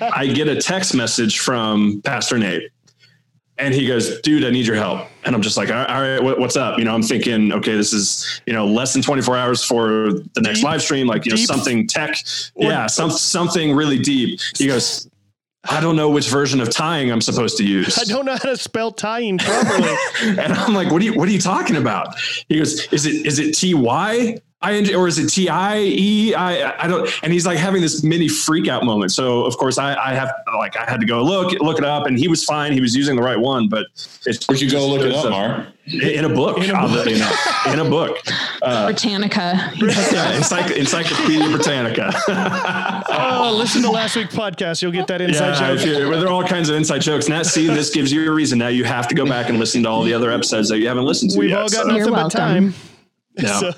I 0.00 0.26
get 0.34 0.48
a 0.48 0.60
text 0.60 0.94
message 0.94 1.38
from 1.38 2.00
Pastor 2.02 2.38
Nate 2.38 2.70
and 3.58 3.72
he 3.72 3.86
goes, 3.86 4.20
dude, 4.20 4.44
I 4.44 4.50
need 4.50 4.66
your 4.66 4.76
help. 4.76 5.08
And 5.24 5.34
I'm 5.34 5.42
just 5.42 5.56
like, 5.56 5.70
all 5.70 5.76
right, 5.76 6.20
what's 6.20 6.56
up? 6.56 6.78
You 6.78 6.84
know, 6.84 6.94
I'm 6.94 7.02
thinking, 7.02 7.52
okay, 7.52 7.76
this 7.76 7.92
is, 7.92 8.42
you 8.46 8.52
know, 8.52 8.66
less 8.66 8.92
than 8.92 9.00
24 9.00 9.36
hours 9.36 9.64
for 9.64 10.12
the 10.34 10.40
next 10.40 10.58
deep, 10.58 10.64
live 10.64 10.82
stream, 10.82 11.06
like, 11.06 11.24
you 11.24 11.30
know, 11.30 11.36
something 11.36 11.86
tech. 11.86 12.16
yeah. 12.56 12.86
Some, 12.86 13.10
something 13.10 13.74
really 13.74 13.98
deep. 13.98 14.40
He 14.56 14.66
goes, 14.66 15.08
I 15.68 15.80
don't 15.80 15.96
know 15.96 16.10
which 16.10 16.28
version 16.28 16.60
of 16.60 16.70
tying 16.70 17.10
I'm 17.10 17.20
supposed 17.20 17.56
to 17.58 17.64
use. 17.64 17.98
I 18.00 18.04
don't 18.04 18.24
know 18.26 18.32
how 18.32 18.50
to 18.50 18.56
spell 18.56 18.90
tying 18.90 19.38
properly. 19.38 19.94
and 20.22 20.52
I'm 20.52 20.74
like, 20.74 20.90
what 20.90 21.00
are 21.00 21.04
you, 21.04 21.14
what 21.14 21.28
are 21.28 21.32
you 21.32 21.40
talking 21.40 21.76
about? 21.76 22.18
He 22.48 22.58
goes, 22.58 22.92
is 22.92 23.06
it, 23.06 23.24
is 23.24 23.38
it 23.38 23.54
T 23.54 23.72
Y 23.74 24.38
I 24.64 24.94
or 24.94 25.06
is 25.06 25.18
it 25.18 25.28
T 25.28 25.48
I 25.48 25.78
E? 25.78 26.34
I 26.34 26.84
I 26.84 26.88
don't. 26.88 27.08
And 27.22 27.32
he's 27.32 27.46
like 27.46 27.58
having 27.58 27.82
this 27.82 28.02
mini 28.02 28.28
freak 28.28 28.68
out 28.68 28.84
moment. 28.84 29.12
So 29.12 29.44
of 29.44 29.56
course 29.56 29.78
I 29.78 29.94
I 29.94 30.14
have 30.14 30.32
like 30.58 30.76
I 30.76 30.90
had 30.90 31.00
to 31.00 31.06
go 31.06 31.22
look 31.22 31.52
look 31.60 31.78
it 31.78 31.84
up, 31.84 32.06
and 32.06 32.18
he 32.18 32.28
was 32.28 32.44
fine. 32.44 32.72
He 32.72 32.80
was 32.80 32.96
using 32.96 33.16
the 33.16 33.22
right 33.22 33.38
one, 33.38 33.68
but 33.68 33.86
it's, 34.26 34.46
where'd 34.48 34.60
you 34.60 34.70
go 34.70 34.86
look 34.88 35.02
it 35.02 35.14
up, 35.14 35.30
Mar? 35.30 35.68
In 35.86 36.24
a 36.24 36.30
book, 36.30 36.56
in 36.58 36.70
a 36.70 36.88
book. 36.88 37.06
in 37.06 37.78
a 37.78 37.84
book. 37.84 38.18
Uh, 38.62 38.86
Britannica. 38.86 39.72
yeah, 39.76 40.38
Encycl- 40.38 40.74
Encyclopedia 40.74 41.50
Britannica. 41.50 42.10
oh, 43.10 43.54
listen 43.58 43.82
to 43.82 43.90
last 43.90 44.16
week's 44.16 44.34
podcast. 44.34 44.80
You'll 44.80 44.90
get 44.90 45.06
that 45.08 45.20
inside 45.20 45.60
yeah, 45.60 45.76
joke. 45.76 46.10
There 46.10 46.24
are 46.24 46.28
all 46.28 46.44
kinds 46.44 46.70
of 46.70 46.76
inside 46.76 47.00
jokes. 47.00 47.28
Now, 47.28 47.42
see, 47.42 47.66
this 47.66 47.90
gives 47.90 48.10
you 48.10 48.26
a 48.26 48.34
reason. 48.34 48.58
Now 48.58 48.68
you 48.68 48.84
have 48.84 49.06
to 49.08 49.14
go 49.14 49.26
back 49.26 49.50
and 49.50 49.58
listen 49.58 49.82
to 49.82 49.90
all 49.90 50.02
the 50.02 50.14
other 50.14 50.30
episodes 50.30 50.70
that 50.70 50.78
you 50.78 50.88
haven't 50.88 51.04
listened 51.04 51.32
to 51.32 51.38
We've 51.38 51.50
yet. 51.50 51.58
all 51.58 51.68
got 51.68 51.84
so. 51.84 51.88
nothing 51.88 52.12
but 52.12 52.28
time. 52.30 52.74
Yeah. 53.36 53.60
So, 53.60 53.72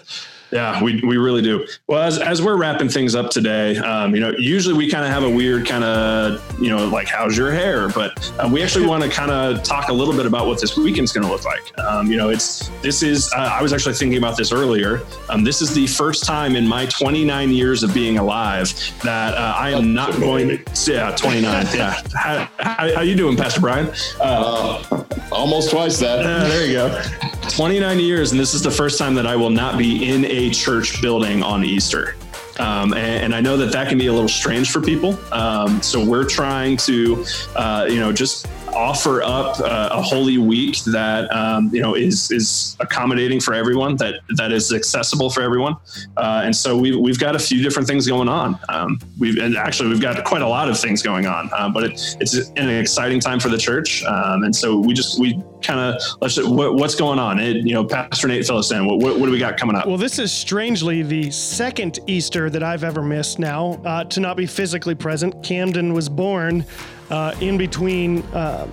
yeah, 0.57 0.83
we, 0.83 1.03
we 1.03 1.19
really 1.19 1.43
do. 1.43 1.67
Well, 1.87 2.03
as, 2.03 2.19
as 2.19 2.41
we're 2.41 2.57
wrapping 2.57 2.89
things 2.89 3.15
up 3.15 3.31
today, 3.31 3.77
um, 3.77 4.15
you 4.15 4.23
know, 4.23 4.33
usually 4.39 4.75
we 4.75 4.91
kind 4.91 5.05
of 5.05 5.11
have 5.11 5.23
a 5.23 5.29
weird 5.29 5.67
kind 5.67 5.85
of, 5.85 6.41
you 6.59 6.71
know, 6.71 6.87
like, 6.87 7.09
how's 7.09 7.37
your 7.37 7.53
hair? 7.53 7.91
But 7.91 8.33
um, 8.41 8.53
we 8.53 8.63
actually 8.63 8.87
want 8.87 9.03
to 9.03 9.11
kind 9.11 9.31
of 9.31 9.63
talk 9.63 9.91
a 9.91 9.93
little 9.93 10.15
bit 10.15 10.25
about 10.25 10.47
what 10.47 10.59
this 10.59 10.75
weekend's 10.75 11.13
going 11.13 11.27
to 11.27 11.31
look 11.31 11.45
like. 11.45 11.79
Um, 11.79 12.11
you 12.11 12.17
know, 12.17 12.31
it's, 12.31 12.71
this 12.81 13.03
is, 13.03 13.31
uh, 13.37 13.51
I 13.53 13.61
was 13.61 13.75
actually 13.75 13.97
thinking 13.97 14.17
about 14.17 14.39
this 14.39 14.51
earlier. 14.51 15.03
Um, 15.29 15.45
this 15.45 15.61
is 15.61 15.75
the 15.75 15.87
first 15.87 16.25
time 16.25 16.57
in 16.57 16.67
my 16.67 16.87
29 16.87 17.51
years 17.51 17.83
of 17.83 17.93
being 17.93 18.17
alive 18.17 18.73
that 19.05 19.35
uh, 19.35 19.55
I 19.59 19.73
am 19.73 19.93
not 19.93 20.19
going, 20.19 20.65
to, 20.65 20.93
yeah, 20.93 21.15
29. 21.15 21.67
yeah. 21.75 22.01
How, 22.15 22.49
how, 22.59 22.95
how, 22.95 23.01
you 23.03 23.15
doing, 23.15 23.37
Pastor 23.37 23.61
Brian? 23.61 23.93
Uh, 24.19 24.83
uh 24.91 25.05
almost 25.33 25.71
twice 25.71 25.99
that. 25.99 26.23
there 26.23 26.67
you 26.67 26.75
go. 26.75 27.03
29 27.49 27.99
years. 27.99 28.33
And 28.33 28.41
this 28.41 28.55
is 28.55 28.63
the 28.63 28.71
first 28.71 28.99
time 28.99 29.15
that 29.15 29.27
I 29.27 29.37
will 29.37 29.51
not 29.51 29.79
be 29.79 30.09
in 30.09 30.25
a 30.25 30.46
church 30.51 31.01
building 31.01 31.43
on 31.43 31.65
Easter. 31.65 32.17
Um, 32.59 32.95
and, 32.95 33.25
and, 33.25 33.35
I 33.35 33.43
know 33.43 33.59
that 33.59 33.71
that 33.73 33.89
can 33.91 33.99
be 33.99 34.07
a 34.07 34.13
little 34.13 34.31
strange 34.31 34.71
for 34.71 34.81
people. 34.81 35.19
Um, 35.31 35.83
so 35.83 36.03
we're 36.03 36.25
trying 36.25 36.79
to, 36.79 37.23
uh, 37.55 37.87
you 37.87 38.01
know, 38.01 38.13
just 38.13 38.47
offer 38.77 39.23
up 39.23 39.59
uh, 39.61 39.89
a 39.91 40.03
holy 40.03 40.39
week 40.39 40.79
that 40.85 41.33
um, 41.33 41.71
you 41.73 41.81
know 41.81 41.95
is 41.95 42.31
is 42.31 42.77
accommodating 42.81 43.41
for 43.41 43.55
everyone, 43.55 43.97
that 43.97 44.21
that 44.37 44.53
is 44.53 44.73
accessible 44.73 45.31
for 45.31 45.41
everyone. 45.41 45.77
Uh, 46.17 46.43
and 46.45 46.55
so 46.55 46.77
we've 46.77 46.99
we've 46.99 47.19
got 47.19 47.35
a 47.35 47.39
few 47.39 47.63
different 47.63 47.89
things 47.89 48.07
going 48.07 48.29
on. 48.29 48.59
Um, 48.69 48.99
we've 49.19 49.39
and 49.39 49.57
actually 49.57 49.89
we've 49.89 50.01
got 50.01 50.23
quite 50.25 50.43
a 50.43 50.49
lot 50.49 50.69
of 50.69 50.79
things 50.79 51.03
going 51.03 51.27
on, 51.27 51.51
uh, 51.53 51.69
but 51.69 51.85
it, 51.85 52.17
it's 52.21 52.35
an 52.51 52.69
exciting 52.69 53.21
time 53.21 53.41
for 53.41 53.49
the 53.49 53.59
church. 53.59 54.05
Um, 54.05 54.45
and 54.45 54.55
so 54.55 54.79
we 54.79 54.93
just 54.95 55.19
we 55.19 55.43
kind 55.67 55.81
of 55.81 56.01
let's 56.21 56.41
what, 56.43 56.75
what's 56.75 56.95
going 56.95 57.19
on. 57.19 57.39
It, 57.39 57.57
you 57.57 57.75
know, 57.75 57.85
Pastor 57.85 58.29
Nate, 58.29 58.47
fill 58.47 58.59
us 58.59 58.71
in. 58.71 58.87
What, 58.87 58.99
what, 58.99 59.19
what, 59.19 59.27
do 59.27 59.33
we 59.33 59.39
got 59.39 59.57
coming 59.57 59.77
up? 59.77 59.87
Well, 59.87 59.97
this 59.97 60.19
is 60.19 60.33
strangely 60.33 61.03
the 61.03 61.31
second 61.31 61.99
Easter 62.07 62.49
that 62.51 62.63
I've 62.63 62.85
ever 62.85 63.03
missed 63.03 63.39
now 63.39 63.81
uh, 63.85 64.05
to 64.05 64.21
not 64.21 64.37
be 64.37 64.47
physically 64.47 64.95
present. 64.95 65.43
Camden 65.43 65.93
was 65.93 66.09
born 66.09 66.65
uh, 67.11 67.35
in 67.41 67.59
between. 67.59 68.23
Uh, 68.27 68.69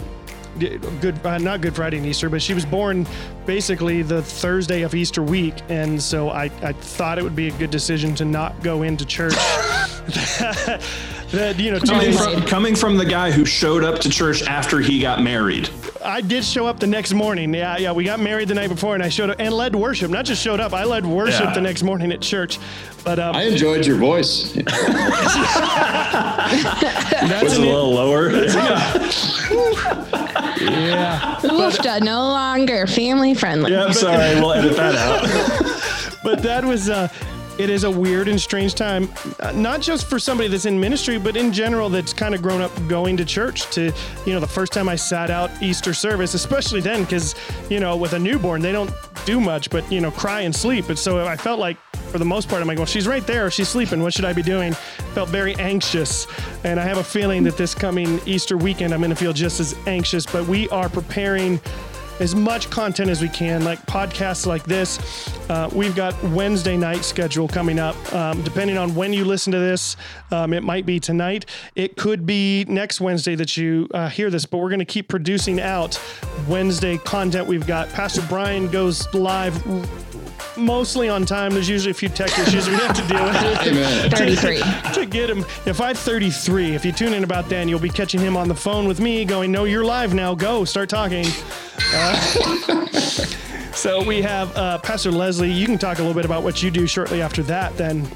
good 1.02 1.20
uh, 1.26 1.40
not 1.40 1.62
good 1.62 1.76
friday 1.76 1.98
and 1.98 2.06
easter 2.06 2.30
but 2.30 2.40
she 2.40 2.54
was 2.54 2.64
born 2.64 3.08
basically 3.48 4.04
the 4.04 4.22
thursday 4.22 4.84
of 4.84 4.94
easter 4.94 5.24
week 5.24 5.56
and 5.70 6.00
so 6.00 6.30
i, 6.30 6.44
I 6.62 6.74
thought 6.74 7.18
it 7.18 7.24
would 7.24 7.36
be 7.36 7.48
a 7.48 7.52
good 7.54 7.72
decision 7.72 8.14
to 8.14 8.26
not 8.26 8.62
go 8.62 8.84
into 8.84 9.04
church 9.04 9.34
that 11.34 11.60
you 11.60 11.72
know 11.72 11.80
coming 11.80 12.14
from, 12.14 12.42
coming 12.44 12.76
from 12.76 12.98
the 12.98 13.06
guy 13.06 13.32
who 13.32 13.44
showed 13.44 13.84
up 13.84 14.00
to 14.00 14.10
church 14.10 14.44
after 14.44 14.80
he 14.80 15.00
got 15.00 15.22
married 15.22 15.70
I 16.04 16.22
did 16.22 16.44
show 16.44 16.68
up 16.68 16.80
the 16.80 16.88
next 16.88 17.14
morning. 17.14 17.54
Yeah, 17.54 17.78
yeah. 17.78 17.92
We 17.92 18.04
got 18.04 18.20
married 18.20 18.50
the 18.50 18.56
night 18.56 18.70
before, 18.70 18.94
and 18.94 19.04
I 19.04 19.10
showed 19.10 19.30
up 19.30 19.38
and 19.40 19.54
led 19.54 19.76
worship. 19.76 20.12
Not 20.12 20.26
just 20.26 20.42
showed 20.42 20.60
up, 20.60 20.74
I 20.74 20.84
led 20.84 21.06
worship 21.06 21.46
yeah. 21.46 21.54
the 21.54 21.62
next 21.62 21.84
morning 21.84 22.12
at 22.12 22.22
church. 22.22 22.60
But 23.04 23.20
um, 23.20 23.36
I 23.36 23.44
enjoyed 23.44 23.86
your 23.86 23.98
voice. 23.98 24.54
That's 24.54 24.74
was 27.44 27.58
a 27.58 27.62
little 27.62 27.94
lower. 27.94 28.32
yeah. 28.32 29.00
Oofta, 31.42 32.02
no 32.02 32.22
longer 32.22 32.88
family 32.88 33.34
friendly. 33.34 33.72
Yeah, 33.72 33.86
I'm 33.86 33.94
sorry. 33.94 34.36
We'll 34.36 34.54
edit 34.54 34.76
that 34.76 34.96
out. 34.96 36.20
but 36.24 36.42
that 36.44 36.66
was 36.66 36.90
uh, 36.90 37.08
it 37.58 37.70
is 37.70 37.84
a 37.84 37.92
weird 37.92 38.28
and 38.28 38.40
strange 38.40 38.76
time, 38.76 39.10
uh, 39.40 39.52
not 39.52 39.82
just 39.82 40.08
for 40.08 40.20
somebody 40.20 40.50
that's 40.50 40.66
in 40.66 40.80
ministry, 40.80 41.18
but 41.18 41.36
in 41.36 41.54
general 41.54 41.90
that's 41.90 42.14
kind 42.14 42.34
of 42.34 42.42
grown 42.42 42.62
up 42.62 42.72
going 42.88 43.16
to 43.18 43.26
church. 43.26 43.70
To, 43.72 43.94
you 44.26 44.34
know, 44.34 44.40
the 44.40 44.48
first 44.48 44.74
time 44.74 44.90
I 44.90 44.96
sat 44.96 45.30
out 45.30 45.52
Easter 45.62 45.94
service, 45.94 46.34
especially 46.34 46.82
then, 46.82 47.04
because, 47.04 47.36
you 47.70 47.80
know, 47.80 47.96
with 47.96 48.14
a 48.14 48.20
newborn, 48.20 48.62
they 48.62 48.72
don't 48.72 48.92
do 49.26 49.40
much 49.40 49.70
but, 49.70 49.90
you 49.92 50.02
know, 50.02 50.12
cry 50.12 50.42
and 50.42 50.56
sleep. 50.56 50.90
And 50.90 50.98
so 50.98 51.26
I 51.26 51.38
felt 51.38 51.60
like, 51.60 51.78
for 52.12 52.20
the 52.20 52.26
most 52.26 52.48
part, 52.48 52.62
I'm 52.62 52.68
like, 52.68 52.78
well, 52.78 52.86
she's 52.86 53.08
right 53.08 53.26
there. 53.26 53.50
She's 53.50 53.70
sleeping. 53.70 54.02
What 54.04 54.14
should 54.14 54.26
I 54.26 54.34
be 54.34 54.44
doing? 54.44 54.74
Felt 55.14 55.30
very 55.30 55.56
anxious. 55.56 56.28
And 56.64 56.80
I 56.80 56.84
have 56.84 57.00
a 57.00 57.04
feeling 57.04 57.44
that 57.44 57.58
this 57.58 57.74
coming 57.74 58.20
Easter 58.28 58.56
weekend, 58.56 58.94
I'm 58.94 59.00
going 59.00 59.10
to 59.10 59.16
feel 59.16 59.34
just 59.34 59.60
as 59.60 59.76
anxious. 59.88 60.26
But 60.26 60.48
we 60.48 60.70
are 60.70 60.90
preparing 60.90 61.60
as 62.20 62.36
much 62.36 62.70
content 62.70 63.10
as 63.10 63.22
we 63.22 63.30
can, 63.30 63.64
like 63.64 63.84
podcasts 63.86 64.46
like 64.46 64.64
this. 64.64 65.00
Uh, 65.50 65.70
we've 65.74 65.96
got 65.96 66.22
Wednesday 66.24 66.78
night 66.78 67.04
schedule 67.04 67.48
coming 67.48 67.80
up. 67.80 67.96
Um, 68.14 68.42
depending 68.44 68.78
on 68.78 68.96
when 68.96 69.14
you 69.14 69.26
listen 69.26 69.52
to 69.54 69.60
this, 69.60 69.98
um, 70.32 70.54
it 70.54 70.64
might 70.64 70.86
be 70.86 71.00
tonight. 71.00 71.46
It 71.76 71.98
could 71.98 72.26
be 72.26 72.66
next 72.68 73.02
Wednesday 73.02 73.36
that 73.36 73.58
you 73.58 73.88
uh, 73.94 74.10
hear 74.10 74.30
this, 74.30 74.46
but 74.46 74.60
we're 74.60 74.70
going 74.70 74.80
to 74.80 74.86
keep 74.86 75.08
producing 75.08 75.60
out 75.60 76.00
Wednesday 76.48 76.98
content. 76.98 77.48
We've 77.48 77.68
got 77.68 77.90
Pastor 77.90 78.24
Brian 78.30 78.68
goes 78.70 79.12
live 79.14 79.56
mostly 80.58 81.10
on 81.10 81.26
time. 81.26 81.52
There's 81.54 81.70
usually 81.70 81.92
a 81.92 81.94
few 81.94 82.10
tech 82.10 82.38
issues 82.40 82.68
we 82.68 82.76
have 82.76 82.96
to 82.96 83.08
deal 83.08 83.24
with. 83.24 83.36
Amen. 83.68 84.12
33. 84.12 84.62
to 84.94 85.06
get 85.06 85.30
him. 85.30 85.40
If 85.66 85.82
I 85.82 85.94
33, 85.94 86.76
if 86.76 86.86
you 86.86 86.92
tune 86.92 87.14
in 87.14 87.24
about 87.24 87.50
then, 87.50 87.68
you'll 87.68 87.80
be 87.80 87.90
catching 87.90 88.20
him 88.20 88.38
on 88.38 88.48
the 88.48 88.56
phone 88.56 88.88
with 88.88 89.00
me 89.00 89.26
going, 89.26 89.52
No, 89.52 89.66
you're 89.66 89.86
live 89.86 90.14
now. 90.14 90.36
Go, 90.36 90.66
start 90.66 90.90
talking. 90.90 91.26
Uh, 91.94 92.16
so 93.74 94.04
we 94.04 94.22
have 94.22 94.56
uh, 94.56 94.78
Pastor 94.80 95.12
Leslie. 95.12 95.52
You 95.52 95.66
can 95.66 95.78
talk 95.78 95.98
a 96.00 96.02
little 96.02 96.16
bit 96.16 96.26
about 96.26 96.44
what 96.44 96.62
you 96.62 96.72
do 96.72 96.88
shortly 96.88 97.22
after 97.22 97.44
that, 97.44 97.76
then. 97.78 98.08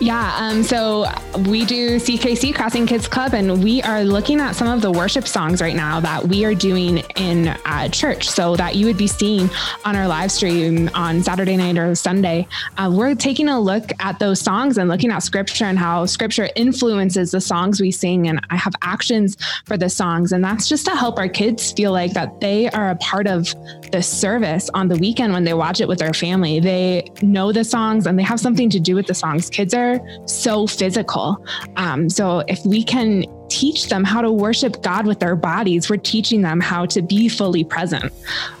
Yeah, 0.00 0.36
um, 0.38 0.62
so 0.62 1.06
we 1.48 1.64
do 1.64 1.96
CKC 1.96 2.54
Crossing 2.54 2.86
Kids 2.86 3.08
Club, 3.08 3.34
and 3.34 3.62
we 3.62 3.82
are 3.82 4.04
looking 4.04 4.40
at 4.40 4.54
some 4.54 4.68
of 4.68 4.82
the 4.82 4.90
worship 4.90 5.26
songs 5.26 5.60
right 5.60 5.76
now 5.76 6.00
that 6.00 6.26
we 6.26 6.44
are 6.44 6.54
doing 6.54 6.98
in 7.16 7.48
uh, 7.48 7.88
church, 7.88 8.28
so 8.28 8.56
that 8.56 8.76
you 8.76 8.86
would 8.86 8.98
be 8.98 9.06
seeing 9.06 9.50
on 9.84 9.96
our 9.96 10.08
live 10.08 10.30
stream 10.32 10.90
on 10.94 11.22
Saturday 11.22 11.56
night 11.56 11.78
or 11.78 11.94
Sunday. 11.94 12.46
Uh, 12.76 12.90
we're 12.92 13.14
taking 13.14 13.48
a 13.48 13.60
look 13.60 13.90
at 14.00 14.18
those 14.18 14.40
songs 14.40 14.78
and 14.78 14.88
looking 14.88 15.10
at 15.10 15.22
Scripture 15.22 15.64
and 15.64 15.78
how 15.78 16.06
Scripture 16.06 16.48
influences 16.56 17.32
the 17.32 17.40
songs 17.40 17.80
we 17.80 17.90
sing, 17.90 18.28
and 18.28 18.40
I 18.50 18.56
have 18.56 18.74
actions 18.82 19.36
for 19.66 19.76
the 19.76 19.88
songs, 19.88 20.32
and 20.32 20.42
that's 20.42 20.68
just 20.68 20.84
to 20.86 20.92
help 20.92 21.18
our 21.18 21.28
kids 21.28 21.72
feel 21.72 21.92
like 21.92 22.12
that 22.12 22.40
they 22.40 22.68
are 22.70 22.90
a 22.90 22.96
part 22.96 23.26
of 23.26 23.52
the 23.90 24.02
service 24.02 24.70
on 24.74 24.88
the 24.88 24.96
weekend 24.96 25.32
when 25.32 25.44
they 25.44 25.54
watch 25.54 25.80
it 25.80 25.88
with 25.88 25.98
their 25.98 26.12
family. 26.12 26.60
They 26.60 27.10
know 27.22 27.52
the 27.52 27.64
songs 27.64 28.06
and 28.06 28.18
they 28.18 28.22
have 28.22 28.40
something 28.40 28.70
to 28.70 28.80
do 28.80 28.94
with 28.94 29.06
the 29.06 29.14
songs. 29.14 29.50
Kids 29.50 29.73
are 29.74 30.00
so 30.26 30.66
physical. 30.66 31.44
Um, 31.76 32.08
so 32.08 32.40
if 32.48 32.64
we 32.64 32.82
can 32.82 33.24
teach 33.48 33.88
them 33.88 34.02
how 34.02 34.20
to 34.20 34.32
worship 34.32 34.82
God 34.82 35.06
with 35.06 35.20
their 35.20 35.36
bodies, 35.36 35.88
we're 35.88 35.96
teaching 35.96 36.42
them 36.42 36.60
how 36.60 36.86
to 36.86 37.02
be 37.02 37.28
fully 37.28 37.62
present, 37.62 38.12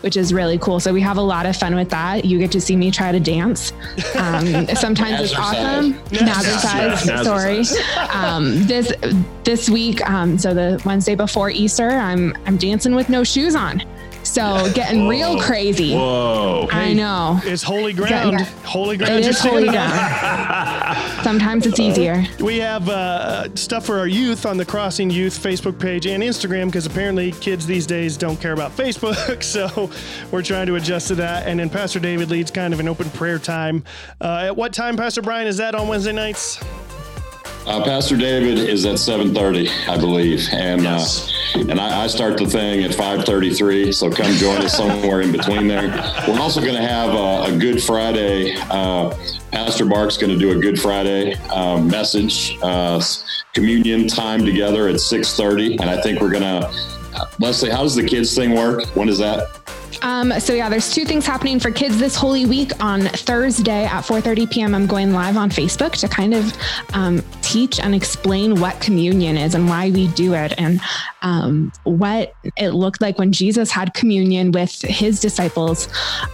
which 0.02 0.16
is 0.16 0.32
really 0.32 0.58
cool. 0.58 0.78
So 0.78 0.92
we 0.92 1.00
have 1.00 1.16
a 1.16 1.22
lot 1.22 1.46
of 1.46 1.56
fun 1.56 1.74
with 1.74 1.90
that. 1.90 2.24
You 2.24 2.38
get 2.38 2.52
to 2.52 2.60
see 2.60 2.76
me 2.76 2.90
try 2.90 3.10
to 3.10 3.20
dance. 3.20 3.72
Um, 4.16 4.66
sometimes 4.74 5.20
it's 5.20 5.34
awesome. 5.34 5.94
Nazarcise, 6.10 7.24
sorry. 7.24 8.08
Um, 8.10 8.66
this 8.66 8.92
this 9.44 9.68
week, 9.68 10.08
um, 10.08 10.38
so 10.38 10.54
the 10.54 10.80
Wednesday 10.84 11.14
before 11.14 11.50
Easter, 11.50 11.88
I'm 11.88 12.36
I'm 12.46 12.56
dancing 12.56 12.94
with 12.94 13.08
no 13.08 13.24
shoes 13.24 13.54
on 13.54 13.82
So 14.24 14.70
getting 14.74 15.06
real 15.06 15.38
crazy. 15.40 15.94
Whoa. 15.94 16.68
I 16.72 16.92
know. 16.92 17.40
It's 17.44 17.62
holy 17.62 17.92
ground. 17.92 18.32
Yeah, 18.32 18.38
yeah. 18.40 18.44
Holy 18.64 18.96
ground. 18.96 19.24
It 19.24 19.36
holy 19.36 19.68
ground. 19.68 20.94
Sometimes 21.22 21.66
it's 21.66 21.78
easier. 21.78 22.24
We 22.40 22.58
have 22.58 22.88
uh, 22.88 23.54
stuff 23.54 23.86
for 23.86 23.98
our 23.98 24.06
youth 24.06 24.46
on 24.46 24.56
the 24.56 24.64
Crossing 24.64 25.10
Youth 25.10 25.38
Facebook 25.40 25.78
page 25.78 26.06
and 26.06 26.22
Instagram 26.22 26.66
because 26.66 26.86
apparently 26.86 27.32
kids 27.32 27.66
these 27.66 27.86
days 27.86 28.16
don't 28.16 28.40
care 28.40 28.52
about 28.52 28.72
Facebook. 28.76 29.42
So 29.42 29.90
we're 30.30 30.42
trying 30.42 30.66
to 30.66 30.76
adjust 30.76 31.08
to 31.08 31.14
that. 31.16 31.46
And 31.46 31.60
then 31.60 31.70
Pastor 31.70 32.00
David 32.00 32.30
leads 32.30 32.50
kind 32.50 32.72
of 32.72 32.80
an 32.80 32.88
open 32.88 33.10
prayer 33.10 33.38
time. 33.38 33.84
Uh, 34.20 34.44
at 34.46 34.56
what 34.56 34.72
time, 34.72 34.96
Pastor 34.96 35.22
Brian, 35.22 35.46
is 35.46 35.58
that 35.58 35.74
on 35.74 35.86
Wednesday 35.86 36.12
nights? 36.12 36.62
Uh, 37.66 37.82
Pastor 37.82 38.16
David 38.16 38.58
is 38.58 38.84
at 38.84 38.96
7:30, 38.96 39.70
I 39.88 39.96
believe, 39.96 40.46
and 40.52 40.82
Yes. 40.82 41.32
uh, 41.54 41.60
and 41.60 41.80
I, 41.80 42.04
I 42.04 42.06
start 42.08 42.36
the 42.36 42.46
thing 42.46 42.84
at 42.84 42.90
5:33. 42.90 43.90
So 43.94 44.10
come 44.10 44.30
join 44.34 44.58
us 44.58 44.76
somewhere 44.76 45.22
in 45.22 45.32
between 45.32 45.66
there. 45.66 45.88
We're 46.28 46.40
also 46.40 46.60
going 46.60 46.74
to 46.74 46.86
have 46.86 47.14
a, 47.14 47.54
a 47.54 47.58
Good 47.58 47.82
Friday. 47.82 48.54
Uh, 48.70 49.14
Pastor 49.50 49.86
Bark's 49.86 50.18
going 50.18 50.32
to 50.32 50.38
do 50.38 50.50
a 50.50 50.60
Good 50.60 50.78
Friday 50.78 51.34
um, 51.50 51.88
message, 51.88 52.58
uh, 52.62 53.00
communion 53.54 54.08
time 54.08 54.44
together 54.44 54.88
at 54.88 54.96
6:30, 54.96 55.80
and 55.80 55.88
I 55.88 56.00
think 56.02 56.20
we're 56.20 56.30
going 56.32 56.42
to. 56.42 56.70
Leslie, 57.38 57.70
how 57.70 57.82
does 57.82 57.94
the 57.94 58.02
kids 58.04 58.34
thing 58.34 58.54
work? 58.54 58.84
When 58.96 59.08
is 59.08 59.18
that? 59.18 59.48
Um, 60.02 60.38
so 60.38 60.52
yeah, 60.52 60.68
there's 60.68 60.92
two 60.92 61.04
things 61.04 61.24
happening 61.24 61.58
for 61.58 61.70
kids 61.70 61.98
this 61.98 62.14
Holy 62.14 62.44
Week. 62.44 62.72
On 62.82 63.00
Thursday 63.02 63.84
at 63.84 64.02
4:30 64.02 64.50
p.m., 64.50 64.74
I'm 64.74 64.86
going 64.86 65.12
live 65.12 65.36
on 65.36 65.48
Facebook 65.48 65.92
to 66.00 66.08
kind 66.08 66.34
of 66.34 66.52
um, 66.92 67.22
teach 67.44 67.78
and 67.78 67.94
explain 67.94 68.60
what 68.60 68.80
communion 68.80 69.36
is 69.36 69.54
and 69.54 69.68
why 69.68 69.90
we 69.90 70.08
do 70.08 70.34
it, 70.34 70.54
and 70.58 70.80
um, 71.22 71.72
what 71.84 72.34
it 72.56 72.70
looked 72.70 73.00
like 73.00 73.18
when 73.18 73.32
Jesus 73.32 73.70
had 73.70 73.94
communion 73.94 74.50
with 74.52 74.80
his 74.82 75.20
disciples. 75.20 75.88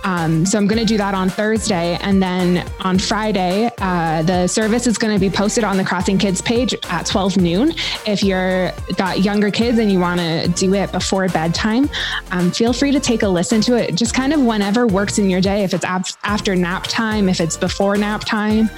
Um, 0.05 0.47
so 0.47 0.59
I'm 0.59 0.67
going 0.67 0.79
to 0.79 0.85
do 0.85 0.97
that 0.99 1.15
on 1.15 1.29
Thursday, 1.29 1.99
and 2.01 2.23
then 2.23 2.67
on 2.81 2.99
Friday, 2.99 3.71
uh, 3.79 4.23
the 4.23 4.47
service 4.47 4.87
is 4.87 4.99
going 4.99 5.15
to 5.15 5.21
be 5.21 5.31
posted 5.31 5.65
on 5.65 5.77
the 5.77 5.85
Crossing 5.85 6.19
Kids 6.19 6.41
page 6.41 6.75
at 6.89 7.07
12 7.07 7.37
noon. 7.37 7.73
If 8.07 8.23
you're 8.23 8.73
got 8.97 9.21
younger 9.21 9.51
kids 9.51 9.79
and 9.79 9.91
you 9.91 9.99
want 9.99 10.21
to 10.21 10.49
do 10.49 10.75
it 10.75 10.93
before 10.93 11.29
bedtime, 11.29 11.89
um, 12.31 12.51
feel 12.51 12.73
free 12.73 12.93
to 12.93 13.01
take 13.01 13.23
a 13.23 13.29
listen 13.29 13.61
to 13.63 13.77
it. 13.77 13.95
Just 13.95 14.15
kind 14.15 14.33
of 14.33 14.41
whenever 14.41 14.87
works 14.87 15.19
in 15.19 15.29
your 15.29 15.41
day. 15.41 15.65
If 15.65 15.75
it's 15.75 15.85
af- 15.85 16.17
after 16.25 16.55
nap 16.55 16.85
time, 16.85 17.29
if 17.29 17.41
it's 17.41 17.57
before 17.57 17.97
nap 17.97 18.23
time. 18.25 18.71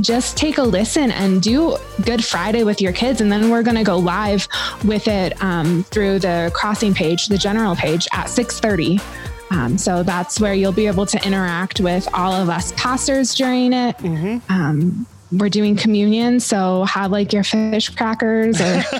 Just 0.00 0.36
take 0.36 0.58
a 0.58 0.62
listen 0.62 1.10
and 1.10 1.42
do 1.42 1.76
Good 2.04 2.24
Friday 2.24 2.64
with 2.64 2.80
your 2.80 2.92
kids. 2.92 3.20
And 3.20 3.30
then 3.30 3.50
we're 3.50 3.62
going 3.62 3.76
to 3.76 3.84
go 3.84 3.96
live 3.98 4.48
with 4.84 5.06
it 5.08 5.40
um, 5.42 5.84
through 5.84 6.18
the 6.20 6.50
crossing 6.54 6.94
page, 6.94 7.28
the 7.28 7.38
general 7.38 7.76
page 7.76 8.08
at 8.12 8.28
630. 8.28 8.98
Um, 9.50 9.76
so 9.76 10.02
that's 10.02 10.40
where 10.40 10.54
you'll 10.54 10.72
be 10.72 10.86
able 10.86 11.04
to 11.06 11.26
interact 11.26 11.78
with 11.80 12.08
all 12.14 12.32
of 12.32 12.48
us 12.48 12.72
pastors 12.76 13.34
during 13.34 13.72
it. 13.74 13.96
Um, 14.48 15.06
we're 15.38 15.48
doing 15.48 15.76
communion, 15.76 16.38
so 16.40 16.84
have 16.84 17.10
like 17.10 17.32
your 17.32 17.44
fish 17.44 17.88
crackers 17.90 18.60
or 18.60 18.64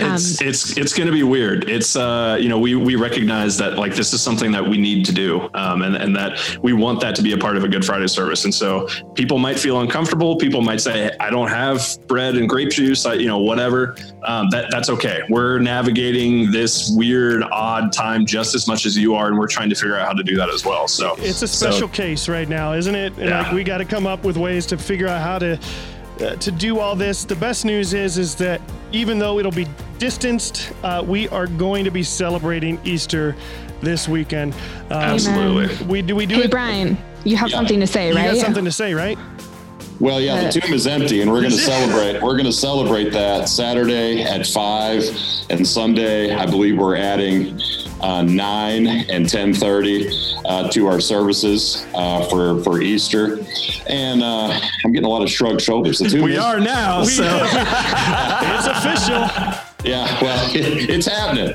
um, 0.00 0.14
it's 0.14 0.40
it's 0.42 0.76
it's 0.76 0.92
going 0.92 1.06
to 1.06 1.12
be 1.12 1.22
weird. 1.22 1.68
It's 1.70 1.96
uh 1.96 2.36
you 2.40 2.48
know 2.48 2.58
we 2.58 2.74
we 2.74 2.96
recognize 2.96 3.56
that 3.58 3.76
like 3.78 3.94
this 3.94 4.12
is 4.12 4.20
something 4.20 4.50
that 4.52 4.66
we 4.66 4.78
need 4.78 5.04
to 5.06 5.12
do, 5.12 5.48
um, 5.54 5.82
and 5.82 5.96
and 5.96 6.14
that 6.16 6.58
we 6.62 6.72
want 6.72 7.00
that 7.00 7.14
to 7.16 7.22
be 7.22 7.32
a 7.32 7.38
part 7.38 7.56
of 7.56 7.64
a 7.64 7.68
Good 7.68 7.84
Friday 7.84 8.06
service. 8.08 8.44
And 8.44 8.54
so 8.54 8.88
people 9.14 9.38
might 9.38 9.58
feel 9.58 9.80
uncomfortable. 9.80 10.36
People 10.36 10.60
might 10.62 10.80
say 10.80 11.10
I 11.20 11.30
don't 11.30 11.48
have 11.48 11.98
bread 12.08 12.36
and 12.36 12.48
grape 12.48 12.70
juice. 12.70 13.06
I, 13.06 13.14
you 13.14 13.26
know 13.26 13.38
whatever. 13.38 13.96
Um, 14.24 14.48
that 14.50 14.66
that's 14.70 14.90
okay. 14.90 15.20
We're 15.28 15.58
navigating 15.58 16.50
this 16.50 16.90
weird 16.96 17.42
odd 17.52 17.92
time 17.92 18.26
just 18.26 18.54
as 18.54 18.66
much 18.66 18.86
as 18.86 18.96
you 18.96 19.14
are, 19.14 19.28
and 19.28 19.38
we're 19.38 19.46
trying 19.46 19.68
to 19.70 19.76
figure 19.76 19.96
out 19.96 20.06
how 20.06 20.14
to 20.14 20.22
do 20.22 20.36
that 20.36 20.48
as 20.48 20.64
well. 20.64 20.88
So 20.88 21.14
It's 21.18 21.42
a 21.42 21.48
so- 21.48 21.70
special 21.70 21.88
case 21.88 22.28
right 22.28 22.48
now, 22.48 22.72
isn't 22.72 22.94
it? 22.94 23.12
And 23.18 23.28
Yeah. 23.28 23.42
like 23.42 23.52
we 23.52 23.62
got 23.64 23.78
to 23.78 23.84
come 23.84 24.06
up 24.06 24.24
with 24.24 24.36
ways 24.36 24.66
to 24.66 24.76
figure 24.78 25.06
out 25.08 25.22
how 25.22 25.38
to 25.38 25.58
uh, 26.20 26.36
to 26.36 26.50
do 26.50 26.78
all 26.78 26.96
this. 26.96 27.24
The 27.24 27.36
best 27.36 27.64
news 27.64 27.94
is 27.94 28.18
is 28.18 28.34
that 28.36 28.60
even 28.92 29.18
though 29.18 29.38
it'll 29.38 29.52
be 29.52 29.66
distanced, 29.98 30.72
uh, 30.82 31.02
we 31.06 31.28
are 31.28 31.46
going 31.46 31.84
to 31.84 31.90
be 31.90 32.02
celebrating 32.02 32.78
Easter 32.84 33.34
this 33.80 34.08
weekend. 34.08 34.54
Um, 34.90 34.92
absolutely. 34.92 35.86
We 35.86 36.02
do 36.02 36.16
we 36.16 36.26
do 36.26 36.36
hey 36.36 36.44
it. 36.44 36.50
Brian, 36.50 36.96
you 37.24 37.36
have 37.36 37.50
Yeah. 37.50 37.56
something 37.56 37.80
to 37.80 37.86
say, 37.86 38.08
You 38.08 38.14
right? 38.16 38.26
got 38.34 38.36
something 38.38 38.64
to 38.64 38.72
say, 38.72 38.94
right? 38.94 39.18
Well, 39.98 40.20
yeah, 40.20 40.44
the 40.50 40.60
tomb 40.60 40.74
is 40.74 40.86
empty, 40.86 41.22
and 41.22 41.32
we're 41.32 41.40
going 41.40 41.52
to 41.52 41.58
celebrate. 41.58 42.22
We're 42.22 42.34
going 42.34 42.44
to 42.44 42.52
celebrate 42.52 43.12
that 43.12 43.48
Saturday 43.48 44.22
at 44.22 44.46
five, 44.46 45.02
and 45.48 45.66
Sunday, 45.66 46.34
I 46.34 46.44
believe 46.44 46.76
we're 46.76 46.96
adding 46.96 47.58
uh, 48.00 48.22
nine 48.22 48.86
and 48.86 49.28
ten 49.28 49.52
thirty 49.54 50.08
uh, 50.44 50.68
to 50.70 50.86
our 50.86 51.00
services 51.00 51.86
uh, 51.94 52.24
for 52.28 52.62
for 52.62 52.80
Easter. 52.82 53.38
And 53.88 54.22
uh, 54.22 54.58
I'm 54.84 54.92
getting 54.92 55.06
a 55.06 55.08
lot 55.08 55.22
of 55.22 55.30
shrugged 55.30 55.60
shoulders. 55.62 55.98
The 55.98 56.08
tomb 56.08 56.22
We 56.22 56.32
is- 56.34 56.38
are 56.44 56.60
now. 56.60 57.00
We- 57.00 57.06
So 57.06 57.24
it's 57.24 58.66
official. 58.66 59.62
Yeah, 59.84 60.20
well, 60.20 60.50
it, 60.54 60.90
it's 60.90 61.06
happening. 61.06 61.54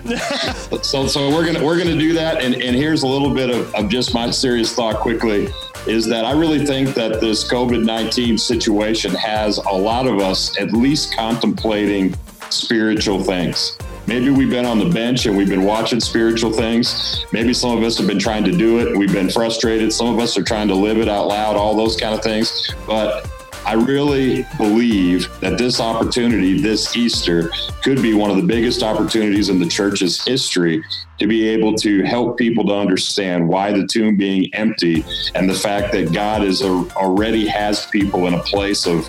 so, 0.83 1.05
so 1.07 1.29
we're 1.29 1.45
gonna 1.45 1.63
we're 1.65 1.77
gonna 1.77 1.97
do 1.97 2.13
that, 2.13 2.41
and 2.41 2.55
and 2.55 2.75
here's 2.75 3.03
a 3.03 3.07
little 3.07 3.33
bit 3.33 3.49
of, 3.49 3.73
of 3.75 3.89
just 3.89 4.13
my 4.13 4.31
serious 4.31 4.73
thought 4.73 4.97
quickly 4.97 5.49
is 5.87 6.05
that 6.05 6.25
I 6.25 6.31
really 6.33 6.63
think 6.65 6.93
that 6.93 7.19
this 7.19 7.49
COVID 7.51 7.83
nineteen 7.83 8.37
situation 8.37 9.13
has 9.15 9.57
a 9.57 9.71
lot 9.75 10.07
of 10.07 10.19
us 10.19 10.57
at 10.59 10.71
least 10.71 11.13
contemplating 11.15 12.13
spiritual 12.49 13.21
things. 13.23 13.77
Maybe 14.07 14.29
we've 14.29 14.49
been 14.49 14.65
on 14.65 14.79
the 14.79 14.89
bench 14.89 15.25
and 15.25 15.37
we've 15.37 15.49
been 15.49 15.63
watching 15.63 15.99
spiritual 15.99 16.51
things. 16.51 17.25
Maybe 17.31 17.53
some 17.53 17.77
of 17.77 17.83
us 17.83 17.97
have 17.97 18.07
been 18.07 18.19
trying 18.19 18.43
to 18.45 18.51
do 18.51 18.79
it. 18.79 18.97
We've 18.97 19.13
been 19.13 19.29
frustrated. 19.29 19.93
Some 19.93 20.07
of 20.07 20.19
us 20.19 20.37
are 20.37 20.43
trying 20.43 20.67
to 20.69 20.75
live 20.75 20.97
it 20.97 21.07
out 21.07 21.27
loud, 21.27 21.55
all 21.55 21.75
those 21.75 21.95
kind 21.95 22.13
of 22.13 22.21
things. 22.21 22.69
But 22.87 23.29
I 23.65 23.73
really 23.73 24.45
believe 24.57 25.29
that 25.39 25.57
this 25.57 25.79
opportunity, 25.79 26.59
this 26.59 26.95
Easter, 26.95 27.51
could 27.83 28.01
be 28.01 28.13
one 28.13 28.31
of 28.31 28.37
the 28.37 28.43
biggest 28.43 28.81
opportunities 28.81 29.49
in 29.49 29.59
the 29.59 29.67
church's 29.67 30.23
history 30.25 30.83
to 31.19 31.27
be 31.27 31.47
able 31.47 31.75
to 31.75 32.03
help 32.03 32.37
people 32.37 32.65
to 32.65 32.73
understand 32.73 33.47
why 33.47 33.71
the 33.71 33.85
tomb 33.85 34.17
being 34.17 34.53
empty 34.55 35.05
and 35.35 35.47
the 35.47 35.53
fact 35.53 35.91
that 35.93 36.11
God 36.11 36.43
is 36.43 36.63
a, 36.63 36.69
already 36.95 37.47
has 37.47 37.85
people 37.85 38.27
in 38.27 38.33
a 38.33 38.39
place 38.39 38.87
of 38.87 39.07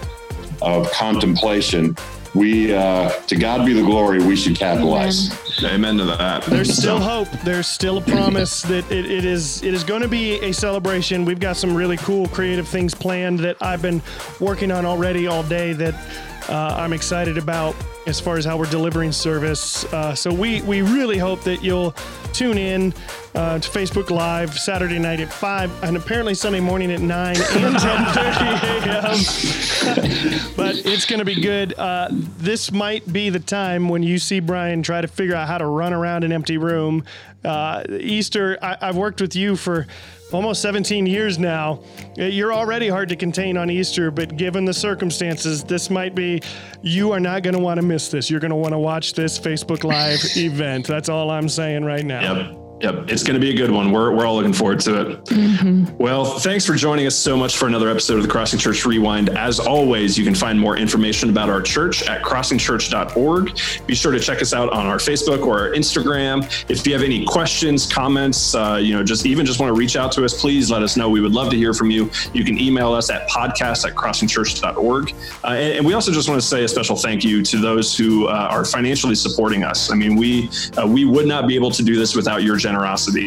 of 0.63 0.91
contemplation. 0.93 1.97
We, 2.35 2.75
uh, 2.75 3.11
to 3.11 3.37
God 3.37 3.67
be 3.67 3.75
the 3.75 3.83
glory. 3.83 4.19
We 4.25 4.37
should 4.37 4.57
capitalize. 4.57 5.31
amen 5.65 5.99
to 5.99 6.05
that. 6.07 6.43
There's 6.45 6.75
still 6.77 6.99
So- 6.99 7.05
hope. 7.05 7.29
There's 7.45 7.67
still 7.67 7.99
a 7.99 8.01
promise 8.01 8.63
that 8.63 8.91
it, 8.91 9.11
it 9.11 9.25
is 9.27 9.63
it 9.63 9.75
is 9.75 9.85
going 9.85 10.01
to 10.03 10.09
be 10.09 10.41
a 10.41 10.53
celebration. 10.53 11.25
We've 11.27 11.39
got 11.41 11.57
some 11.59 11.75
really 11.75 11.99
cool 11.99 12.27
creative 12.29 12.67
things 12.67 12.95
planned 12.95 13.41
that 13.41 13.57
I've 13.61 13.83
been 13.83 14.01
working 14.41 14.71
on 14.73 14.87
already 14.87 15.27
all 15.27 15.43
day 15.43 15.73
that 15.75 15.95
uh, 16.49 16.75
I'm 16.79 16.93
excited 16.95 17.37
about 17.39 17.77
as 18.07 18.19
far 18.19 18.37
as 18.37 18.45
how 18.45 18.57
we're 18.57 18.67
delivering 18.71 19.13
service. 19.13 19.85
Uh, 19.93 20.15
so 20.15 20.33
we 20.33 20.63
we 20.63 20.81
really 20.83 21.19
hope 21.19 21.43
that 21.45 21.63
you'll 21.63 21.95
tune 22.33 22.57
in 22.59 22.95
uh, 23.35 23.59
to 23.59 23.69
Facebook 23.71 24.11
Live 24.11 24.59
Saturday 24.59 24.99
night 24.99 25.21
at 25.21 25.31
five 25.33 25.71
and 25.85 25.97
apparently 25.97 26.35
Sunday 26.35 26.61
morning 26.61 26.91
at 26.91 27.01
nine 27.01 27.37
and 27.37 27.77
10:30 27.77 28.87
a.m. 28.87 30.41
it's 30.93 31.07
going 31.07 31.19
to 31.19 31.25
be 31.25 31.41
good. 31.41 31.75
Uh, 31.79 32.09
this 32.11 32.71
might 32.71 33.11
be 33.13 33.31
the 33.31 33.41
time 33.41 33.89
when 33.89 34.03
you 34.03 34.19
see 34.19 34.41
Brian 34.41 34.83
try 34.83 35.01
to 35.01 35.09
figure 35.09 35.35
out 35.35 35.49
how 35.49 35.59
to 35.59 35.67
run 35.67 35.93
around 35.93 36.25
an 36.25 36.33
empty 36.33 36.59
room. 36.59 37.05
Uh, 37.45 37.83
Easter, 37.91 38.59
I, 38.63 38.77
I've 38.81 38.97
worked 38.97 39.21
with 39.21 39.35
you 39.35 39.57
for 39.57 39.87
almost 40.33 40.63
17 40.63 41.07
years 41.07 41.39
now. 41.39 41.83
Uh, 42.19 42.25
You're 42.25 42.53
already 42.53 42.89
hard 42.89 43.09
to 43.09 43.17
contain 43.17 43.57
on 43.57 43.71
Easter, 43.71 44.11
but 44.11 44.37
given 44.37 44.65
the 44.65 44.75
circumstances, 44.75 45.65
this 45.65 45.91
might 45.91 46.15
be, 46.15 46.41
you 46.83 47.13
are 47.13 47.21
not 47.21 47.43
going 47.43 47.55
to 47.55 47.61
want 47.61 47.81
to 47.81 47.87
miss 47.87 48.09
this. 48.09 48.31
You're 48.31 48.41
going 48.41 48.51
to 48.51 48.57
want 48.57 48.73
to 48.73 48.79
watch 48.79 49.15
this 49.15 49.39
Facebook 49.39 49.85
Live 49.85 50.21
event. 50.37 50.87
That's 50.87 51.09
all 51.09 51.31
I'm 51.31 51.49
saying 51.49 51.85
right 51.85 52.05
now. 52.05 52.35
Yep. 52.35 52.62
Yep. 52.83 53.11
It's 53.11 53.23
going 53.23 53.35
to 53.35 53.41
be 53.41 53.51
a 53.51 53.55
good 53.55 53.71
one. 53.71 53.93
We're, 53.93 54.13
we're 54.13 54.27
all 54.27 54.35
looking 54.35 54.53
forward 54.53 54.81
to 54.81 55.01
it. 55.01 55.93
Well, 56.01 56.25
thanks 56.41 56.67
for 56.67 56.75
joining 56.75 57.07
us 57.07 57.15
so 57.15 57.37
much 57.37 57.57
for 57.57 57.69
another 57.69 57.89
episode 57.89 58.17
of 58.17 58.25
the 58.25 58.29
Crossing 58.29 58.59
Church 58.59 58.85
Rewind. 58.85 59.29
As 59.31 59.61
always, 59.61 60.19
you 60.19 60.25
can 60.25 60.35
find 60.35 60.59
more 60.59 60.77
information 60.77 61.31
about 61.31 61.49
our 61.49 61.63
church 61.63 62.03
at 62.09 62.23
crossingchurch.org. 62.23 63.61
Be 63.87 63.95
sure 63.95 64.11
to 64.11 64.19
check 64.19 64.43
us 64.43 64.53
out 64.53 64.73
on 64.73 64.87
our 64.87 64.97
Facebook 64.97 65.47
or 65.47 65.61
our 65.61 65.71
Instagram. 65.71 66.43
If 66.69 66.85
you 66.85 66.93
have 66.93 67.05
any 67.05 67.25
questions, 67.25 67.87
comments, 67.87 68.57
uh, 68.57 68.81
you 68.83 68.95
know, 68.95 69.05
just 69.05 69.27
even 69.27 69.47
just 69.47 69.61
want 69.61 69.71
to 69.73 69.79
reach 69.79 69.95
out 69.95 70.11
to 70.13 70.25
us, 70.25 70.41
please 70.41 70.69
let 70.69 70.83
us 70.83 70.97
know. 70.97 71.09
We 71.09 71.21
would 71.21 71.33
love 71.33 71.51
to 71.51 71.57
hear 71.57 71.75
from 71.75 71.93
you. 71.93 72.11
You 72.33 72.45
can 72.45 72.59
email 72.59 72.93
us 72.93 73.11
at 73.11 73.29
podcast 73.29 73.89
at 73.89 73.95
crossingchurch.org. 73.95 75.15
Uh, 75.45 75.47
and, 75.47 75.79
and 75.79 75.87
we 75.87 75.95
also 75.95 76.11
just 76.11 76.29
want 76.29 76.41
to 76.41 76.47
say 76.47 76.65
a 76.65 76.69
special 76.69 76.97
thank 76.97 77.23
you 77.23 77.45
to 77.45 77.59
those 77.59 77.97
who 77.97 78.27
uh, 78.27 78.49
are 78.51 78.65
financially 78.65 79.15
supporting 79.15 79.63
us. 79.63 79.93
I 79.93 79.95
mean, 79.95 80.17
we 80.17 80.51
uh, 80.77 80.85
we 80.85 81.05
would 81.05 81.29
not 81.29 81.47
be 81.47 81.55
able 81.55 81.71
to 81.71 81.85
do 81.85 81.95
this 81.95 82.17
without 82.17 82.43
your 82.43 82.57
generosity. 82.57 82.72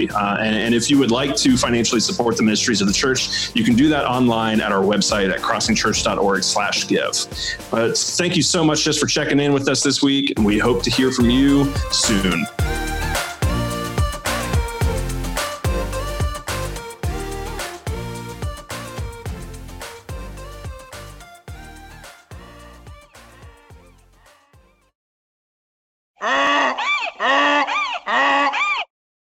Uh, 0.10 0.38
and, 0.39 0.56
and 0.56 0.76
if 0.76 0.89
you 0.89 0.98
would 1.00 1.12
like 1.12 1.36
to 1.38 1.58
financially 1.58 2.02
support 2.02 2.38
the 2.38 2.43
ministries 2.43 2.82
of 2.82 2.88
the 2.88 2.93
church, 2.93 3.52
you 3.56 3.64
can 3.64 3.76
do 3.76 3.89
that 3.89 4.06
online 4.06 4.62
at 4.62 4.72
our 4.72 4.84
website 4.84 5.32
at 5.32 5.39
crossingchurch.org 5.39 6.43
slash 6.43 6.88
give. 6.88 7.26
But 7.72 7.98
thank 7.98 8.36
you 8.36 8.41
so 8.41 8.64
much 8.64 8.84
just 8.84 9.00
for 9.00 9.08
checking 9.08 9.39
in 9.39 9.54
with 9.54 9.68
us 9.68 9.84
this 9.84 10.02
week. 10.02 10.34
And 10.38 10.46
we 10.46 10.58
hope 10.58 10.84
to 10.84 10.89
hear 10.89 11.12
from 11.12 11.30
you 11.30 11.74
soon. 11.91 12.46